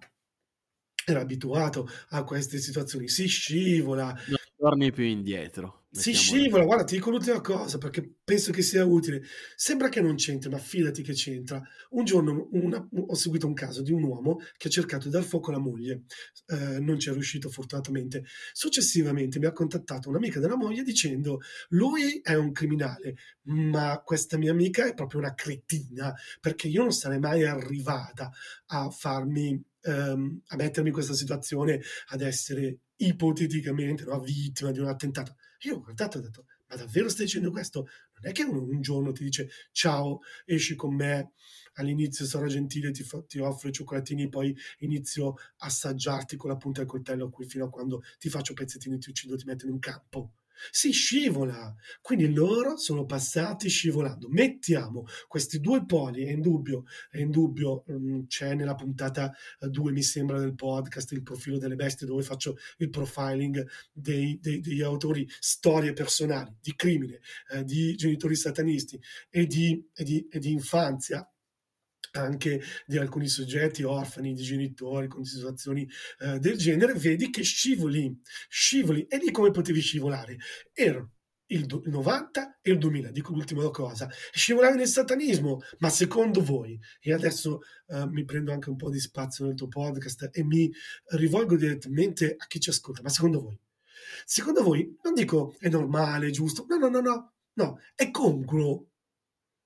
era 1.07 1.21
abituato 1.21 1.87
a 2.09 2.23
queste 2.23 2.57
situazioni. 2.57 3.07
Si 3.07 3.27
scivola 3.27 4.07
Non 4.27 4.37
torni 4.57 4.91
più 4.91 5.03
indietro, 5.03 5.85
si 5.97 6.11
scivola, 6.13 6.65
guarda 6.65 6.83
ti 6.83 6.95
dico 6.95 7.09
l'ultima 7.09 7.39
cosa 7.39 7.77
perché 7.77 8.17
penso 8.21 8.51
che 8.51 8.61
sia 8.61 8.83
utile. 8.83 9.21
Sembra 9.55 9.87
che 9.87 10.01
non 10.01 10.15
c'entri, 10.15 10.49
ma 10.49 10.57
fidati 10.57 11.01
che 11.01 11.13
c'entra. 11.13 11.61
Un 11.91 12.03
giorno 12.03 12.49
una 12.51 12.85
ho 13.07 13.15
seguito 13.15 13.47
un 13.47 13.53
caso 13.53 13.81
di 13.81 13.93
un 13.93 14.03
uomo 14.03 14.39
che 14.57 14.67
ha 14.67 14.71
cercato 14.71 15.05
di 15.05 15.13
dar 15.13 15.23
fuoco 15.23 15.51
alla 15.51 15.59
moglie, 15.59 16.03
ehm, 16.47 16.83
non 16.83 16.99
ci 16.99 17.09
è 17.09 17.13
riuscito 17.13 17.49
fortunatamente. 17.49 18.25
Successivamente 18.51 19.39
mi 19.39 19.45
ha 19.45 19.53
contattato 19.53 20.09
un'amica 20.09 20.39
della 20.41 20.57
moglie 20.57 20.83
dicendo: 20.83 21.39
"Lui 21.69 22.19
è 22.21 22.33
un 22.35 22.51
criminale, 22.51 23.15
ma 23.43 24.01
questa 24.03 24.37
mia 24.37 24.51
amica 24.51 24.85
è 24.85 24.93
proprio 24.93 25.19
una 25.21 25.33
cretina, 25.33 26.13
perché 26.41 26.67
io 26.67 26.81
non 26.81 26.91
sarei 26.91 27.19
mai 27.19 27.45
arrivata 27.45 28.31
a 28.67 28.89
farmi 28.89 29.63
ehm, 29.81 30.41
a 30.47 30.55
mettermi 30.57 30.89
in 30.89 30.93
questa 30.93 31.13
situazione, 31.13 31.79
ad 32.07 32.21
essere 32.21 32.79
ipoteticamente, 32.97 34.03
no, 34.05 34.19
vittima 34.21 34.71
di 34.71 34.79
un 34.79 34.87
attentato". 34.87 35.35
Io 35.61 35.75
ho 35.75 35.81
guardato 35.81 36.17
e 36.17 36.21
ho 36.21 36.23
detto: 36.23 36.45
"Ma 36.67 36.75
davvero 36.75 37.09
stai 37.09 37.25
dicendo 37.25 37.51
questo? 37.51 37.87
Non 38.21 38.31
è 38.31 38.33
che 38.33 38.43
uno 38.43 38.61
un 38.63 38.81
giorno 38.81 39.11
ti 39.11 39.23
dice: 39.23 39.49
"Ciao, 39.71 40.19
esci 40.45 40.75
con 40.75 40.95
me, 40.95 41.33
all'inizio 41.73 42.25
sarò 42.25 42.45
gentile, 42.47 42.91
ti 42.91 43.03
fa 43.03 43.21
ti 43.23 43.39
offro 43.39 43.69
i 43.69 43.71
cioccolatini, 43.73 44.29
poi 44.29 44.55
inizio 44.79 45.29
a 45.57 45.65
assaggiarti 45.67 46.35
con 46.37 46.49
la 46.49 46.57
punta 46.57 46.79
del 46.81 46.89
coltello 46.89 47.29
qui 47.29 47.45
fino 47.45 47.65
a 47.65 47.69
quando 47.69 48.01
ti 48.19 48.29
faccio 48.29 48.53
pezzettini, 48.53 48.97
ti 48.99 49.09
uccido, 49.09 49.35
ti 49.35 49.45
metto 49.45 49.65
in 49.65 49.73
un 49.73 49.79
campo". 49.79 50.31
Si 50.71 50.91
scivola. 50.91 51.73
Quindi 52.01 52.33
loro 52.33 52.77
sono 52.77 53.05
passati 53.05 53.69
scivolando. 53.69 54.27
Mettiamo 54.29 55.05
questi 55.27 55.59
2 55.59 55.85
poli, 55.85 56.23
è 56.25 56.31
indubbio 56.31 56.83
è 57.09 57.19
indubbio, 57.19 57.83
mhmm, 57.87 58.27
c'è 58.27 58.53
nella 58.55 58.75
puntata, 58.75 59.33
ehm, 59.59 59.69
2 59.69 59.91
mi 59.91 60.01
sembra 60.03 60.39
del 60.39 60.55
podcast, 60.55 61.11
Il 61.13 61.23
profilo 61.23 61.57
delle 61.57 61.75
bestie, 61.75 62.07
dove 62.07 62.23
faccio 62.23 62.57
il 62.77 62.89
profiling 62.89 63.65
dei 63.91 64.37
dei 64.41 64.59
degli 64.59 64.81
autori, 64.81 65.27
storie 65.39 65.93
personali 65.93 66.55
di 66.61 66.75
crimine, 66.75 67.19
ehm, 67.51 67.61
di 67.63 67.95
genitori 67.95 68.35
satanisti 68.35 68.99
e 69.29 69.45
di 69.47 69.83
e 69.93 70.03
di 70.03 70.27
e 70.29 70.39
di 70.39 70.51
infanzia 70.51 71.27
anche 72.21 72.61
di 72.85 72.97
alcuni 72.97 73.27
soggetti 73.27 73.83
orfani 73.83 74.33
di 74.33 74.43
genitori 74.43 75.07
con 75.07 75.23
situazioni, 75.23 75.87
ehm, 76.19 76.37
del 76.37 76.57
genere, 76.57 76.93
vedi 76.93 77.29
che 77.29 77.43
scivoli, 77.43 78.19
scivoli. 78.49 79.05
E 79.07 79.17
lì 79.17 79.31
come 79.31 79.51
potevi 79.51 79.79
scivolare? 79.81 80.37
Erano 80.73 81.11
il 81.47 81.65
do 81.65 81.81
il 81.85 81.91
'90 81.91 82.59
e 82.61 82.71
il 82.71 82.77
2000, 82.77 83.11
dico 83.11 83.33
l'ultima 83.33 83.69
cosa. 83.69 84.09
Scivolare 84.31 84.75
nel 84.75 84.87
satanismo, 84.87 85.61
ma 85.79 85.89
secondo 85.89 86.43
voi 86.43 86.79
e 87.01 87.13
adesso, 87.13 87.61
ehm, 87.87 88.09
mi 88.09 88.25
prendo 88.25 88.51
anche 88.51 88.69
un 88.69 88.77
po' 88.77 88.89
di 88.89 88.99
spazio 88.99 89.45
nel 89.45 89.55
tuo 89.55 89.67
podcast 89.67 90.29
e 90.31 90.43
mi 90.43 90.71
rivolgo 91.09 91.55
direttamente 91.55 92.35
a 92.37 92.45
chi 92.47 92.59
ci 92.59 92.69
ascolta, 92.69 93.01
ma 93.01 93.09
secondo 93.09 93.41
voi? 93.41 93.59
Secondo 94.25 94.63
voi, 94.63 94.97
non 95.03 95.13
dico 95.13 95.55
è 95.59 95.69
normale, 95.69 96.31
giusto, 96.31 96.65
no, 96.67 96.77
no, 96.77 96.89
no, 96.89 96.99
no, 97.01 97.33
no, 97.53 97.79
è 97.95 98.09
congruo 98.11 98.89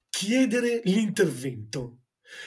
chiedere 0.10 0.82
l'intervento 0.84 2.00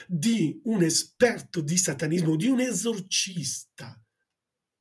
di 0.07 0.59
un 0.65 0.83
esperto 0.83 1.61
di 1.61 1.77
satanismo, 1.77 2.35
di 2.35 2.47
un 2.47 2.59
esorcista 2.59 3.99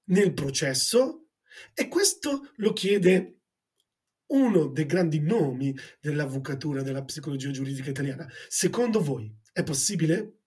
nel 0.05 0.33
processo? 0.35 1.29
E 1.75 1.89
questo 1.89 2.53
lo 2.57 2.73
chiede 2.73 3.41
uno 4.33 4.69
dei 4.69 4.87
grandi 4.87 5.21
nomi 5.21 5.77
dell'avvocatura, 6.01 6.83
della 6.83 7.05
psicologia 7.05 7.51
giuridica 7.51 7.91
italiana. 7.91 8.27
Secondo 8.49 9.03
voi 9.03 9.35
è 9.53 9.63
possibile? 9.63 10.39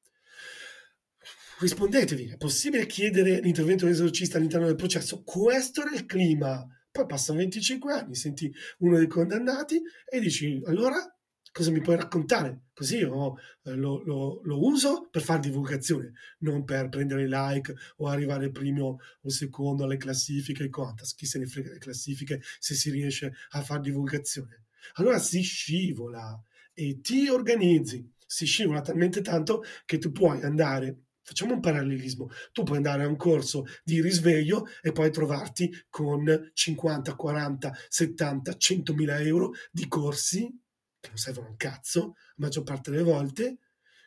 Rispondetevi, 1.59 2.31
è 2.31 2.37
possibile 2.37 2.85
chiedere 2.85 3.39
l'intervento 3.39 3.85
dell'esorcista 3.85 4.37
all'interno 4.37 4.65
del 4.65 4.75
processo? 4.75 5.23
Questo 5.23 5.81
era 5.81 5.93
il 5.93 6.05
clima. 6.05 6.65
Poi 6.91 7.05
passano 7.05 7.37
25 7.39 7.93
anni, 7.93 8.15
senti 8.15 8.51
uno 8.79 8.97
dei 8.97 9.07
condannati 9.07 9.81
e 10.09 10.19
dici: 10.19 10.61
"Allora?" 10.65 11.14
Cosa 11.55 11.71
mi 11.71 11.79
puoi 11.79 11.95
raccontare? 11.95 12.63
Così 12.73 12.97
io 12.97 13.37
eh, 13.63 13.75
lo, 13.75 14.03
lo, 14.03 14.41
lo, 14.43 14.65
uso 14.65 15.07
per 15.09 15.21
fare 15.21 15.39
divulgazione, 15.39 16.11
non 16.39 16.65
per 16.65 16.89
prendere 16.89 17.29
like 17.29 17.73
o 17.97 18.09
arrivare 18.09 18.51
primo 18.51 18.99
o 19.21 19.29
secondo 19.29 19.85
alle 19.85 19.95
classifiche 19.95 20.65
e 20.65 20.69
quantas. 20.69 21.15
Chi 21.15 21.25
se 21.25 21.39
ne 21.39 21.45
frega 21.45 21.71
le 21.71 21.77
classifiche 21.77 22.41
se 22.59 22.75
si 22.75 22.91
riesce 22.91 23.35
a 23.51 23.61
fare 23.61 23.79
divulgazione. 23.79 24.65
Allora 24.95 25.17
si 25.17 25.41
scivola 25.43 26.37
e 26.73 26.99
ti 26.99 27.29
organizzi. 27.29 28.05
Si 28.27 28.45
scivola 28.45 28.81
talmente 28.81 29.21
tanto 29.21 29.63
che 29.85 29.97
tu 29.97 30.11
puoi 30.11 30.41
andare 30.41 31.03
facciamo 31.21 31.53
un 31.53 31.61
parallelismo. 31.61 32.29
Tu 32.51 32.63
puoi 32.63 32.77
andare 32.77 33.03
a 33.03 33.07
un 33.07 33.15
corso 33.15 33.63
di 33.81 34.01
risveglio 34.01 34.67
e 34.81 34.91
poi 34.91 35.09
trovarti 35.09 35.73
con 35.89 36.51
50, 36.53 37.15
40, 37.15 37.77
70, 37.87 38.57
100 38.57 38.93
mila 38.93 39.19
euro 39.21 39.53
di 39.71 39.87
corsi 39.87 40.63
che 41.05 41.09
non 41.09 41.17
servono 41.17 41.49
un 41.49 41.55
cazzo, 41.55 42.15
la 42.35 42.45
maggior 42.45 42.63
parte 42.63 42.91
delle 42.91 43.03
volte, 43.03 43.59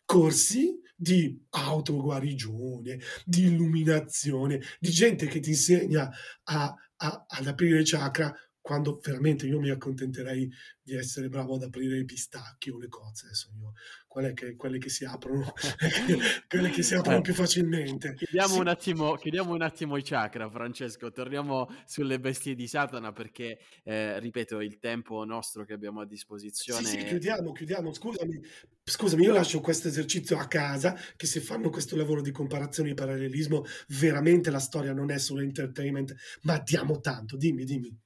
corsi 0.05 0.81
di 0.97 1.47
autoguarigione, 1.51 2.99
di 3.25 3.45
illuminazione, 3.45 4.61
di 4.81 4.91
gente 4.91 5.27
che 5.27 5.39
ti 5.41 5.51
insegna 5.51 6.11
a, 6.45 6.75
a, 6.97 7.27
ad 7.29 7.47
aprire 7.47 7.83
chakra 7.85 8.35
quando 8.61 9.01
veramente 9.03 9.47
io 9.47 9.61
mi 9.61 9.71
accontenterei 9.71 10.51
di 10.83 10.95
essere 10.95 11.29
bravo 11.29 11.55
ad 11.55 11.63
aprire 11.63 11.99
i 11.99 12.05
pistacchi 12.05 12.71
o 12.71 12.79
le 12.79 12.89
cozze, 12.89 13.27
adesso 13.27 13.51
io, 13.59 13.73
quelle 14.19 14.35
che, 14.35 14.57
quelle 14.57 14.79
che 14.79 14.89
si 14.89 15.05
aprono, 15.05 15.53
quelle 16.49 16.71
che 16.71 16.83
si 16.83 16.95
aprono 16.95 17.21
più 17.21 17.35
facilmente. 17.35 18.15
Chiudiamo, 18.15 18.55
sì. 18.55 18.59
un 18.59 18.69
attimo, 18.69 19.15
chiudiamo 19.15 19.53
un 19.53 19.63
attimo 19.63 19.97
i 19.97 20.03
chakra, 20.03 20.51
Francesco, 20.51 21.13
torniamo 21.13 21.69
sulle 21.87 22.19
bestie 22.19 22.55
di 22.55 22.67
Satana 22.67 23.13
perché, 23.13 23.61
eh, 23.85 24.19
ripeto, 24.19 24.61
il 24.61 24.79
tempo 24.79 25.25
nostro 25.25 25.65
che 25.65 25.73
abbiamo 25.73 26.01
a 26.01 26.07
disposizione... 26.07 26.85
Sì, 26.85 26.99
sì, 26.99 27.05
chiudiamo, 27.05 27.53
chiudiamo, 27.53 27.93
scusami, 27.93 28.41
scusami, 28.83 29.23
io 29.23 29.33
lascio 29.33 29.61
questo 29.61 29.87
esercizio 29.87 30.37
a 30.39 30.49
casa, 30.49 30.99
che 31.17 31.27
se 31.27 31.41
fanno 31.41 31.71
questo 31.71 31.97
lavoro 31.97 32.21
di 32.21 32.33
comparazione 32.33 32.91
e 32.91 32.95
parallelismo, 32.95 33.65
veramente 33.89 34.51
la 34.51 34.59
storia 34.59 34.93
non 34.93 35.11
è 35.13 35.19
solo 35.19 35.43
entertainment, 35.43 36.15
ma 36.43 36.59
diamo 36.59 36.99
tanto, 36.99 37.37
dimmi, 37.37 37.65
dimmi. 37.65 37.97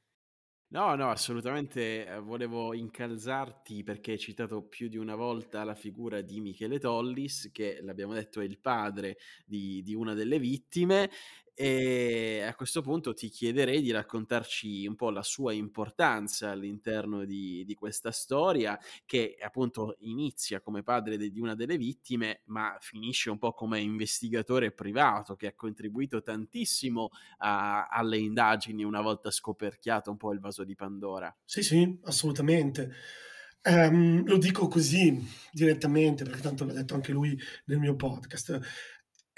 No, 0.72 0.94
no, 0.94 1.10
assolutamente 1.10 2.06
eh, 2.06 2.18
volevo 2.18 2.72
incalzarti 2.72 3.82
perché 3.82 4.12
hai 4.12 4.18
citato 4.18 4.62
più 4.62 4.88
di 4.88 4.96
una 4.96 5.14
volta 5.14 5.64
la 5.64 5.74
figura 5.74 6.22
di 6.22 6.40
Michele 6.40 6.78
Tollis, 6.78 7.50
che 7.52 7.80
l'abbiamo 7.82 8.14
detto 8.14 8.40
è 8.40 8.44
il 8.44 8.58
padre 8.58 9.18
di, 9.44 9.82
di 9.82 9.92
una 9.92 10.14
delle 10.14 10.38
vittime 10.38 11.10
e 11.54 12.42
a 12.46 12.54
questo 12.54 12.80
punto 12.80 13.12
ti 13.12 13.28
chiederei 13.28 13.82
di 13.82 13.90
raccontarci 13.90 14.86
un 14.86 14.96
po' 14.96 15.10
la 15.10 15.22
sua 15.22 15.52
importanza 15.52 16.50
all'interno 16.50 17.24
di, 17.24 17.64
di 17.64 17.74
questa 17.74 18.10
storia, 18.10 18.78
che 19.04 19.36
appunto 19.40 19.96
inizia 20.00 20.60
come 20.60 20.82
padre 20.82 21.16
de, 21.16 21.30
di 21.30 21.40
una 21.40 21.54
delle 21.54 21.76
vittime, 21.76 22.40
ma 22.46 22.76
finisce 22.80 23.30
un 23.30 23.38
po' 23.38 23.52
come 23.52 23.80
investigatore 23.80 24.72
privato 24.72 25.36
che 25.36 25.48
ha 25.48 25.54
contribuito 25.54 26.22
tantissimo 26.22 27.10
a, 27.38 27.86
alle 27.86 28.18
indagini 28.18 28.82
una 28.84 29.02
volta 29.02 29.30
scoperchiato 29.30 30.10
un 30.10 30.16
po' 30.16 30.32
il 30.32 30.40
vaso 30.40 30.64
di 30.64 30.74
Pandora. 30.74 31.34
Sì, 31.44 31.62
sì, 31.62 31.98
assolutamente. 32.04 32.90
Um, 33.64 34.26
lo 34.26 34.38
dico 34.38 34.66
così 34.66 35.24
direttamente 35.52 36.24
perché 36.24 36.40
tanto 36.40 36.64
l'ha 36.64 36.72
detto 36.72 36.94
anche 36.94 37.12
lui 37.12 37.38
nel 37.66 37.78
mio 37.78 37.94
podcast. 37.94 38.60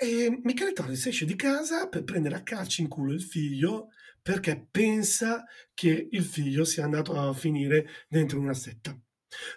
E 0.05 0.39
Michele 0.43 0.75
Torres 0.75 1.07
esce 1.07 1.25
di 1.25 1.35
casa 1.35 1.89
per 1.89 2.05
prendere 2.05 2.35
a 2.35 2.43
calci 2.43 2.83
in 2.83 2.89
culo 2.89 3.15
il 3.15 3.23
figlio 3.23 3.89
perché 4.21 4.69
pensa 4.71 5.47
che 5.73 6.09
il 6.11 6.23
figlio 6.23 6.67
sia 6.67 6.85
andato 6.85 7.19
a 7.19 7.33
finire 7.33 7.87
dentro 8.07 8.39
una 8.39 8.53
setta. 8.53 8.95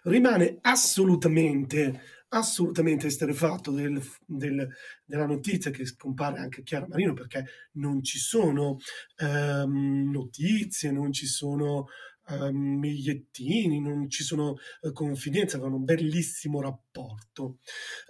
Rimane 0.03 0.59
assolutamente, 0.61 1.99
assolutamente 2.29 3.07
esterefatto 3.07 3.71
del, 3.71 4.01
del, 4.25 4.69
della 5.03 5.25
notizia 5.25 5.69
che 5.69 5.85
scompare 5.85 6.39
anche 6.39 6.63
Chiara 6.63 6.87
Marino 6.87 7.11
perché 7.11 7.43
non 7.73 8.01
ci 8.01 8.17
sono 8.17 8.77
ehm, 9.17 10.09
notizie, 10.09 10.91
non 10.91 11.11
ci 11.11 11.25
sono 11.25 11.87
um, 12.29 12.79
bigliettini, 12.79 13.79
non 13.79 14.09
ci 14.09 14.23
sono 14.23 14.55
uh, 14.81 14.91
confidenze, 14.91 15.55
avevano 15.55 15.77
un 15.77 15.85
bellissimo 15.85 16.61
rapporto. 16.61 17.59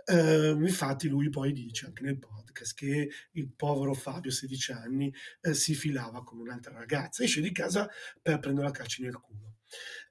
Uh, 0.06 0.60
infatti 0.62 1.08
lui 1.08 1.30
poi 1.30 1.52
dice 1.52 1.88
anche 1.88 2.04
nel 2.04 2.18
podcast 2.20 2.76
che 2.76 3.10
il 3.32 3.52
povero 3.56 3.94
Fabio, 3.94 4.32
16 4.32 4.72
anni, 4.72 5.14
uh, 5.42 5.52
si 5.54 5.74
filava 5.74 6.24
con 6.24 6.40
un'altra 6.40 6.74
ragazza, 6.74 7.24
esce 7.24 7.42
di 7.42 7.52
casa 7.52 7.90
per 8.22 8.40
prendere 8.40 8.68
la 8.68 8.74
calci 8.74 9.02
nel 9.02 9.20
culo. 9.20 9.56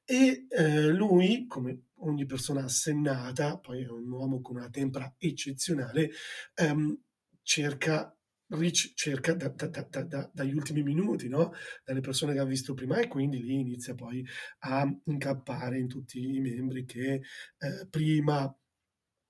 E 0.05 0.47
lui, 0.93 1.47
come 1.49 1.87
ogni 2.01 2.27
persona 2.27 2.63
assennata, 2.63 3.59
poi 3.59 3.83
è 3.83 3.89
un 3.89 4.09
uomo 4.09 4.41
con 4.41 4.55
una 4.55 4.71
tempra 4.71 5.13
eccezionale, 5.19 6.11
um, 6.63 6.97
cerca 7.43 8.16
Rich 8.49 8.93
cerca 8.95 9.35
da, 9.35 9.49
da, 9.49 9.67
da, 9.69 10.31
dagli 10.33 10.55
ultimi 10.55 10.83
minuti, 10.83 11.29
no? 11.29 11.53
dalle 11.85 12.01
persone 12.01 12.33
che 12.33 12.39
ha 12.39 12.45
visto 12.45 12.75
prima 12.75 12.99
e 12.99 13.09
quindi 13.09 13.43
lì 13.43 13.59
inizia 13.59 13.95
poi 13.95 14.25
a 14.61 14.89
incappare 15.07 15.79
in 15.79 15.89
tutti 15.89 16.23
i 16.23 16.41
membri 16.41 16.85
che 16.85 17.15
eh, 17.59 17.87
prima 17.91 18.55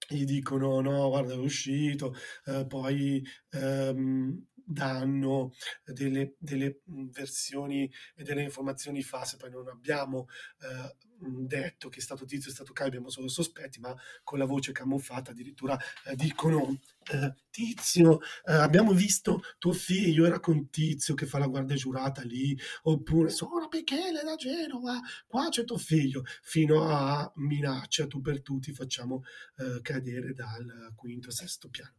gli 0.08 0.24
dicono 0.24 0.80
no, 0.80 1.08
guarda 1.08 1.34
è 1.34 1.38
uscito, 1.38 2.14
eh, 2.44 2.66
poi 2.66 3.24
ehm, 3.50 4.46
danno 4.66 5.52
delle, 5.84 6.34
delle, 6.38 6.80
versioni 6.84 7.90
e 8.14 8.22
delle 8.24 8.42
informazioni 8.42 9.02
false, 9.02 9.36
poi 9.36 9.50
non 9.50 9.68
abbiamo 9.68 10.26
eh, 10.60 10.96
detto 11.18 11.88
che 11.88 11.98
è 11.98 12.02
stato 12.02 12.24
Tizio, 12.24 12.50
è 12.50 12.54
stato 12.54 12.72
Caio, 12.72 12.88
abbiamo 12.88 13.08
solo 13.08 13.28
sospetti, 13.28 13.80
ma 13.80 13.94
con 14.22 14.38
la 14.38 14.44
voce 14.44 14.72
camuffata 14.72 15.30
addirittura 15.30 15.78
eh, 16.06 16.14
dicono 16.14 16.78
eh, 17.12 17.34
Tizio, 17.50 18.20
eh, 18.44 18.52
abbiamo 18.52 18.92
visto 18.92 19.42
tuo 19.58 19.72
figlio, 19.72 20.26
era 20.26 20.40
con 20.40 20.68
Tizio 20.70 21.14
che 21.14 21.26
fa 21.26 21.38
la 21.38 21.46
guardia 21.46 21.76
giurata 21.76 22.22
lì, 22.22 22.58
oppure 22.82 23.30
sono 23.30 23.68
Michele 23.70 24.22
da 24.22 24.34
Genova, 24.34 25.00
qua 25.26 25.48
c'è 25.48 25.64
tuo 25.64 25.78
figlio, 25.78 26.22
fino 26.42 26.82
a 26.82 27.30
minaccia, 27.36 28.06
tu 28.06 28.20
per 28.20 28.42
tutti 28.42 28.72
facciamo 28.72 29.22
eh, 29.56 29.80
cadere 29.80 30.32
dal 30.34 30.92
quinto, 30.94 31.30
sesto 31.30 31.68
piano. 31.68 31.94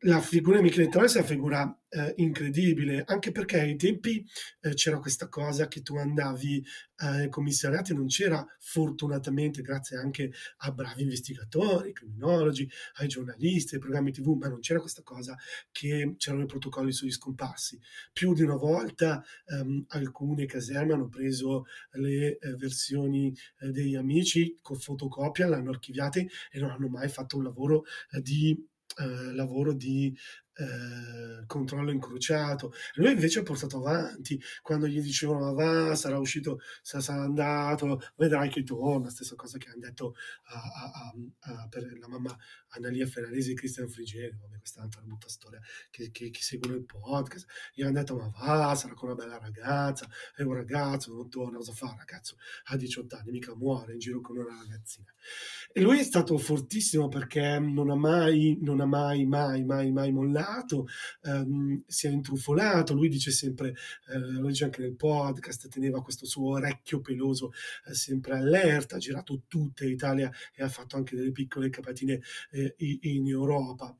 La 0.00 0.20
figura 0.20 0.56
di 0.56 0.64
Michele 0.64 0.88
Torres 0.88 1.14
è 1.14 1.18
una 1.18 1.26
figura 1.26 1.81
eh, 1.92 2.14
incredibile, 2.16 3.02
anche 3.06 3.32
perché 3.32 3.60
ai 3.60 3.76
tempi 3.76 4.26
eh, 4.60 4.72
c'era 4.74 4.98
questa 4.98 5.28
cosa 5.28 5.68
che 5.68 5.82
tu 5.82 5.96
andavi 5.96 6.64
ai 6.96 7.28
commissariati, 7.28 7.94
non 7.94 8.06
c'era 8.06 8.44
fortunatamente, 8.58 9.60
grazie 9.60 9.98
anche 9.98 10.32
a 10.58 10.72
bravi 10.72 11.02
investigatori, 11.02 11.92
criminologi, 11.92 12.68
ai 12.94 13.08
giornalisti, 13.08 13.74
ai 13.74 13.80
programmi 13.80 14.12
TV, 14.12 14.36
ma 14.36 14.48
non 14.48 14.60
c'era 14.60 14.80
questa 14.80 15.02
cosa 15.02 15.36
che 15.70 16.14
c'erano 16.16 16.44
i 16.44 16.46
protocolli 16.46 16.92
sugli 16.92 17.10
scomparsi. 17.10 17.78
Più 18.12 18.32
di 18.32 18.42
una 18.42 18.56
volta 18.56 19.22
ehm, 19.46 19.84
alcune 19.88 20.46
caserme 20.46 20.94
hanno 20.94 21.08
preso 21.08 21.66
le 21.92 22.38
eh, 22.38 22.54
versioni 22.54 23.34
eh, 23.60 23.70
degli 23.70 23.96
amici 23.96 24.58
con 24.62 24.78
fotocopia, 24.78 25.46
l'hanno 25.48 25.70
archiviate 25.70 26.28
e 26.50 26.58
non 26.58 26.70
hanno 26.70 26.88
mai 26.88 27.08
fatto 27.08 27.36
un 27.36 27.42
lavoro 27.42 27.84
eh, 28.12 28.22
di 28.22 28.70
eh, 28.98 29.32
lavoro 29.32 29.72
di 29.72 30.14
eh, 30.54 31.46
controllo 31.46 31.90
incrociato. 31.90 32.72
Lui 32.94 33.12
invece 33.12 33.40
ha 33.40 33.42
portato 33.42 33.78
avanti 33.78 34.40
quando 34.62 34.86
gli 34.86 35.00
dicevano 35.00 35.52
va, 35.54 35.94
sarà 35.94 36.18
uscito, 36.18 36.60
sarà 36.82 37.22
andato, 37.22 38.00
vedrai 38.16 38.48
che 38.48 38.62
torna, 38.62 39.10
stessa 39.10 39.34
cosa 39.34 39.58
che 39.58 39.68
hanno 39.68 39.80
detto 39.80 40.14
a, 40.44 40.60
a, 40.60 41.52
a, 41.52 41.68
per 41.68 41.96
la 41.98 42.08
mamma 42.08 42.36
Analia 42.74 43.06
Ferraresi 43.06 43.52
e 43.52 43.54
Cristian 43.54 43.88
Frigerio, 43.88 44.38
vabbè 44.40 44.58
questa 44.58 44.78
è 44.78 44.80
un'altra 44.80 45.02
brutta 45.02 45.28
storia 45.28 45.60
che, 45.90 46.10
che, 46.10 46.30
che 46.30 46.42
seguono 46.42 46.76
il 46.76 46.84
podcast, 46.84 47.46
gli 47.74 47.82
hanno 47.82 47.92
detto 47.92 48.16
ma 48.16 48.28
va, 48.28 48.74
sarà 48.74 48.94
con 48.94 49.10
una 49.10 49.22
bella 49.22 49.38
ragazza, 49.38 50.08
è 50.34 50.42
un 50.42 50.54
ragazzo, 50.54 51.12
non 51.12 51.28
torna, 51.28 51.58
cosa 51.58 51.72
fa 51.72 51.94
ragazzo? 51.96 52.36
A 52.64 52.76
18 52.76 53.16
anni, 53.16 53.30
mica 53.30 53.54
muore 53.54 53.92
in 53.92 53.98
giro 53.98 54.20
con 54.20 54.38
una 54.38 54.56
ragazzina. 54.56 55.12
E 55.72 55.80
lui 55.80 55.98
è 55.98 56.02
stato 56.02 56.36
fortissimo 56.38 57.08
perché 57.08 57.58
non 57.58 57.90
ha 57.90 57.94
mai, 57.94 58.58
non 58.60 58.80
ha 58.80 58.86
mai, 58.86 59.24
mai, 59.26 59.64
mai, 59.64 59.90
mai 59.90 60.12
mollato, 60.12 60.41
ehm, 61.22 61.82
si 61.86 62.06
è 62.06 62.10
intrufolato, 62.10 62.94
lui 62.94 63.08
dice 63.08 63.30
sempre, 63.30 63.74
eh, 64.08 64.18
lo 64.18 64.48
dice 64.48 64.64
anche 64.64 64.82
nel 64.82 64.96
podcast, 64.96 65.68
teneva 65.68 66.02
questo 66.02 66.26
suo 66.26 66.52
orecchio 66.52 67.00
peloso 67.00 67.52
eh, 67.86 67.94
sempre 67.94 68.36
allerta, 68.36 68.96
ha 68.96 68.98
girato 68.98 69.42
tutta 69.46 69.84
l'Italia 69.84 70.30
e 70.54 70.62
ha 70.62 70.68
fatto 70.68 70.96
anche 70.96 71.16
delle 71.16 71.32
piccole 71.32 71.70
capatine 71.70 72.20
eh, 72.50 72.74
in 72.78 73.28
Europa. 73.28 73.96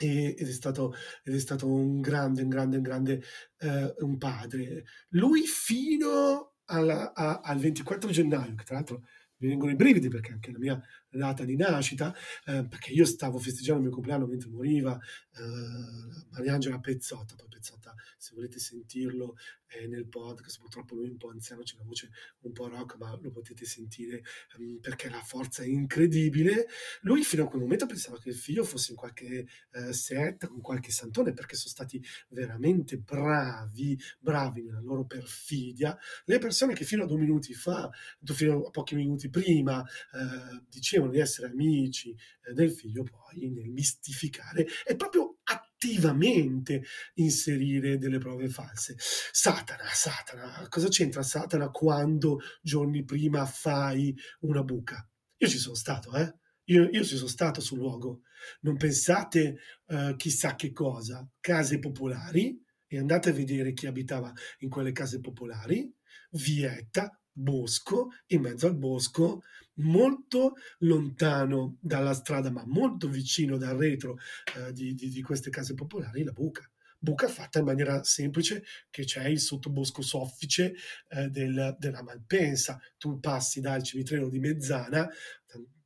ed, 0.00 0.38
è 0.38 0.52
stato, 0.52 0.94
ed 1.24 1.34
è 1.34 1.38
stato 1.38 1.66
un 1.66 2.00
grande, 2.00 2.42
un 2.42 2.48
grande, 2.48 2.76
un 2.76 2.82
grande 2.82 3.22
eh, 3.58 3.94
un 3.98 4.16
padre. 4.18 4.84
Lui 5.10 5.42
fino 5.46 6.54
alla, 6.66 7.12
a, 7.14 7.40
al 7.40 7.58
24 7.58 8.10
gennaio, 8.10 8.54
che 8.54 8.64
tra 8.64 8.76
l'altro 8.76 9.02
mi 9.38 9.48
vengono 9.48 9.70
i 9.72 9.76
brividi 9.76 10.08
perché 10.08 10.32
anche 10.32 10.52
la 10.52 10.58
mia 10.58 10.82
data 11.10 11.44
di 11.44 11.56
nascita, 11.56 12.14
eh, 12.46 12.66
perché 12.66 12.92
io 12.92 13.04
stavo 13.04 13.38
festeggiando 13.38 13.80
il 13.80 13.86
mio 13.86 13.94
compleanno 13.94 14.26
mentre 14.26 14.48
moriva 14.48 14.98
eh, 15.34 16.26
Mariangela 16.30 16.78
Pezzotta, 16.78 17.34
poi 17.34 17.48
Pezzotta 17.48 17.94
se 18.16 18.32
volete 18.34 18.58
sentirlo 18.58 19.36
eh, 19.68 19.86
nel 19.86 20.06
podcast, 20.06 20.58
purtroppo 20.58 20.94
lui 20.94 21.08
è 21.08 21.10
un 21.10 21.16
po' 21.16 21.30
anziano, 21.30 21.62
c'è 21.62 21.76
la 21.76 21.84
voce 21.84 22.10
un 22.40 22.52
po' 22.52 22.68
rock, 22.68 22.96
ma 22.96 23.16
lo 23.20 23.30
potete 23.30 23.64
sentire 23.64 24.22
um, 24.56 24.78
perché 24.80 25.08
la 25.08 25.22
forza 25.22 25.62
è 25.62 25.66
incredibile. 25.66 26.66
Lui 27.02 27.22
fino 27.22 27.44
a 27.44 27.48
quel 27.48 27.62
momento 27.62 27.86
pensava 27.86 28.18
che 28.18 28.30
il 28.30 28.34
figlio 28.34 28.64
fosse 28.64 28.92
in 28.92 28.96
qualche 28.96 29.46
eh, 29.72 29.92
setta, 29.92 30.48
con 30.48 30.60
qualche 30.60 30.90
santone, 30.90 31.32
perché 31.32 31.56
sono 31.56 31.70
stati 31.70 32.02
veramente 32.28 32.98
bravi, 32.98 33.98
bravi 34.18 34.62
nella 34.62 34.80
loro 34.80 35.04
perfidia. 35.04 35.96
Le 36.24 36.38
persone 36.38 36.74
che 36.74 36.84
fino 36.84 37.04
a 37.04 37.06
due 37.06 37.18
minuti 37.18 37.52
fa, 37.54 37.90
fino 38.24 38.66
a 38.66 38.70
pochi 38.70 38.94
minuti 38.94 39.28
prima, 39.28 39.82
eh, 39.82 40.64
dicevano 40.98 41.10
di 41.10 41.20
essere 41.20 41.48
amici 41.48 42.10
eh, 42.10 42.52
del 42.52 42.70
figlio, 42.70 43.04
poi 43.04 43.50
nel 43.50 43.70
mistificare 43.70 44.66
è 44.84 44.96
proprio 44.96 45.38
attivamente 45.44 46.82
inserire 47.14 47.98
delle 47.98 48.18
prove 48.18 48.48
false. 48.48 48.96
Satana, 48.98 49.84
Satana, 49.92 50.66
cosa 50.68 50.88
c'entra 50.88 51.22
Satana 51.22 51.70
quando 51.70 52.40
giorni 52.60 53.04
prima 53.04 53.46
fai 53.46 54.14
una 54.40 54.62
buca? 54.62 55.08
Io 55.38 55.48
ci 55.48 55.58
sono 55.58 55.74
stato, 55.74 56.14
eh? 56.14 56.34
Io, 56.64 56.88
io 56.90 57.04
ci 57.04 57.16
sono 57.16 57.28
stato 57.28 57.60
sul 57.60 57.78
luogo. 57.78 58.22
Non 58.60 58.76
pensate 58.76 59.58
uh, 59.86 60.14
chissà 60.16 60.54
che 60.54 60.72
cosa. 60.72 61.26
Case 61.40 61.78
popolari, 61.78 62.60
e 62.86 62.98
andate 62.98 63.30
a 63.30 63.32
vedere 63.32 63.72
chi 63.72 63.86
abitava 63.86 64.32
in 64.58 64.68
quelle 64.68 64.92
case 64.92 65.20
popolari, 65.20 65.90
vietta, 66.32 67.18
bosco, 67.38 68.10
in 68.28 68.42
mezzo 68.42 68.66
al 68.66 68.76
bosco, 68.76 69.42
molto 69.74 70.54
lontano 70.78 71.76
dalla 71.80 72.14
strada, 72.14 72.50
ma 72.50 72.64
molto 72.66 73.08
vicino 73.08 73.56
dal 73.56 73.76
retro 73.76 74.18
eh, 74.56 74.72
di, 74.72 74.94
di, 74.94 75.08
di 75.08 75.22
queste 75.22 75.50
case 75.50 75.74
popolari, 75.74 76.24
la 76.24 76.32
buca 76.32 76.68
buca 76.98 77.28
fatta 77.28 77.58
in 77.58 77.64
maniera 77.64 78.02
semplice 78.02 78.64
che 78.90 79.04
c'è 79.04 79.26
il 79.28 79.40
sottobosco 79.40 80.02
soffice 80.02 80.74
eh, 81.08 81.28
del, 81.28 81.76
della 81.78 82.02
Malpensa. 82.02 82.80
Tu 82.96 83.20
passi 83.20 83.60
dal 83.60 83.82
cimitero 83.82 84.28
di 84.28 84.38
Mezzana, 84.38 85.08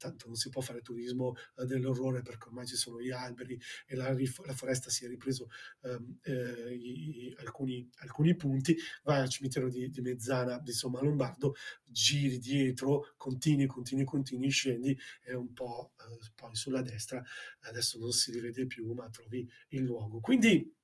tanto 0.02 0.26
non 0.26 0.34
si 0.34 0.48
può 0.48 0.60
fare 0.60 0.82
turismo 0.82 1.36
eh, 1.56 1.64
dell'orrore 1.64 2.22
perché 2.22 2.48
ormai 2.48 2.66
ci 2.66 2.76
sono 2.76 3.00
gli 3.00 3.10
alberi 3.10 3.58
e 3.86 3.94
la, 3.94 4.12
la 4.12 4.54
foresta 4.54 4.90
si 4.90 5.04
è 5.04 5.08
ripreso 5.08 5.48
ehm, 5.82 6.18
eh, 6.22 6.74
i, 6.74 7.34
alcuni, 7.38 7.88
alcuni, 7.98 8.34
punti, 8.34 8.76
vai 9.04 9.20
al 9.20 9.28
cimitero 9.28 9.68
di, 9.68 9.90
di 9.90 10.00
Mezzana 10.00 10.58
di 10.58 10.72
Somma 10.72 11.00
Lombardo, 11.00 11.54
giri 11.84 12.38
dietro, 12.38 13.12
continui, 13.16 13.66
continui, 13.66 14.04
continui, 14.04 14.50
scendi 14.50 14.98
e 15.22 15.34
un 15.34 15.52
po' 15.52 15.92
eh, 15.98 16.30
poi 16.34 16.54
sulla 16.56 16.82
destra, 16.82 17.22
adesso 17.60 17.98
non 17.98 18.10
si 18.10 18.32
rivede 18.32 18.66
più 18.66 18.92
ma 18.92 19.08
trovi 19.10 19.48
il 19.68 19.82
luogo. 19.82 20.18
Quindi 20.20 20.80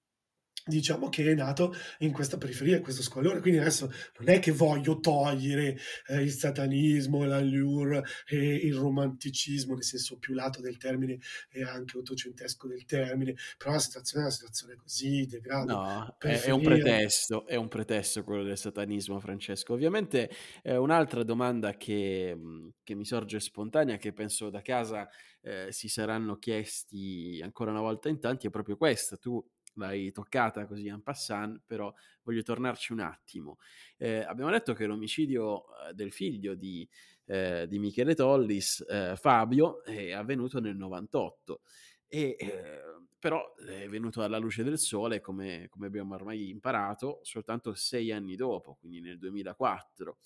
diciamo 0.69 1.09
che 1.09 1.31
è 1.31 1.35
nato 1.35 1.75
in 1.99 2.13
questa 2.13 2.39
periferia, 2.39 2.77
in 2.77 2.83
questo 2.83 3.03
squallore. 3.03 3.41
Quindi 3.41 3.61
adesso 3.61 3.91
non 4.19 4.29
è 4.29 4.39
che 4.39 4.53
voglio 4.53 5.01
togliere 5.01 5.77
eh, 6.09 6.23
il 6.23 6.31
satanismo, 6.31 7.25
l'allure 7.25 8.05
e 8.27 8.55
il 8.55 8.75
romanticismo, 8.75 9.75
nel 9.75 9.85
senso 9.85 10.19
più 10.19 10.35
lato 10.35 10.61
del 10.61 10.77
termine 10.77 11.19
e 11.51 11.63
anche 11.63 11.99
ottocentesco 11.99 12.69
del 12.69 12.85
termine, 12.85 13.35
però 13.57 13.73
la 13.73 13.79
situazione 13.79 14.25
è 14.25 14.27
una 14.27 14.35
situazione 14.35 14.77
così 14.77 15.27
degrada. 15.27 15.73
No, 15.73 16.17
è, 16.19 16.41
è, 16.41 16.51
un 16.51 16.63
pretesto, 16.63 17.47
è 17.47 17.57
un 17.57 17.69
pretesto 17.69 18.23
quello 18.25 18.43
del 18.43 18.59
satanismo, 18.59 19.19
Francesco. 19.21 19.73
Ovviamente 19.73 20.31
eh, 20.63 20.77
un'altra 20.77 21.23
domanda 21.23 21.77
che, 21.77 22.37
che, 22.83 22.95
mi 22.95 23.05
sorge 23.05 23.41
spontanea, 23.41 23.97
che 23.97 24.13
penso 24.13 24.51
da 24.51 24.63
casa 24.63 25.09
eh, 25.41 25.69
si 25.71 25.89
saranno 25.89 26.37
chiesti 26.37 27.41
ancora 27.43 27.71
una 27.71 27.81
volta 27.81 28.09
in 28.09 28.21
tanti, 28.21 28.47
è 28.47 28.51
proprio 28.51 28.77
questa. 28.77 29.17
Tu 29.17 29.43
l'hai 29.79 30.13
toccata 30.13 30.67
così 30.67 30.87
en 30.89 31.03
passant, 31.03 31.61
però 31.65 31.93
voglio 32.23 32.43
tornarci 32.43 32.93
un 32.93 33.01
attimo. 33.01 33.59
Eh, 33.97 34.21
abbiamo 34.21 34.51
detto 34.51 34.75
che 34.75 34.87
l'omicidio 34.87 35.65
eh, 35.89 35.95
del 35.95 36.13
figlio 36.13 36.55
di, 36.55 36.89
eh, 37.27 37.67
di 37.69 37.79
Michele 37.79 38.15
Tollis, 38.15 38.85
eh, 38.89 39.15
Fabio, 39.17 39.83
è 39.85 40.13
avvenuto 40.13 40.61
nel 40.61 40.77
98. 40.77 41.63
E, 42.07 42.37
eh, 42.39 42.81
però 43.19 43.55
è 43.57 43.89
venuto 43.89 44.23
alla 44.23 44.39
luce 44.39 44.63
del 44.63 44.79
sole, 44.79 45.21
come, 45.21 45.67
come 45.69 45.87
abbiamo 45.87 46.15
ormai 46.15 46.51
imparato, 46.51 47.21
soltanto 47.23 47.75
sei 47.75 48.13
anni 48.13 48.37
dopo, 48.37 48.77
quindi 48.79 49.01
nel 49.01 49.19
2004 49.19 50.19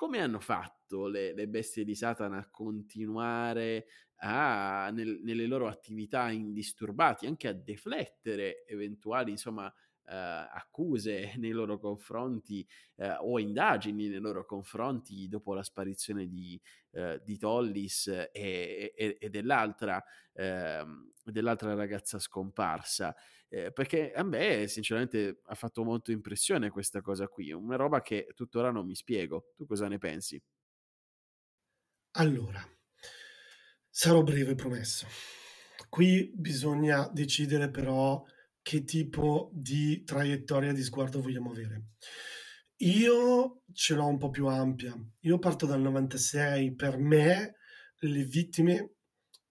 come 0.00 0.22
hanno 0.22 0.40
fatto 0.40 1.08
le, 1.08 1.34
le, 1.34 1.46
bestie 1.46 1.84
di 1.84 1.94
Satana 1.94 2.38
a 2.38 2.48
continuare 2.48 3.84
a, 4.20 4.90
nel, 4.92 5.20
nelle 5.22 5.46
loro 5.46 5.68
attività 5.68 6.30
indisturbati, 6.30 7.26
anche 7.26 7.48
a 7.48 7.52
deflettere 7.52 8.64
eventuali, 8.66 9.30
insomma, 9.30 9.72
Uh, 10.02 10.12
accuse 10.52 11.34
nei 11.36 11.52
loro 11.52 11.78
confronti 11.78 12.66
uh, 12.96 13.14
o 13.20 13.38
indagini 13.38 14.08
nei 14.08 14.18
loro 14.18 14.44
confronti 14.44 15.28
dopo 15.28 15.54
la 15.54 15.62
sparizione 15.62 16.26
di, 16.26 16.60
uh, 16.92 17.16
di 17.22 17.38
Tollis 17.38 18.08
e, 18.08 18.28
e, 18.32 19.16
e 19.20 19.30
dell'altra, 19.30 20.02
ehm, 20.32 21.12
dell'altra, 21.22 21.74
ragazza 21.74 22.18
scomparsa. 22.18 23.14
Eh, 23.48 23.72
perché 23.72 24.12
a 24.12 24.22
me 24.22 24.66
sinceramente 24.68 25.40
ha 25.44 25.54
fatto 25.54 25.82
molto 25.84 26.12
impressione 26.12 26.70
questa 26.70 27.00
cosa 27.02 27.26
qui, 27.28 27.52
una 27.52 27.76
roba 27.76 28.00
che 28.00 28.28
tuttora 28.34 28.70
non 28.70 28.86
mi 28.86 28.94
spiego. 28.94 29.52
Tu 29.56 29.66
cosa 29.66 29.88
ne 29.88 29.98
pensi? 29.98 30.40
Allora, 32.12 32.64
sarò 34.00 34.22
breve, 34.22 34.54
promesso. 34.54 35.06
Qui 35.90 36.32
bisogna 36.34 37.06
decidere 37.12 37.68
però 37.68 38.24
che 38.62 38.82
tipo 38.82 39.50
di 39.52 40.04
traiettoria 40.04 40.72
di 40.72 40.82
sguardo 40.82 41.20
vogliamo 41.20 41.50
avere. 41.50 41.88
Io 42.76 43.60
ce 43.70 43.94
l'ho 43.94 44.06
un 44.06 44.16
po' 44.16 44.30
più 44.30 44.46
ampia. 44.46 44.96
Io 45.24 45.38
parto 45.38 45.66
dal 45.66 45.82
96. 45.82 46.74
Per 46.76 46.96
me 46.96 47.56
le 47.98 48.24
vittime 48.24 48.94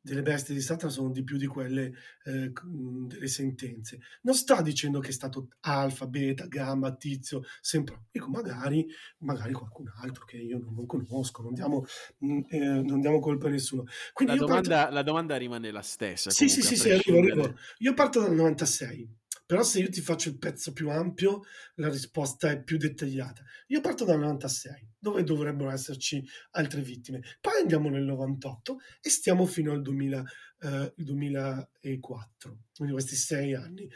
delle 0.02 0.22
bestie 0.22 0.56
di 0.56 0.62
Satana 0.62 0.92
sono 0.92 1.12
di 1.12 1.24
più 1.24 1.38
di 1.38 1.46
quelle 1.46 1.94
eh, 2.24 2.52
delle 2.54 3.28
sentenze. 3.28 4.00
Non 4.22 4.36
sta 4.36 4.62
dicendo 4.62 5.00
che 5.00 5.10
è 5.10 5.12
stato 5.14 5.50
alfa, 5.62 6.08
beta, 6.08 6.46
gamma, 6.48 6.96
tizio, 6.96 7.44
sempre. 7.62 8.06
Dico 8.12 8.30
magari, 8.30 8.86
magari 9.20 9.54
qualcun 9.54 9.92
altro 10.02 10.26
che 10.26 10.38
io 10.38 10.60
non, 10.60 10.86
conosco, 10.86 11.42
non 11.42 11.54
diamo, 11.54 11.84
eh, 12.20 12.82
non 12.82 13.02
diamo 13.02 13.20
colpa 13.20 13.48
a 13.48 13.52
nessuno. 13.52 13.84
La 14.26 14.36
domanda, 14.36 14.76
parto... 14.76 14.94
la, 14.94 15.04
domanda, 15.04 15.38
rimane 15.38 15.72
la 15.72 15.82
stessa. 15.82 16.30
Sì, 16.30 16.48
sì, 16.48 16.62
sì, 16.62 16.76
sì, 16.76 16.92
arrivo, 16.92 17.18
arrivo. 17.18 17.56
Io 17.80 17.94
parto 17.94 18.22
dal 18.22 18.34
96 18.34 19.18
però 19.50 19.64
se 19.64 19.80
io 19.80 19.90
ti 19.90 20.00
faccio 20.00 20.30
il 20.30 20.38
pezzo 20.38 20.74
più 20.74 20.92
ampio, 20.92 21.42
la 21.78 21.90
risposta 21.90 22.52
è 22.52 22.62
più 22.62 22.78
dettagliata. 22.78 23.44
Io 23.70 23.82
parto 23.82 24.06
dal 24.06 24.20
96, 24.20 24.92
dove 25.00 25.24
dovrebbero 25.24 25.72
esserci 25.72 26.24
altre 26.52 26.82
vittime. 26.84 27.22
Poi 27.42 27.60
andiamo 27.60 27.90
nel 27.90 28.04
98 28.04 28.78
e 29.02 29.10
stiamo 29.10 29.48
fino 29.48 29.72
al 29.72 29.82
2000, 29.82 30.24
eh, 30.60 30.94
2004, 30.96 32.60
quindi 32.76 32.94
questi 32.94 33.16
sei 33.16 33.56
anni. 33.56 33.90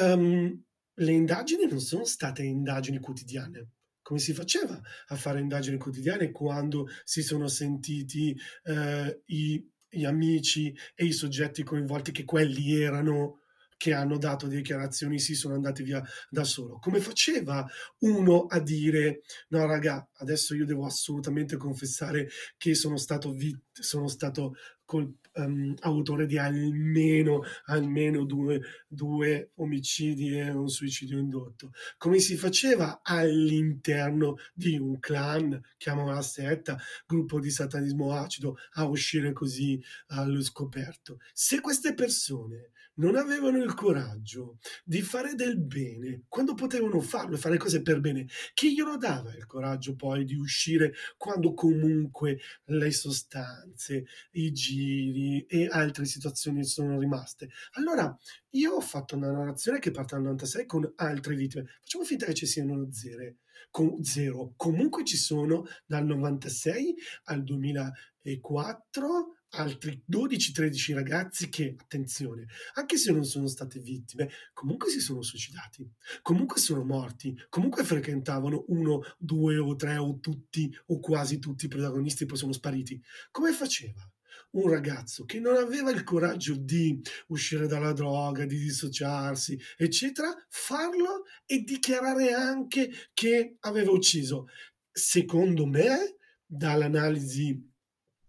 Um, 0.00 0.64
le 0.94 1.12
indagini 1.12 1.66
non 1.68 1.80
sono 1.80 2.06
state 2.06 2.42
indagini 2.42 2.98
quotidiane. 2.98 3.72
Come 4.00 4.18
si 4.18 4.32
faceva 4.32 4.80
a 5.08 5.14
fare 5.14 5.40
indagini 5.40 5.76
quotidiane 5.76 6.30
quando 6.30 6.86
si 7.04 7.20
sono 7.20 7.48
sentiti 7.48 8.34
eh, 8.62 9.20
i, 9.26 9.70
gli 9.90 10.04
amici 10.06 10.74
e 10.94 11.04
i 11.04 11.12
soggetti 11.12 11.62
coinvolti, 11.64 12.12
che 12.12 12.24
quelli 12.24 12.80
erano 12.80 13.40
che 13.76 13.92
hanno 13.92 14.18
dato 14.18 14.46
dichiarazioni 14.46 15.18
sì 15.18 15.34
sono 15.34 15.54
andati 15.54 15.82
via 15.82 16.02
da 16.28 16.44
solo. 16.44 16.78
Come 16.78 17.00
faceva 17.00 17.66
uno 18.00 18.46
a 18.46 18.60
dire 18.60 19.22
no 19.48 19.66
raga, 19.66 20.06
adesso 20.18 20.54
io 20.54 20.64
devo 20.64 20.86
assolutamente 20.86 21.56
confessare 21.56 22.28
che 22.56 22.74
sono 22.74 22.96
stato, 22.96 23.32
vit- 23.32 23.60
sono 23.72 24.08
stato 24.08 24.56
col, 24.84 25.12
um, 25.34 25.74
autore 25.80 26.26
di 26.26 26.38
almeno, 26.38 27.42
almeno 27.66 28.24
due, 28.24 28.60
due, 28.86 29.50
omicidi 29.56 30.38
e 30.38 30.50
un 30.50 30.68
suicidio 30.68 31.18
indotto. 31.18 31.72
Come 31.98 32.18
si 32.20 32.36
faceva 32.36 33.00
all'interno 33.02 34.36
di 34.54 34.78
un 34.78 34.98
clan, 34.98 35.60
chiamava 35.76 36.20
setta, 36.22 36.78
gruppo 37.06 37.40
di 37.40 37.50
satanismo 37.50 38.12
acido, 38.12 38.56
a 38.74 38.86
uscire 38.86 39.32
così 39.32 39.82
allo 40.08 40.40
scoperto? 40.42 41.18
Se 41.32 41.60
queste 41.60 41.92
persone 41.94 42.70
non 42.96 43.16
avevano 43.16 43.62
il 43.62 43.74
coraggio 43.74 44.58
di 44.84 45.00
fare 45.02 45.34
del 45.34 45.58
bene 45.58 46.24
quando 46.28 46.54
potevano 46.54 47.00
farlo 47.00 47.34
e 47.34 47.38
fare 47.38 47.56
cose 47.56 47.82
per 47.82 48.00
bene, 48.00 48.26
chi 48.54 48.74
glielo 48.74 48.96
dava 48.96 49.34
il 49.34 49.46
coraggio 49.46 49.94
poi 49.96 50.24
di 50.24 50.34
uscire 50.34 50.92
quando 51.16 51.54
comunque 51.54 52.38
le 52.66 52.90
sostanze, 52.90 54.06
i 54.32 54.52
giri 54.52 55.44
e 55.46 55.68
altre 55.70 56.04
situazioni 56.04 56.64
sono 56.64 56.98
rimaste? 56.98 57.48
Allora, 57.72 58.16
io 58.50 58.72
ho 58.72 58.80
fatto 58.80 59.16
una 59.16 59.30
narrazione 59.30 59.78
che 59.78 59.90
parte 59.90 60.14
dal 60.14 60.24
96 60.24 60.66
con 60.66 60.92
altre 60.96 61.34
vittime. 61.34 61.66
Facciamo 61.80 62.04
finta 62.04 62.26
che 62.26 62.34
ci 62.34 62.46
siano 62.46 62.88
zero. 62.90 63.34
Con 63.70 64.02
zero. 64.02 64.52
Comunque 64.56 65.04
ci 65.04 65.16
sono 65.16 65.66
dal 65.84 66.04
96 66.06 66.94
al 67.24 67.42
2004 67.42 69.35
altri 69.50 70.02
12-13 70.10 70.94
ragazzi 70.94 71.48
che, 71.48 71.76
attenzione, 71.78 72.46
anche 72.74 72.96
se 72.96 73.12
non 73.12 73.24
sono 73.24 73.46
state 73.46 73.78
vittime, 73.78 74.28
comunque 74.52 74.90
si 74.90 75.00
sono 75.00 75.22
suicidati, 75.22 75.88
comunque 76.22 76.60
sono 76.60 76.84
morti, 76.84 77.38
comunque 77.48 77.84
frequentavano 77.84 78.64
uno, 78.68 79.02
due 79.18 79.56
o 79.58 79.74
tre 79.76 79.96
o 79.96 80.18
tutti 80.18 80.74
o 80.86 81.00
quasi 81.00 81.38
tutti 81.38 81.66
i 81.66 81.68
protagonisti 81.68 82.24
e 82.24 82.26
poi 82.26 82.38
sono 82.38 82.52
spariti. 82.52 83.00
Come 83.30 83.52
faceva? 83.52 84.08
un 84.50 84.70
ragazzo 84.70 85.24
che 85.24 85.38
non 85.38 85.56
aveva 85.56 85.90
il 85.90 86.02
coraggio 86.02 86.54
di 86.56 87.00
uscire 87.28 87.66
dalla 87.66 87.92
droga, 87.92 88.46
di 88.46 88.58
dissociarsi, 88.58 89.58
eccetera, 89.76 90.32
farlo 90.48 91.24
e 91.44 91.60
dichiarare 91.60 92.32
anche 92.32 92.90
che 93.12 93.56
aveva 93.60 93.90
ucciso. 93.90 94.46
Secondo 94.90 95.66
me, 95.66 96.16
dall'analisi 96.46 97.74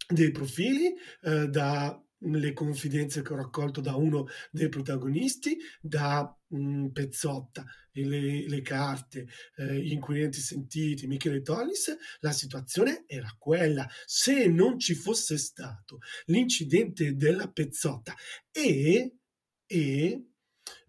dei 0.08 0.32
profili, 0.32 0.94
eh, 1.24 1.48
dalle 1.48 2.54
confidenze 2.54 3.22
che 3.22 3.34
ho 3.34 3.36
raccolto 3.36 3.82
da 3.82 3.96
uno 3.96 4.28
dei 4.52 4.70
protagonisti, 4.70 5.58
da 5.82 6.34
mh, 6.48 6.58
mm, 6.58 6.88
Pezzotta, 6.88 7.66
le, 7.92 8.48
le 8.48 8.62
carte, 8.62 9.28
eh, 9.58 9.80
gli 9.82 9.92
inquirenti 9.92 10.40
sentiti, 10.40 11.08
Michele 11.08 11.42
Tollis, 11.42 11.96
la 12.20 12.32
situazione 12.32 13.04
era 13.08 13.36
quella. 13.38 13.88
Se 14.06 14.48
non 14.48 14.80
ci 14.80 14.94
fosse 14.94 15.38
stato 15.38 16.00
l'incidente 16.26 17.16
della 17.16 17.50
Pezzotta 17.50 18.16
e, 18.52 19.18
e 19.66 20.26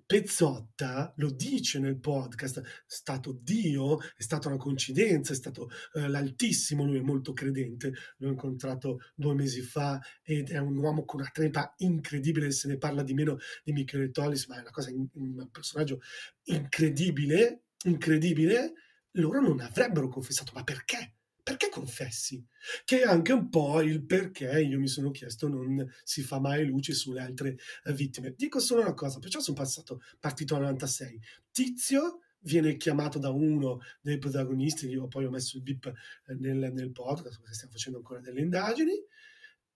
Pezzotta 0.08 1.12
lo 1.16 1.30
dice 1.30 1.78
nel 1.78 1.98
podcast, 1.98 2.62
è 2.62 2.64
stato 2.86 3.38
Dio, 3.42 4.00
è 4.00 4.22
stata 4.22 4.48
una 4.48 4.56
coincidenza, 4.56 5.34
è 5.34 5.36
stato 5.36 5.68
eh, 5.92 6.08
l'Altissimo, 6.08 6.86
lui 6.86 6.96
è 6.96 7.02
molto 7.02 7.34
credente, 7.34 7.92
l'ho 8.16 8.28
incontrato 8.28 9.00
due 9.14 9.34
mesi 9.34 9.60
fa 9.60 10.00
ed 10.22 10.48
è 10.48 10.56
un 10.56 10.78
uomo 10.78 11.04
con 11.04 11.20
una 11.20 11.28
trempa 11.30 11.74
incredibile, 11.76 12.50
se 12.52 12.68
ne 12.68 12.78
parla 12.78 13.02
di 13.02 13.12
meno 13.12 13.36
di 13.62 13.72
Michele 13.72 14.10
Tollis, 14.10 14.46
ma 14.46 14.56
è 14.56 14.60
una 14.60 14.70
cosa, 14.70 14.90
un 14.90 15.48
personaggio 15.50 16.00
incredibile, 16.44 17.64
incredibile, 17.84 18.72
loro 19.10 19.42
non 19.42 19.60
avrebbero 19.60 20.08
confessato, 20.08 20.52
ma 20.54 20.64
perché? 20.64 21.17
Perché 21.48 21.70
confessi? 21.70 22.46
Che 22.84 23.00
è 23.00 23.04
anche 23.04 23.32
un 23.32 23.48
po' 23.48 23.80
il 23.80 24.04
perché 24.04 24.60
io 24.60 24.78
mi 24.78 24.86
sono 24.86 25.10
chiesto 25.10 25.48
non 25.48 25.90
si 26.04 26.20
fa 26.20 26.38
mai 26.38 26.66
luce 26.66 26.92
sulle 26.92 27.22
altre 27.22 27.56
eh, 27.84 27.92
vittime. 27.94 28.34
Dico 28.36 28.60
solo 28.60 28.82
una 28.82 28.92
cosa, 28.92 29.18
perciò 29.18 29.40
sono 29.40 29.56
passato, 29.56 30.02
partito 30.20 30.56
al 30.56 30.60
96. 30.60 31.18
Tizio 31.50 32.20
viene 32.40 32.76
chiamato 32.76 33.18
da 33.18 33.30
uno 33.30 33.80
dei 34.02 34.18
protagonisti, 34.18 34.88
io 34.88 35.08
poi 35.08 35.24
ho 35.24 35.30
messo 35.30 35.56
il 35.56 35.62
bip 35.62 35.86
eh, 35.86 36.34
nel, 36.34 36.70
nel 36.70 36.92
podcast 36.92 37.38
perché 37.38 37.54
stiamo 37.54 37.72
facendo 37.72 37.96
ancora 37.96 38.20
delle 38.20 38.42
indagini, 38.42 38.92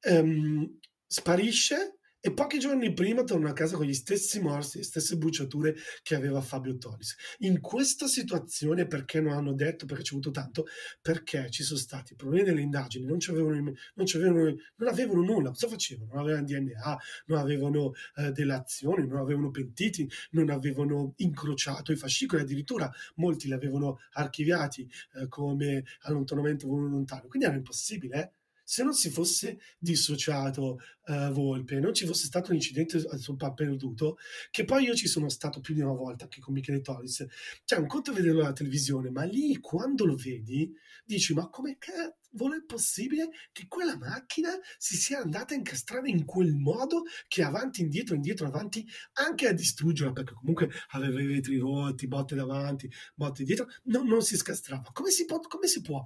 ehm, 0.00 0.78
sparisce, 1.06 2.00
e 2.24 2.32
pochi 2.32 2.60
giorni 2.60 2.92
prima 2.92 3.24
torna 3.24 3.50
a 3.50 3.52
casa 3.52 3.76
con 3.76 3.84
gli 3.84 3.92
stessi 3.92 4.40
morsi, 4.40 4.78
le 4.78 4.84
stesse 4.84 5.16
bruciature 5.16 5.74
che 6.04 6.14
aveva 6.14 6.40
Fabio 6.40 6.78
Tolis. 6.78 7.16
In 7.38 7.60
questa 7.60 8.06
situazione, 8.06 8.86
perché 8.86 9.20
non 9.20 9.32
hanno 9.32 9.54
detto, 9.54 9.86
perché 9.86 10.04
ci 10.04 10.16
è 10.16 10.30
tanto, 10.30 10.66
perché 11.00 11.50
ci 11.50 11.64
sono 11.64 11.80
stati 11.80 12.14
problemi 12.14 12.44
nelle 12.44 12.60
indagini, 12.60 13.06
non, 13.06 13.18
avevano, 13.28 13.56
non, 13.56 14.06
avevano, 14.14 14.54
non 14.76 14.88
avevano 14.88 15.22
nulla, 15.22 15.48
cosa 15.48 15.66
facevano? 15.66 16.12
Non 16.12 16.22
avevano 16.22 16.44
DNA, 16.46 16.98
non 17.26 17.38
avevano 17.38 17.92
eh, 18.14 18.30
delazioni, 18.30 19.04
non 19.04 19.18
avevano 19.18 19.50
pentiti, 19.50 20.08
non 20.30 20.48
avevano 20.50 21.14
incrociato 21.16 21.90
i 21.90 21.96
fascicoli, 21.96 22.42
addirittura 22.42 22.88
molti 23.16 23.48
li 23.48 23.52
avevano 23.52 23.98
archiviati 24.12 24.88
eh, 25.14 25.26
come 25.26 25.84
allontanamento 26.02 26.68
volontario, 26.68 27.28
quindi 27.28 27.48
era 27.48 27.56
impossibile, 27.56 28.16
eh? 28.16 28.30
Se 28.64 28.82
non 28.82 28.94
si 28.94 29.10
fosse 29.10 29.58
dissociato 29.78 30.78
uh, 31.06 31.30
Volpe, 31.32 31.80
non 31.80 31.94
ci 31.94 32.06
fosse 32.06 32.26
stato 32.26 32.50
un 32.50 32.56
incidente 32.56 33.00
sul 33.18 33.36
perduto, 33.54 34.16
che 34.50 34.64
poi 34.64 34.84
io 34.84 34.94
ci 34.94 35.08
sono 35.08 35.28
stato 35.28 35.60
più 35.60 35.74
di 35.74 35.80
una 35.80 35.92
volta 35.92 36.24
anche 36.24 36.40
con 36.40 36.54
Michele 36.54 36.80
Tolis, 36.80 37.26
cioè 37.64 37.78
un 37.78 37.86
conto 37.86 38.12
vederlo 38.12 38.40
alla 38.40 38.52
televisione, 38.52 39.10
ma 39.10 39.24
lì 39.24 39.58
quando 39.58 40.04
lo 40.04 40.16
vedi 40.16 40.72
dici 41.04 41.34
ma 41.34 41.48
come 41.48 41.76
cavolo 41.78 42.54
è 42.54 42.64
possibile 42.64 43.30
che 43.52 43.66
quella 43.68 43.96
macchina 43.96 44.50
si 44.78 44.96
sia 44.96 45.20
andata 45.20 45.54
a 45.54 45.56
incastrare 45.56 46.08
in 46.08 46.24
quel 46.24 46.54
modo 46.54 47.02
che 47.28 47.42
avanti, 47.42 47.82
indietro, 47.82 48.14
indietro, 48.14 48.46
avanti, 48.46 48.86
anche 49.14 49.48
a 49.48 49.52
distruggerla, 49.52 50.12
perché 50.12 50.34
comunque 50.34 50.70
aveva 50.90 51.20
i 51.20 51.26
vetri 51.26 51.58
rotti, 51.58 52.06
botte 52.06 52.34
davanti, 52.34 52.90
botte 53.14 53.44
dietro, 53.44 53.66
no, 53.84 54.02
non 54.02 54.22
si 54.22 54.36
scastrava. 54.36 54.90
Come 54.92 55.10
si 55.10 55.24
può, 55.24 55.38
come 55.40 55.66
si 55.66 55.80
può 55.82 56.04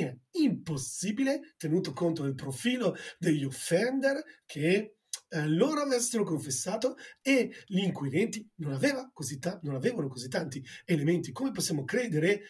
è 0.00 0.16
impossibile 0.32 1.54
tenuto 1.56 1.92
conto 1.92 2.22
del 2.22 2.34
profilo 2.34 2.96
degli 3.18 3.44
offender 3.44 4.22
che 4.46 4.96
eh, 5.28 5.48
loro 5.48 5.80
avessero 5.80 6.24
confessato 6.24 6.96
e 7.20 7.50
gli 7.66 7.78
inquirenti 7.78 8.48
non, 8.56 8.78
ta- 9.38 9.60
non 9.62 9.74
avevano 9.74 10.08
così 10.08 10.28
tanti 10.28 10.64
elementi. 10.84 11.32
Come 11.32 11.50
possiamo 11.50 11.84
credere? 11.84 12.42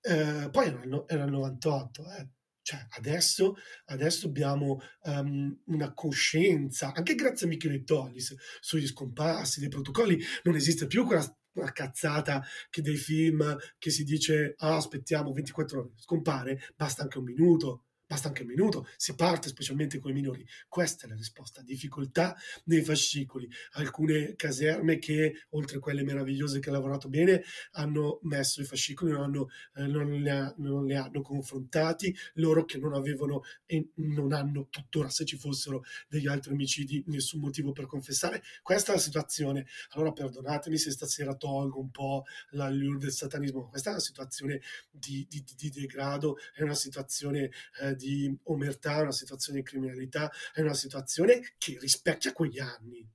Eh, 0.00 0.48
poi 0.50 0.66
era 0.66 0.82
il, 0.82 1.04
era 1.06 1.24
il 1.24 1.30
98, 1.30 2.10
eh. 2.10 2.28
Cioè, 2.64 2.86
adesso, 2.96 3.56
adesso 3.86 4.26
abbiamo 4.26 4.80
um, 5.02 5.54
una 5.66 5.92
coscienza, 5.92 6.94
anche 6.94 7.14
grazie 7.14 7.44
a 7.44 7.50
Michele 7.50 7.84
Tollis, 7.84 8.34
sugli 8.60 8.86
scomparsi, 8.86 9.60
dei 9.60 9.68
protocolli, 9.68 10.18
non 10.44 10.54
esiste 10.54 10.86
più 10.86 11.04
quella 11.04 11.22
una 11.54 11.72
cazzata 11.72 12.42
che 12.70 12.82
dei 12.82 12.96
film 12.96 13.56
che 13.78 13.90
si 13.90 14.04
dice 14.04 14.54
ah, 14.58 14.76
aspettiamo 14.76 15.32
24 15.32 15.80
ore, 15.80 15.90
scompare, 15.96 16.60
basta 16.76 17.02
anche 17.02 17.18
un 17.18 17.24
minuto, 17.24 17.84
basta 18.14 18.28
anche 18.28 18.42
un 18.42 18.48
minuto, 18.48 18.86
si 18.96 19.14
parte 19.16 19.48
specialmente 19.48 19.98
con 19.98 20.12
i 20.12 20.14
minori. 20.14 20.46
Questa 20.68 21.06
è 21.06 21.08
la 21.08 21.16
risposta, 21.16 21.62
difficoltà 21.62 22.36
nei 22.66 22.82
fascicoli. 22.82 23.50
Alcune 23.72 24.36
caserme 24.36 24.98
che, 24.98 25.46
oltre 25.50 25.78
a 25.78 25.80
quelle 25.80 26.04
meravigliose 26.04 26.60
che 26.60 26.68
hanno 26.68 26.78
lavorato 26.78 27.08
bene, 27.08 27.42
hanno 27.72 28.20
messo 28.22 28.60
i 28.60 28.64
fascicoli, 28.64 29.10
non, 29.10 29.22
hanno, 29.22 29.48
eh, 29.74 29.86
non, 29.86 30.12
li, 30.12 30.28
ha, 30.28 30.54
non 30.58 30.86
li 30.86 30.94
hanno 30.94 31.22
confrontati, 31.22 32.14
loro 32.34 32.64
che 32.64 32.78
non 32.78 32.94
avevano 32.94 33.42
e 33.66 33.88
non 33.96 34.32
hanno 34.32 34.68
tuttora, 34.70 35.08
se 35.08 35.24
ci 35.24 35.36
fossero 35.36 35.82
degli 36.08 36.28
altri 36.28 36.52
omicidi, 36.52 37.02
nessun 37.08 37.40
motivo 37.40 37.72
per 37.72 37.86
confessare. 37.86 38.42
Questa 38.62 38.92
è 38.92 38.94
la 38.94 39.00
situazione. 39.00 39.66
Allora 39.90 40.12
perdonatemi 40.12 40.78
se 40.78 40.92
stasera 40.92 41.34
tolgo 41.34 41.80
un 41.80 41.90
po' 41.90 42.24
l'allure 42.50 42.98
del 42.98 43.12
satanismo, 43.12 43.68
questa 43.68 43.88
è 43.90 43.92
una 43.94 44.02
situazione 44.02 44.60
di, 44.88 45.26
di, 45.28 45.44
di 45.56 45.70
degrado, 45.70 46.36
è 46.54 46.62
una 46.62 46.74
situazione 46.74 47.50
eh, 47.80 47.96
di 47.96 48.03
omertà, 48.44 49.02
una 49.02 49.12
situazione 49.12 49.60
di 49.60 49.64
criminalità, 49.64 50.30
è 50.52 50.60
una 50.60 50.74
situazione 50.74 51.54
che 51.58 51.78
rispecchia 51.78 52.32
quegli 52.32 52.58
anni. 52.58 53.08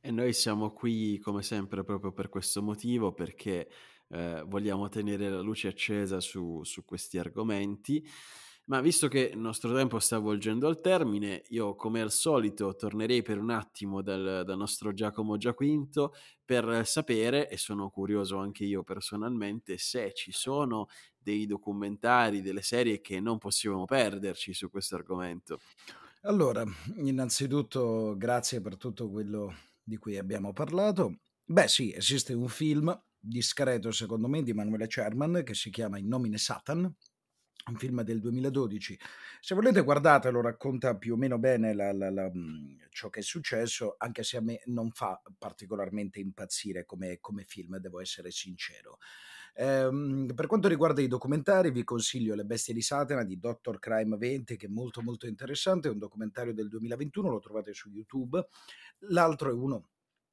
E 0.00 0.10
noi 0.10 0.32
siamo 0.32 0.72
qui 0.72 1.18
come 1.18 1.42
sempre 1.42 1.84
proprio 1.84 2.12
per 2.12 2.28
questo 2.28 2.62
motivo, 2.62 3.12
perché 3.12 3.68
eh, 4.08 4.42
vogliamo 4.46 4.88
tenere 4.88 5.30
la 5.30 5.40
luce 5.40 5.68
accesa 5.68 6.20
su, 6.20 6.62
su 6.64 6.84
questi 6.84 7.18
argomenti. 7.18 8.04
Ma 8.66 8.80
visto 8.80 9.08
che 9.08 9.30
il 9.32 9.38
nostro 9.38 9.74
tempo 9.74 9.98
sta 9.98 10.18
volgendo 10.18 10.68
al 10.68 10.80
termine, 10.80 11.42
io 11.48 11.74
come 11.74 12.00
al 12.00 12.12
solito 12.12 12.76
tornerei 12.76 13.20
per 13.20 13.38
un 13.38 13.50
attimo 13.50 14.02
dal, 14.02 14.42
dal, 14.44 14.56
nostro 14.56 14.92
Giacomo 14.92 15.36
Giaquinto 15.36 16.14
per 16.44 16.86
sapere, 16.86 17.48
e 17.48 17.56
sono 17.56 17.90
curioso 17.90 18.38
anche 18.38 18.64
io 18.64 18.84
personalmente, 18.84 19.78
se 19.78 20.12
ci 20.14 20.30
sono 20.30 20.86
dei 21.22 21.46
documentari, 21.46 22.42
delle 22.42 22.62
serie 22.62 23.00
che 23.00 23.20
non 23.20 23.38
possiamo 23.38 23.84
perderci 23.84 24.52
su 24.52 24.70
questo 24.70 24.96
argomento. 24.96 25.60
Allora, 26.22 26.64
innanzitutto 26.96 28.16
grazie 28.16 28.60
per 28.60 28.76
tutto 28.76 29.10
quello 29.10 29.54
di 29.82 29.96
cui 29.96 30.16
abbiamo 30.18 30.52
parlato. 30.52 31.18
Beh 31.44 31.68
sì, 31.68 31.92
esiste 31.92 32.32
un 32.32 32.48
film 32.48 32.96
discreto 33.18 33.92
secondo 33.92 34.28
me 34.28 34.42
di 34.42 34.50
Emanuele 34.50 34.88
Cerman 34.88 35.42
che 35.44 35.54
si 35.54 35.70
chiama 35.70 35.98
In 35.98 36.08
nomine 36.08 36.38
Satan, 36.38 36.82
un 36.82 37.76
film 37.76 38.02
del 38.02 38.20
2012. 38.20 38.98
Se 39.40 39.54
volete 39.54 39.82
guardatelo, 39.82 40.40
racconta 40.40 40.96
più 40.96 41.14
o 41.14 41.16
meno 41.16 41.38
bene 41.38 41.74
la, 41.74 41.92
la, 41.92 42.10
la, 42.10 42.30
ciò 42.90 43.08
che 43.08 43.20
è 43.20 43.22
successo, 43.22 43.94
anche 43.98 44.22
se 44.22 44.36
a 44.36 44.40
me 44.40 44.60
non 44.66 44.90
fa 44.90 45.20
particolarmente 45.38 46.18
impazzire 46.18 46.84
come, 46.84 47.18
come 47.20 47.44
film, 47.44 47.78
devo 47.78 48.00
essere 48.00 48.30
sincero. 48.30 48.98
Ehm, 49.54 50.32
per 50.34 50.46
quanto 50.46 50.68
riguarda 50.68 51.00
i 51.02 51.08
documentari, 51.08 51.70
vi 51.70 51.84
consiglio 51.84 52.34
Le 52.34 52.44
bestie 52.44 52.74
di 52.74 52.80
Satana 52.82 53.24
di 53.24 53.38
Dr. 53.38 53.78
Crime 53.78 54.16
20, 54.16 54.56
che 54.56 54.66
è 54.66 54.68
molto 54.68 55.02
molto 55.02 55.26
interessante, 55.26 55.88
è 55.88 55.90
un 55.90 55.98
documentario 55.98 56.54
del 56.54 56.68
2021, 56.68 57.28
lo 57.30 57.38
trovate 57.38 57.72
su 57.72 57.90
YouTube. 57.90 58.46
L'altro 59.08 59.50
è 59.50 59.52
uno 59.52 59.88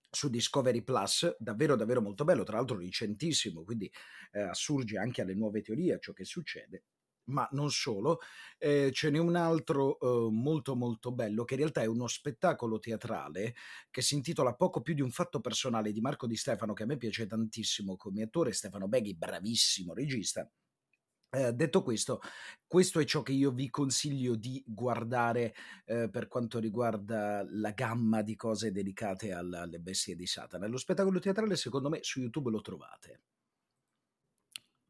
su 0.09 0.29
Discovery 0.29 0.81
Plus, 0.83 1.35
davvero 1.37 1.75
davvero 1.75 2.01
molto 2.01 2.23
bello, 2.23 2.43
tra 2.43 2.57
l'altro 2.57 2.77
recentissimo, 2.77 3.63
quindi 3.63 3.91
eh, 4.31 4.41
assurge 4.41 4.97
anche 4.97 5.21
alle 5.21 5.35
nuove 5.35 5.61
teorie 5.61 5.93
a 5.93 5.99
ciò 5.99 6.13
che 6.13 6.25
succede 6.25 6.83
ma 7.29 7.47
non 7.51 7.69
solo, 7.71 8.19
eh, 8.57 8.91
ce 8.91 9.09
n'è 9.09 9.17
un 9.17 9.35
altro 9.35 9.99
eh, 9.99 10.31
molto 10.31 10.75
molto 10.75 11.11
bello 11.11 11.43
che 11.45 11.53
in 11.53 11.61
realtà 11.61 11.81
è 11.81 11.85
uno 11.85 12.07
spettacolo 12.07 12.79
teatrale 12.79 13.55
che 13.89 14.01
si 14.01 14.15
intitola 14.15 14.53
Poco 14.55 14.81
più 14.81 14.93
di 14.93 15.01
un 15.01 15.11
fatto 15.11 15.39
personale 15.39 15.91
di 15.91 16.01
Marco 16.01 16.27
Di 16.27 16.35
Stefano 16.35 16.73
che 16.73 16.83
a 16.83 16.85
me 16.85 16.97
piace 16.97 17.25
tantissimo 17.27 17.95
come 17.95 18.23
attore, 18.23 18.51
Stefano 18.53 18.87
Beghi 18.87 19.15
bravissimo 19.15 19.93
regista 19.93 20.49
Eh, 21.31 21.53
detto 21.53 21.83
questo, 21.83 22.21
questo 22.65 22.99
è 22.99 23.05
ciò 23.05 23.21
che 23.21 23.33
io 23.33 23.51
vi 23.51 23.69
consiglio 23.69 24.35
di 24.35 24.63
guardare 24.65 25.53
eh, 25.85 26.09
per 26.09 26.27
quanto 26.27 26.57
riguarda 26.59 27.45
la 27.47 27.71
gamma 27.71 28.23
di 28.23 28.35
cose 28.35 28.71
dedicate 28.71 29.31
alla, 29.31 29.61
alle 29.61 29.79
bestie 29.79 30.15
di 30.15 30.25
Satana. 30.25 30.65
Lo 30.67 30.77
spettacolo 30.77 31.19
teatrale, 31.19 31.55
secondo 31.55 31.89
me, 31.89 31.99
su 32.01 32.19
YouTube 32.19 32.49
lo 32.49 32.61
trovate. 32.61 33.21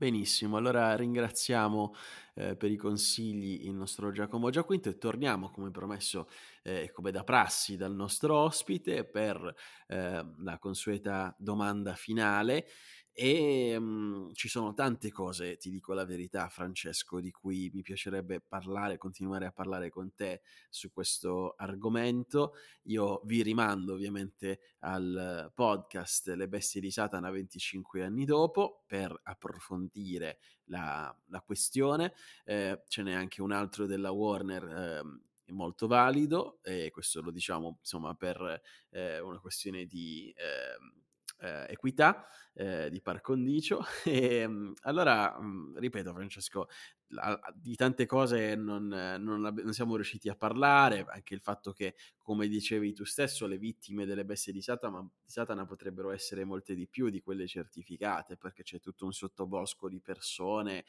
Benissimo, 0.01 0.55
allora 0.55 0.95
ringraziamo 0.95 1.93
eh, 2.35 2.55
per 2.55 2.71
i 2.71 2.77
consigli 2.77 3.65
il 3.65 3.73
nostro 3.73 4.11
Giacomo 4.11 4.49
Giaquinto 4.49 4.87
e 4.87 4.97
torniamo 4.97 5.51
come 5.51 5.71
promesso 5.71 6.29
eh, 6.63 6.89
come 6.93 7.11
da 7.11 7.25
prassi 7.25 7.75
dal 7.75 7.93
nostro 7.93 8.37
ospite 8.37 9.03
per 9.03 9.53
eh, 9.87 10.25
la 10.37 10.57
consueta 10.57 11.35
domanda 11.37 11.95
finale 11.95 12.65
e 13.13 13.77
mh, 13.77 14.33
ci 14.33 14.47
sono 14.47 14.73
tante 14.73 15.11
cose, 15.11 15.57
ti 15.57 15.69
dico 15.69 15.93
la 15.93 16.05
verità, 16.05 16.47
Francesco, 16.49 17.19
di 17.19 17.31
cui 17.31 17.69
mi 17.73 17.81
piacerebbe 17.81 18.39
parlare, 18.41 18.97
continuare 18.97 19.45
a 19.45 19.51
parlare 19.51 19.89
con 19.89 20.13
te 20.13 20.41
su 20.69 20.91
questo 20.91 21.53
argomento. 21.57 22.53
Io 22.83 23.21
vi 23.25 23.41
rimando 23.41 23.93
ovviamente 23.93 24.59
al 24.79 25.51
podcast 25.53 26.29
Le 26.29 26.47
bestie 26.47 26.81
di 26.81 26.91
Satana 26.91 27.29
25 27.29 28.03
anni 28.03 28.25
dopo 28.25 28.83
per 28.87 29.19
approfondire 29.23 30.39
la, 30.65 31.13
la 31.27 31.41
questione. 31.41 32.13
Eh, 32.45 32.83
ce 32.87 33.03
n'è 33.03 33.13
anche 33.13 33.41
un 33.41 33.51
altro 33.51 33.85
della 33.85 34.11
Warner. 34.11 34.63
Eh, 34.63 35.27
molto 35.51 35.87
valido 35.87 36.59
e 36.61 36.91
questo 36.91 37.21
lo 37.21 37.31
diciamo 37.31 37.77
insomma 37.79 38.13
per 38.13 38.61
eh, 38.91 39.19
una 39.19 39.39
questione 39.39 39.85
di 39.85 40.31
eh, 41.39 41.65
equità 41.69 42.27
eh, 42.53 42.89
di 42.89 43.01
par 43.01 43.21
condicio. 43.21 43.83
E 44.03 44.35
ehm, 44.43 44.73
allora, 44.81 45.37
mhmm, 45.39 45.77
ripeto, 45.77 46.13
Francesco, 46.13 46.67
la, 47.09 47.39
di 47.55 47.75
tante 47.75 48.05
cose 48.05 48.55
non, 48.55 48.87
non, 48.87 49.41
non, 49.41 49.73
siamo 49.73 49.95
riusciti 49.95 50.29
a 50.29 50.35
parlare, 50.35 51.05
anche 51.07 51.33
il 51.33 51.41
fatto 51.41 51.71
che, 51.71 51.95
come 52.17 52.47
dicevi 52.47 52.93
tu 52.93 53.03
stesso, 53.03 53.47
le 53.47 53.57
vittime 53.57 54.05
delle 54.05 54.25
bestie 54.25 54.53
di 54.53 54.61
Satana, 54.61 55.01
di 55.01 55.31
Satana 55.31 55.65
potrebbero 55.65 56.11
essere 56.11 56.43
molte 56.43 56.75
di 56.75 56.87
più 56.87 57.09
di 57.09 57.21
quelle 57.21 57.47
certificate, 57.47 58.37
perché 58.37 58.63
c'è 58.63 58.79
tutto 58.79 59.05
un 59.05 59.13
sottobosco 59.13 59.89
di 59.89 60.01
persone 60.01 60.85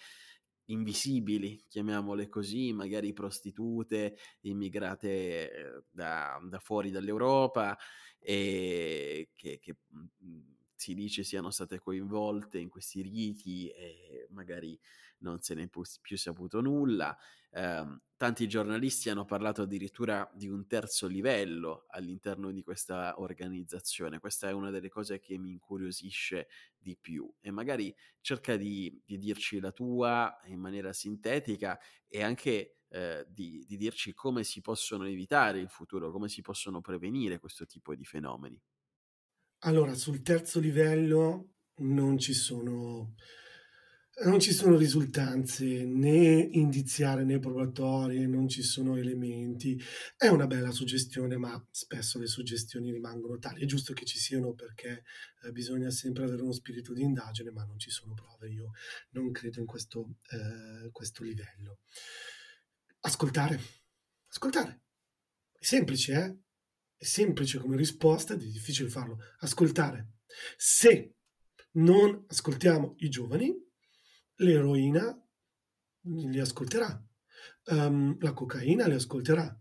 invisibili, 0.73 1.65
chiamiamole 1.69 2.29
così, 2.29 2.73
magari 2.73 3.13
prostitute, 3.13 4.17
immigrate 4.43 5.51
eh, 5.51 5.83
da, 5.91 6.39
da 6.49 6.59
fuori 6.59 6.91
dall'Europa 6.91 7.77
e 8.19 9.31
che, 9.35 9.59
che 9.61 9.77
mhmm, 9.89 10.55
si 10.75 10.95
dice 10.95 11.25
siano 11.25 11.51
state 11.51 11.79
coinvolte 11.79 12.59
in 12.59 12.71
questi 12.71 13.03
riti 13.03 13.69
e 13.69 14.27
magari 14.31 14.79
non 15.21 15.41
se 15.41 15.55
ne 15.55 15.65
è 15.65 15.69
più 16.01 16.17
saputo 16.17 16.61
nulla. 16.61 17.17
Eh, 17.53 18.01
tanti 18.17 18.47
giornalisti 18.49 19.09
hanno 19.09 19.25
parlato 19.25 19.63
addirittura 19.63 20.31
di 20.35 20.49
un 20.49 20.67
terzo 20.67 21.07
livello 21.07 21.87
all'interno 21.89 22.51
di 22.53 22.63
questa 22.63 23.19
organizzazione. 23.21 24.19
Questa 24.19 24.49
è 24.49 24.53
una 24.53 24.71
delle 24.71 24.89
cose 24.89 25.19
che 25.19 25.39
mi 25.39 25.51
incuriosisce 25.51 26.49
di 26.77 26.97
più 27.01 27.33
e 27.41 27.51
magari 27.51 27.95
cerca 28.21 28.57
di, 28.57 29.01
di 29.05 29.19
dirci 29.19 29.59
la 29.61 29.73
tua 29.73 30.39
in 30.45 30.59
maniera 30.61 30.93
sintetica 30.93 31.79
e 32.09 32.23
anche 32.23 32.81
eh, 32.89 33.25
di, 33.29 33.65
di 33.67 33.77
dirci 33.77 34.13
come 34.13 34.45
si 34.45 34.61
possono 34.61 35.07
evitare 35.07 35.61
in 35.61 35.69
futuro, 35.69 36.11
come 36.11 36.29
si 36.29 36.43
possono 36.43 36.81
prevenire 36.81 37.39
questo 37.39 37.65
tipo 37.67 37.95
di 37.95 38.05
fenomeni. 38.05 38.61
Allora, 39.63 39.95
sul 39.95 40.23
terzo 40.23 40.59
livello 40.61 41.55
non 41.81 42.19
ci 42.19 42.33
sono 42.35 43.15
non 44.23 44.39
ci 44.39 44.53
sono 44.53 44.77
risultanze 44.77 45.85
né 45.85 46.49
indiziarie 46.53 47.25
né 47.25 47.39
probatorie, 47.39 48.27
non 48.27 48.49
ci 48.49 48.63
sono 48.63 48.97
elementi. 48.97 49.81
È 50.17 50.27
una 50.27 50.47
bella 50.47 50.71
suggestione, 50.73 51.39
ma 51.39 51.65
spesso 51.71 52.19
le 52.19 52.27
suggestioni 52.27 52.91
rimangono 52.91 53.39
tali. 53.39 53.63
È 53.63 53.67
giusto 53.67 53.95
che 53.95 54.05
ci 54.05 54.19
siano 54.19 54.53
perché 54.53 55.05
eh, 55.43 55.53
bisogna 55.53 55.91
sempre 55.91 56.25
avere 56.25 56.43
uno 56.43 56.53
spirito 56.53 56.93
di 56.93 57.03
indagine, 57.03 57.51
ma 57.51 57.65
non 57.65 57.79
ci 57.79 57.91
sono 57.91 58.13
prove. 58.13 58.51
Io 58.51 58.73
non 59.11 59.31
credo 59.31 59.61
in 59.61 59.67
questo, 59.67 60.17
eh, 60.31 60.91
questo 60.91 61.23
livello. 61.23 61.79
Ascoltare, 63.01 63.59
ascoltare. 64.29 64.83
È 65.59 65.65
semplice, 65.65 66.13
eh? 66.13 66.37
È 66.97 67.05
semplice 67.05 67.59
come 67.59 67.77
risposta, 67.77 68.35
è 68.35 68.37
difficile 68.37 68.91
farlo. 68.91 69.19
Ascoltare. 69.39 70.17
Se 70.57 71.15
non 71.73 72.25
ascoltiamo 72.29 72.97
i 72.99 73.09
giovani, 73.09 73.69
l'eroina 74.41 75.17
li 76.03 76.39
ascolterà, 76.39 77.03
um, 77.73 78.17
la 78.21 78.33
cocaina 78.33 78.87
li 78.87 78.95
ascolterà. 78.95 79.55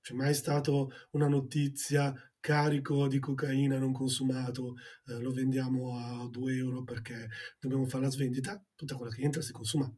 C'è 0.00 0.14
mai 0.14 0.34
stata 0.34 0.72
una 1.10 1.28
notizia 1.28 2.12
carico 2.40 3.06
di 3.06 3.20
cocaina 3.20 3.78
non 3.78 3.92
consumato, 3.92 4.74
eh, 5.06 5.20
lo 5.20 5.32
vendiamo 5.32 5.96
a 5.96 6.28
2 6.28 6.56
euro 6.56 6.82
perché 6.82 7.28
dobbiamo 7.60 7.86
fare 7.86 8.04
la 8.04 8.10
svendita? 8.10 8.60
Tutta 8.74 8.96
quella 8.96 9.12
che 9.12 9.22
entra 9.22 9.42
si 9.42 9.52
consuma. 9.52 9.92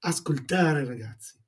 Ascoltare 0.00 0.84
ragazzi, 0.84 1.39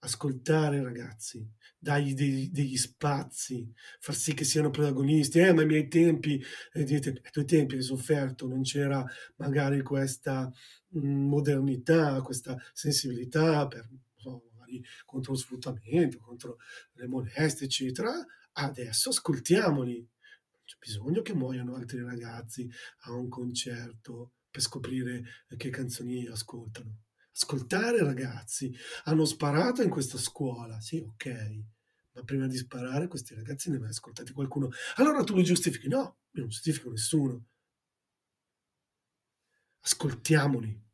ascoltare 0.00 0.82
ragazzi, 0.82 1.46
dargli 1.78 2.14
dei, 2.14 2.50
degli 2.50 2.76
spazi, 2.76 3.72
far 4.00 4.14
sì 4.14 4.34
che 4.34 4.44
siano 4.44 4.70
protagonisti. 4.70 5.38
Eh, 5.38 5.52
ma 5.52 5.62
ai 5.62 5.66
miei 5.66 5.88
tempi, 5.88 6.42
eh, 6.72 6.82
ai 6.82 7.30
tuoi 7.30 7.44
tempi 7.44 7.76
hai 7.76 7.82
sofferto, 7.82 8.46
non 8.46 8.62
c'era 8.62 9.04
magari 9.36 9.82
questa 9.82 10.50
mh, 10.88 10.98
mm, 10.98 11.28
modernità, 11.28 12.20
questa 12.22 12.56
sensibilità 12.72 13.66
per, 13.66 13.88
so, 14.16 14.50
contro 15.04 15.32
lo 15.32 15.38
sfruttamento, 15.38 16.18
contro 16.18 16.58
le 16.94 17.06
molestie, 17.06 17.66
eccetera. 17.66 18.12
Adesso 18.52 19.10
ascoltiamoli. 19.10 20.06
C'è 20.64 20.76
bisogno 20.78 21.22
che 21.22 21.34
muoiano 21.34 21.76
altri 21.76 22.02
ragazzi 22.02 22.68
a 23.04 23.12
un 23.12 23.28
concerto 23.28 24.32
per 24.50 24.60
scoprire 24.60 25.22
che 25.56 25.70
canzoni 25.70 26.26
ascoltano 26.26 27.07
ascoltare 27.40 28.02
ragazzi. 28.02 28.74
Hanno 29.04 29.24
sparato 29.24 29.82
in 29.82 29.90
questa 29.90 30.18
scuola, 30.18 30.80
sì, 30.80 30.98
ok, 30.98 31.64
ma 32.12 32.22
prima 32.24 32.46
di 32.48 32.56
sparare 32.56 33.06
questi 33.06 33.34
ragazzi 33.34 33.70
ne 33.70 33.76
aveva 33.76 33.90
ascoltati 33.90 34.32
qualcuno. 34.32 34.70
Allora 34.96 35.22
tu 35.22 35.36
li 35.36 35.44
giustifichi? 35.44 35.88
No, 35.88 36.18
io 36.32 36.40
non 36.40 36.48
giustifico 36.48 36.90
nessuno. 36.90 37.46
Ascoltiamoli, 39.80 40.84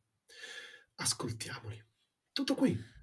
ascoltiamoli. 0.95 1.83
Tutto 2.31 2.53
qui. 2.53 2.93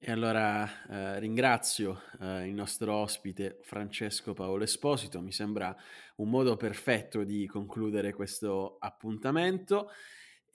E 0.00 0.12
allora 0.12 0.86
eh, 0.86 1.18
ringrazio 1.18 2.02
eh, 2.20 2.46
il 2.46 2.54
nostro 2.54 2.94
ospite 2.94 3.58
Francesco 3.62 4.32
Paolo 4.32 4.62
Esposito, 4.62 5.20
mi 5.20 5.32
sembra 5.32 5.76
un 6.16 6.30
modo 6.30 6.56
perfetto 6.56 7.24
di 7.24 7.46
concludere 7.46 8.12
questo 8.12 8.76
appuntamento. 8.78 9.90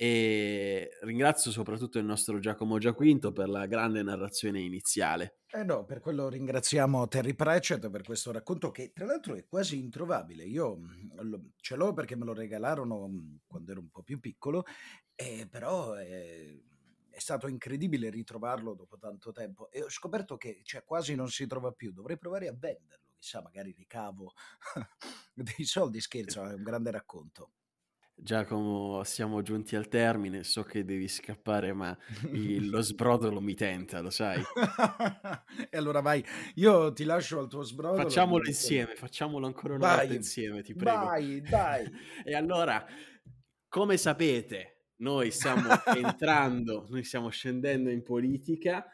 E 0.04 0.98
ringrazio 1.04 1.50
soprattutto 1.50 1.98
il 1.98 2.04
nostro 2.04 2.38
Giacomo 2.40 2.78
Giaquinto 2.78 3.32
per 3.32 3.48
la 3.48 3.66
grande 3.68 4.04
narrazione 4.04 4.60
iniziale. 4.60 5.38
Eh 5.50 5.64
no, 5.64 5.86
per 5.86 6.02
quello 6.02 6.28
ringraziamo 6.28 7.08
Terry 7.08 7.34
Pratchett 7.34 7.90
per 7.90 8.04
questo 8.04 8.34
racconto 8.34 8.70
che 8.70 8.92
tra 8.92 9.06
l'altro 9.06 9.36
è 9.36 9.46
quasi 9.46 9.80
introvabile. 9.80 10.44
Io 10.44 10.76
mm, 10.76 11.36
ce 11.56 11.78
l'ho 11.78 11.94
perché 11.94 12.18
me 12.18 12.26
lo 12.26 12.34
regalarono 12.34 13.08
mm, 13.08 13.36
quando 13.48 13.72
ero 13.72 13.80
un 13.80 13.92
po' 13.92 14.04
più 14.04 14.20
piccolo, 14.20 14.66
eh, 15.16 15.48
però 15.50 15.94
è, 15.94 16.54
è, 17.10 17.20
stato 17.20 17.48
incredibile 17.48 18.10
ritrovarlo 18.10 18.74
dopo 18.74 18.98
tanto 18.98 19.32
tempo 19.32 19.72
e 19.72 19.84
ho 19.84 19.90
scoperto 19.90 20.36
che 20.36 20.60
cioè, 20.66 20.84
quasi 20.84 21.16
non 21.16 21.30
si 21.30 21.48
trova 21.48 21.72
più. 21.72 21.94
Dovrei 21.94 22.18
provare 22.18 22.50
a 22.50 22.54
venderlo, 22.54 23.06
chissà, 23.18 23.42
magari 23.42 23.72
ricavo 23.72 24.34
dei 25.34 25.64
soldi. 25.64 26.02
Scherzo, 26.02 26.44
è 26.44 26.56
un 26.56 26.64
grande 26.64 26.92
racconto. 26.92 27.52
Giacomo, 28.16 29.04
siamo 29.04 29.42
giunti 29.42 29.76
al 29.76 29.88
termine, 29.88 30.44
so 30.44 30.64
che 30.64 30.86
devi 30.86 31.08
scappare, 31.08 31.74
ma 31.74 31.98
il, 32.32 32.70
lo 32.70 32.82
sbrodolo 32.82 33.42
mi 33.42 33.54
tenta, 33.54 34.00
lo 34.00 34.10
sai. 34.10 34.42
e 35.70 35.78
allora 35.78 36.00
vai, 36.00 36.24
io 36.56 36.94
ti 36.94 37.04
lascio 37.04 37.40
al 37.40 37.48
tuo 37.48 37.64
sbrodolo. 37.64 38.02
Facciamolo 38.04 38.48
insieme, 38.48 38.96
facciamolo 38.96 39.46
ancora 39.46 39.76
una 39.76 39.88
vai, 39.88 39.98
volta 39.98 40.14
insieme, 40.14 40.62
ti 40.62 40.74
prego. 40.74 41.06
Vai, 41.06 41.42
dai. 41.42 41.86
e 42.24 42.34
allora, 42.34 42.86
come 43.68 43.98
sapete, 43.98 44.92
noi 44.98 45.32
stiamo 45.32 45.70
entrando, 45.96 46.86
noi 46.90 47.04
stiamo 47.04 47.30
scendendo 47.30 47.90
in 47.90 48.04
politica 48.04 48.86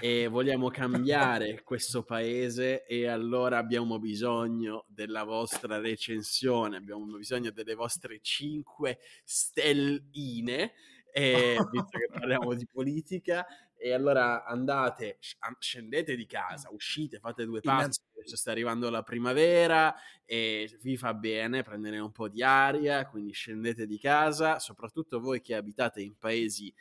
e 0.00 0.26
vogliamo 0.28 0.68
cambiare 0.68 1.62
questo 1.62 2.02
paese 2.02 2.84
e 2.84 3.06
allora 3.06 3.56
abbiamo 3.56 3.98
bisogno 3.98 4.84
della 4.88 5.24
vostra 5.24 5.78
recensione, 5.78 6.76
abbiamo 6.76 7.06
bisogno 7.16 7.50
delle 7.50 7.74
vostre 7.74 8.18
5 8.20 8.98
stelline, 9.24 10.72
e, 11.10 11.56
visto 11.72 11.98
che 11.98 12.08
parliamo 12.12 12.54
di 12.54 12.66
politica, 12.66 13.46
e 13.80 13.92
allora 13.92 14.44
andate, 14.44 15.18
scendete 15.58 16.16
di 16.16 16.26
casa, 16.26 16.68
uscite, 16.72 17.20
fate 17.20 17.44
due 17.44 17.60
passi, 17.60 18.00
sta 18.24 18.50
arrivando 18.50 18.90
la 18.90 19.02
primavera 19.02 19.94
e 20.24 20.68
vi 20.82 20.96
fa 20.96 21.14
bene 21.14 21.62
prendere 21.62 21.98
un 22.00 22.10
po' 22.10 22.28
di 22.28 22.42
aria, 22.42 23.06
quindi 23.06 23.32
scendete 23.32 23.86
di 23.86 23.98
casa, 23.98 24.58
soprattutto 24.58 25.20
voi 25.20 25.40
che 25.40 25.54
abitate 25.54 26.02
in 26.02 26.16
paesi 26.18 26.74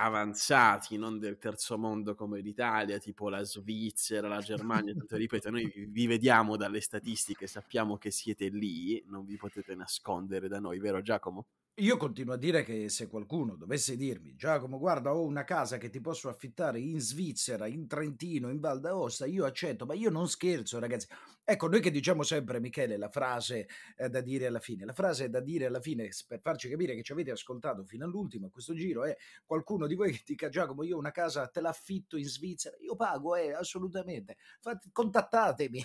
avanzati, 0.00 0.96
non 0.96 1.18
del 1.18 1.38
terzo 1.38 1.78
mondo 1.78 2.14
come 2.14 2.40
l'Italia, 2.40 2.98
tipo 2.98 3.28
la 3.28 3.42
Svizzera, 3.42 4.28
la 4.28 4.40
Germania, 4.40 4.94
tutto 4.94 5.16
ripeto, 5.16 5.50
noi 5.50 5.70
vi 5.88 6.06
vediamo 6.06 6.56
dalle 6.56 6.80
statistiche, 6.80 7.46
sappiamo 7.46 7.96
che 7.98 8.10
siete 8.10 8.48
lì, 8.48 9.02
non 9.06 9.24
vi 9.24 9.36
potete 9.36 9.74
nascondere 9.74 10.48
da 10.48 10.58
noi, 10.60 10.78
vero 10.78 11.02
Giacomo? 11.02 11.46
Io 11.80 11.96
continuo 11.96 12.34
a 12.34 12.36
dire 12.36 12.64
che 12.64 12.88
se 12.88 13.06
qualcuno 13.06 13.54
dovesse 13.54 13.96
dirmi: 13.96 14.34
"Giacomo 14.34 14.78
guarda 14.78 15.14
ho 15.14 15.22
una 15.24 15.44
casa 15.44 15.78
che 15.78 15.90
ti 15.90 16.00
posso 16.00 16.28
affittare 16.28 16.80
in 16.80 16.98
Svizzera, 17.00 17.66
in 17.68 17.86
Trentino, 17.86 18.50
in 18.50 18.58
Val 18.58 18.80
d'Aosta", 18.80 19.26
io 19.26 19.44
accetto, 19.44 19.86
ma 19.86 19.94
io 19.94 20.10
non 20.10 20.28
scherzo 20.28 20.80
ragazzi. 20.80 21.06
Ecco, 21.44 21.68
noi 21.68 21.80
che 21.80 21.92
diciamo 21.92 22.24
sempre 22.24 22.58
Michele 22.58 22.96
la 22.96 23.08
frase, 23.08 23.68
ehm, 23.96 24.08
da 24.08 24.20
dire 24.20 24.46
alla 24.46 24.58
fine, 24.58 24.84
la 24.84 24.92
frase 24.92 25.28
da 25.30 25.38
dire 25.40 25.66
alla 25.66 25.80
fine 25.80 26.08
per 26.26 26.40
farci 26.40 26.68
capire 26.68 26.96
che 26.96 27.02
ci 27.04 27.12
avete 27.12 27.30
ascoltato 27.30 27.84
fino 27.84 28.04
all'ultimo 28.04 28.46
a 28.48 28.50
questo 28.50 28.74
giro 28.74 29.04
è 29.04 29.16
qualcuno 29.44 29.86
di 29.86 29.94
voi 29.94 30.10
che 30.12 30.22
dica: 30.26 30.48
"Giacomo 30.48 30.82
io 30.82 30.98
una 30.98 31.12
casa 31.12 31.46
te 31.46 31.60
l'affitto 31.60 32.16
in 32.16 32.26
Svizzera", 32.26 32.76
io 32.80 32.96
pago 32.96 33.36
eh, 33.36 33.52
assolutamente. 33.52 34.36
Fat 34.60 34.88
contattatemi. 34.90 35.80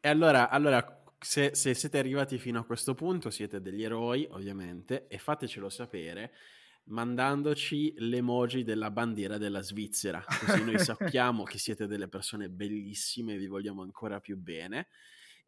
E 0.00 0.08
allora 0.08 0.50
allora 0.50 1.03
se, 1.24 1.54
se, 1.54 1.72
siete 1.72 1.96
arrivati 1.96 2.36
fino 2.36 2.58
a 2.58 2.64
questo 2.64 2.94
punto 2.94 3.30
siete 3.30 3.62
degli 3.62 3.82
eroi, 3.82 4.28
ovviamente, 4.30 5.06
e 5.08 5.16
fatecelo 5.16 5.70
sapere 5.70 6.32
mandandoci 6.86 7.94
l'emoji 7.96 8.62
della 8.62 8.90
bandiera 8.90 9.38
della 9.38 9.62
Svizzera, 9.62 10.22
così 10.22 10.62
noi 10.62 10.78
sappiamo 10.78 11.42
che 11.44 11.56
siete 11.56 11.86
delle 11.86 12.08
persone 12.08 12.50
bellissime 12.50 13.34
e 13.34 13.38
vi 13.38 13.46
vogliamo 13.46 13.80
ancora 13.80 14.20
più 14.20 14.36
bene 14.36 14.88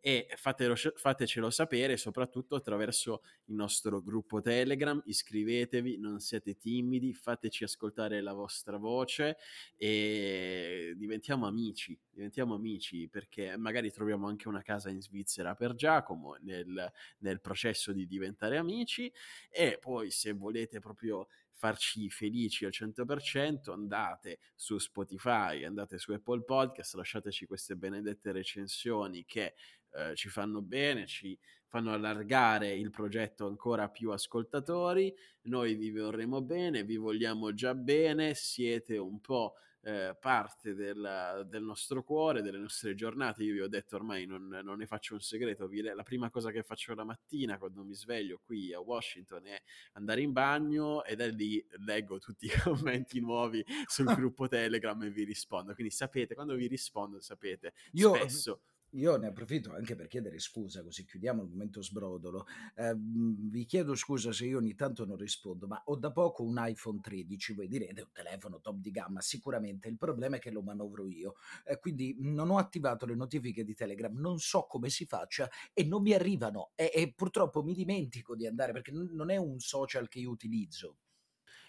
e 0.07 0.29
fatelo, 0.37 0.77
fatecelo 0.77 1.51
sapere 1.51 1.97
soprattutto 1.97 2.55
attraverso 2.55 3.23
il 3.47 3.57
nostro 3.57 4.01
gruppo 4.01 4.41
Telegram, 4.41 5.03
iscrivetevi, 5.05 5.99
non 5.99 6.21
siete 6.21 6.57
timidi, 6.57 7.13
fateci 7.13 7.65
ascoltare 7.65 8.21
la 8.21 8.33
vostra 8.33 8.77
voce 8.77 9.37
e 9.77 10.95
diventiamo 10.97 11.49
amici, 11.49 11.99
diventiamo 12.09 12.55
amici 12.55 13.09
perché 13.09 13.57
magari 13.57 13.91
troviamo 13.91 14.29
anche 14.29 14.47
una 14.47 14.63
casa 14.63 14.91
in 14.91 15.03
Svizzera 15.03 15.57
per 15.57 15.75
Giacomo 15.75 16.37
nel, 16.43 16.89
nel 17.19 17.41
processo 17.41 17.93
di 17.93 18.07
diventare 18.07 18.59
amici. 18.59 19.13
E 19.51 19.77
poi 19.81 20.13
se 20.13 20.31
volete 20.31 20.79
proprio 20.79 21.27
farci 21.57 22.11
felici 22.11 22.65
al 22.65 22.71
100%, 22.73 23.73
andate 23.73 24.39
su 24.55 24.79
Spotify, 24.79 25.65
andate 25.65 25.99
su 25.99 26.13
Apple 26.13 26.43
Podcast, 26.45 26.95
lasciateci 26.95 27.47
queste 27.47 27.77
benedette 27.77 28.31
recensioni 28.31 29.25
che 29.25 29.55
eh, 29.93 30.14
ci 30.14 30.28
fanno 30.28 30.62
bene, 30.62 31.07
ci 31.07 31.39
fanno 31.66 31.93
allargare 31.93 32.72
il 32.72 32.91
progetto 32.91 33.47
ancora 33.47 33.89
più 33.89 34.11
ascoltatori, 34.11 35.14
noi 35.43 35.74
vi 35.74 35.91
vorremmo 35.91 36.41
bene, 36.43 36.84
vi 36.84 36.97
vogliamo 36.97 37.53
già 37.53 37.74
bene, 37.74 38.34
siete 38.34 38.97
un 38.97 39.20
po' 39.20 39.55
eh, 39.87 40.16
parte 40.18 40.74
del, 40.74 41.47
del, 41.49 41.62
nostro 41.62 42.03
cuore, 42.03 42.43
delle 42.43 42.59
nostre 42.59 42.95
giornate. 42.97 43.45
Io 43.45 43.53
vi 43.53 43.61
ho 43.61 43.68
detto 43.68 43.95
ormai 43.95 44.26
non, 44.26 44.49
non 44.49 44.78
ne 44.78 44.87
faccio 44.87 45.14
un 45.14 45.20
segreto, 45.20 45.68
vi, 45.68 45.80
la 45.80 46.03
prima 46.03 46.28
cosa 46.28 46.51
che 46.51 46.64
faccio 46.64 46.93
la 46.95 47.05
mattina 47.05 47.57
quando 47.57 47.84
mi 47.84 47.95
sveglio 47.95 48.41
qui 48.45 48.72
a 48.72 48.80
Washington 48.80 49.47
è 49.47 49.62
andare 49.93 50.22
in 50.22 50.32
bagno 50.32 51.05
e 51.05 51.14
da 51.14 51.26
lì 51.28 51.64
leggo 51.84 52.18
tutti 52.18 52.47
i 52.47 52.51
commenti 52.62 53.20
nuovi 53.20 53.64
sul 53.87 54.12
gruppo 54.12 54.49
Telegram 54.49 55.01
e 55.03 55.11
vi 55.11 55.22
rispondo. 55.22 55.72
Quindi 55.74 55.93
sapete, 55.93 56.34
quando 56.34 56.57
vi 56.57 56.66
rispondo 56.66 57.20
sapete, 57.20 57.72
Io... 57.93 58.14
spesso 58.14 58.62
io 58.91 59.16
ne 59.16 59.26
approfitto 59.26 59.72
anche 59.74 59.95
per 59.95 60.07
chiedere 60.07 60.39
scusa, 60.39 60.82
così 60.82 61.05
chiudiamo 61.05 61.43
il 61.43 61.49
momento 61.49 61.82
sbrodolo. 61.82 62.47
Eh, 62.74 62.95
vi 62.97 63.64
chiedo 63.64 63.95
scusa 63.95 64.32
se 64.32 64.47
io 64.47 64.59
ogni 64.59 64.74
tanto 64.74 65.05
non 65.05 65.16
rispondo, 65.16 65.66
ma 65.66 65.82
ho 65.87 65.97
da 65.97 66.12
poco 66.12 66.45
un 66.45 66.57
iPhone 66.59 67.01
13, 67.01 67.55
voi 67.55 67.68
direte 67.68 68.03
un 68.03 68.11
telefono 68.12 68.61
top 68.61 68.76
di 68.76 68.91
gamma, 68.91 69.20
sicuramente 69.20 69.89
il 69.89 69.99
problema 69.99 70.37
è 70.37 70.39
che 70.39 70.51
lo 70.51 70.62
manovro 70.62 71.09
io, 71.09 71.34
eh, 71.64 71.78
quindi 71.78 72.16
non 72.20 72.51
ho 72.51 72.59
attivato 72.59 73.07
le 73.07 73.14
notifiche 73.14 73.64
di 73.64 73.74
Telegram, 73.74 74.14
non 74.18 74.39
so 74.39 74.66
come 74.66 74.89
si 74.89 75.05
faccia 75.05 75.51
e 75.72 75.84
non 75.84 76.03
mi 76.03 76.12
arrivano 76.12 76.70
e, 76.74 76.91
e 76.95 77.12
purtroppo 77.14 77.62
mi 77.62 77.74
dimentico 77.74 78.34
di 78.34 78.47
andare 78.47 78.72
perché 78.72 78.93
non 78.93 79.30
è 79.30 79.37
un 79.37 79.59
social 79.59 80.09
che 80.09 80.20
io 80.20 80.30
utilizzo. 80.30 80.97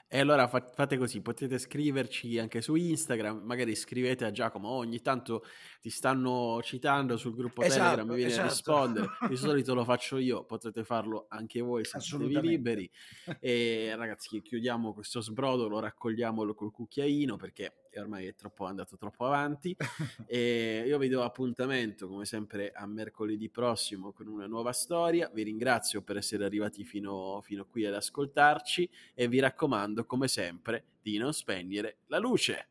E 0.10 0.20
allora 0.20 0.47
fa- 0.47 0.66
fate 0.74 0.97
così, 0.97 1.20
potete 1.22 1.58
scriverci 1.58 2.39
anche 2.39 2.62
su 2.62 2.76
Instagram, 2.76 3.41
magari 3.43 3.76
scrivete 3.76 4.24
a 4.24 4.32
Giacomo, 4.32 4.70
oh, 4.70 4.78
ogni 4.78 5.01
tanto 5.01 5.43
ti 5.82 5.89
stanno 5.89 6.62
citando 6.64 7.18
sul 7.18 7.36
gruppo 7.36 7.62
esatto, 7.62 7.82
Telegram, 7.82 8.08
mi 8.08 8.16
viene 8.16 8.32
esatto. 8.32 8.45
a 8.45 8.49
rispondere, 8.49 9.08
di 9.28 9.36
solito 9.36 9.74
lo 9.74 9.84
faccio 9.84 10.18
io, 10.18 10.45
potete 10.45 10.86
farlo 10.86 11.26
anche 11.28 11.60
voi 11.60 11.84
se 11.84 11.99
siete 11.99 12.39
liberi. 12.39 12.89
E 13.41 13.93
ragazzi, 13.97 14.41
chiudiamo 14.41 14.93
questo 14.93 15.20
sbrodo, 15.20 15.78
raccogliamolo 15.78 16.53
col 16.55 16.72
cucchiaino 16.72 17.36
perché 17.98 18.00
ormai 18.00 18.26
è 18.28 18.36
troppo, 18.36 18.66
andato 18.66 18.98
troppo 18.98 19.26
avanti. 19.26 19.76
e 20.28 20.84
io 20.86 20.98
vi 20.98 21.08
do 21.10 21.24
appuntamento, 21.24 22.08
come 22.08 22.26
sempre, 22.26 22.72
a 22.72 22.86
mercoledì 22.86 23.50
prossimo 23.50 24.12
con 24.12 24.28
una 24.28 24.45
nuova 24.45 24.72
storia. 24.72 25.30
Vi 25.34 25.43
ringrazio 25.43 26.02
per 26.02 26.18
essere 26.18 26.45
arrivati 26.45 26.84
fino, 26.84 27.41
fino 27.41 27.66
qui 27.66 27.86
ad 27.86 27.95
ascoltarci 27.95 28.89
e 29.14 29.28
vi 29.28 29.39
raccomando, 29.39 30.06
come 30.06 30.28
sempre, 30.28 30.84
di 31.02 31.18
non 31.18 31.34
spegnere 31.34 31.98
la 32.08 32.20
luce. 32.20 32.68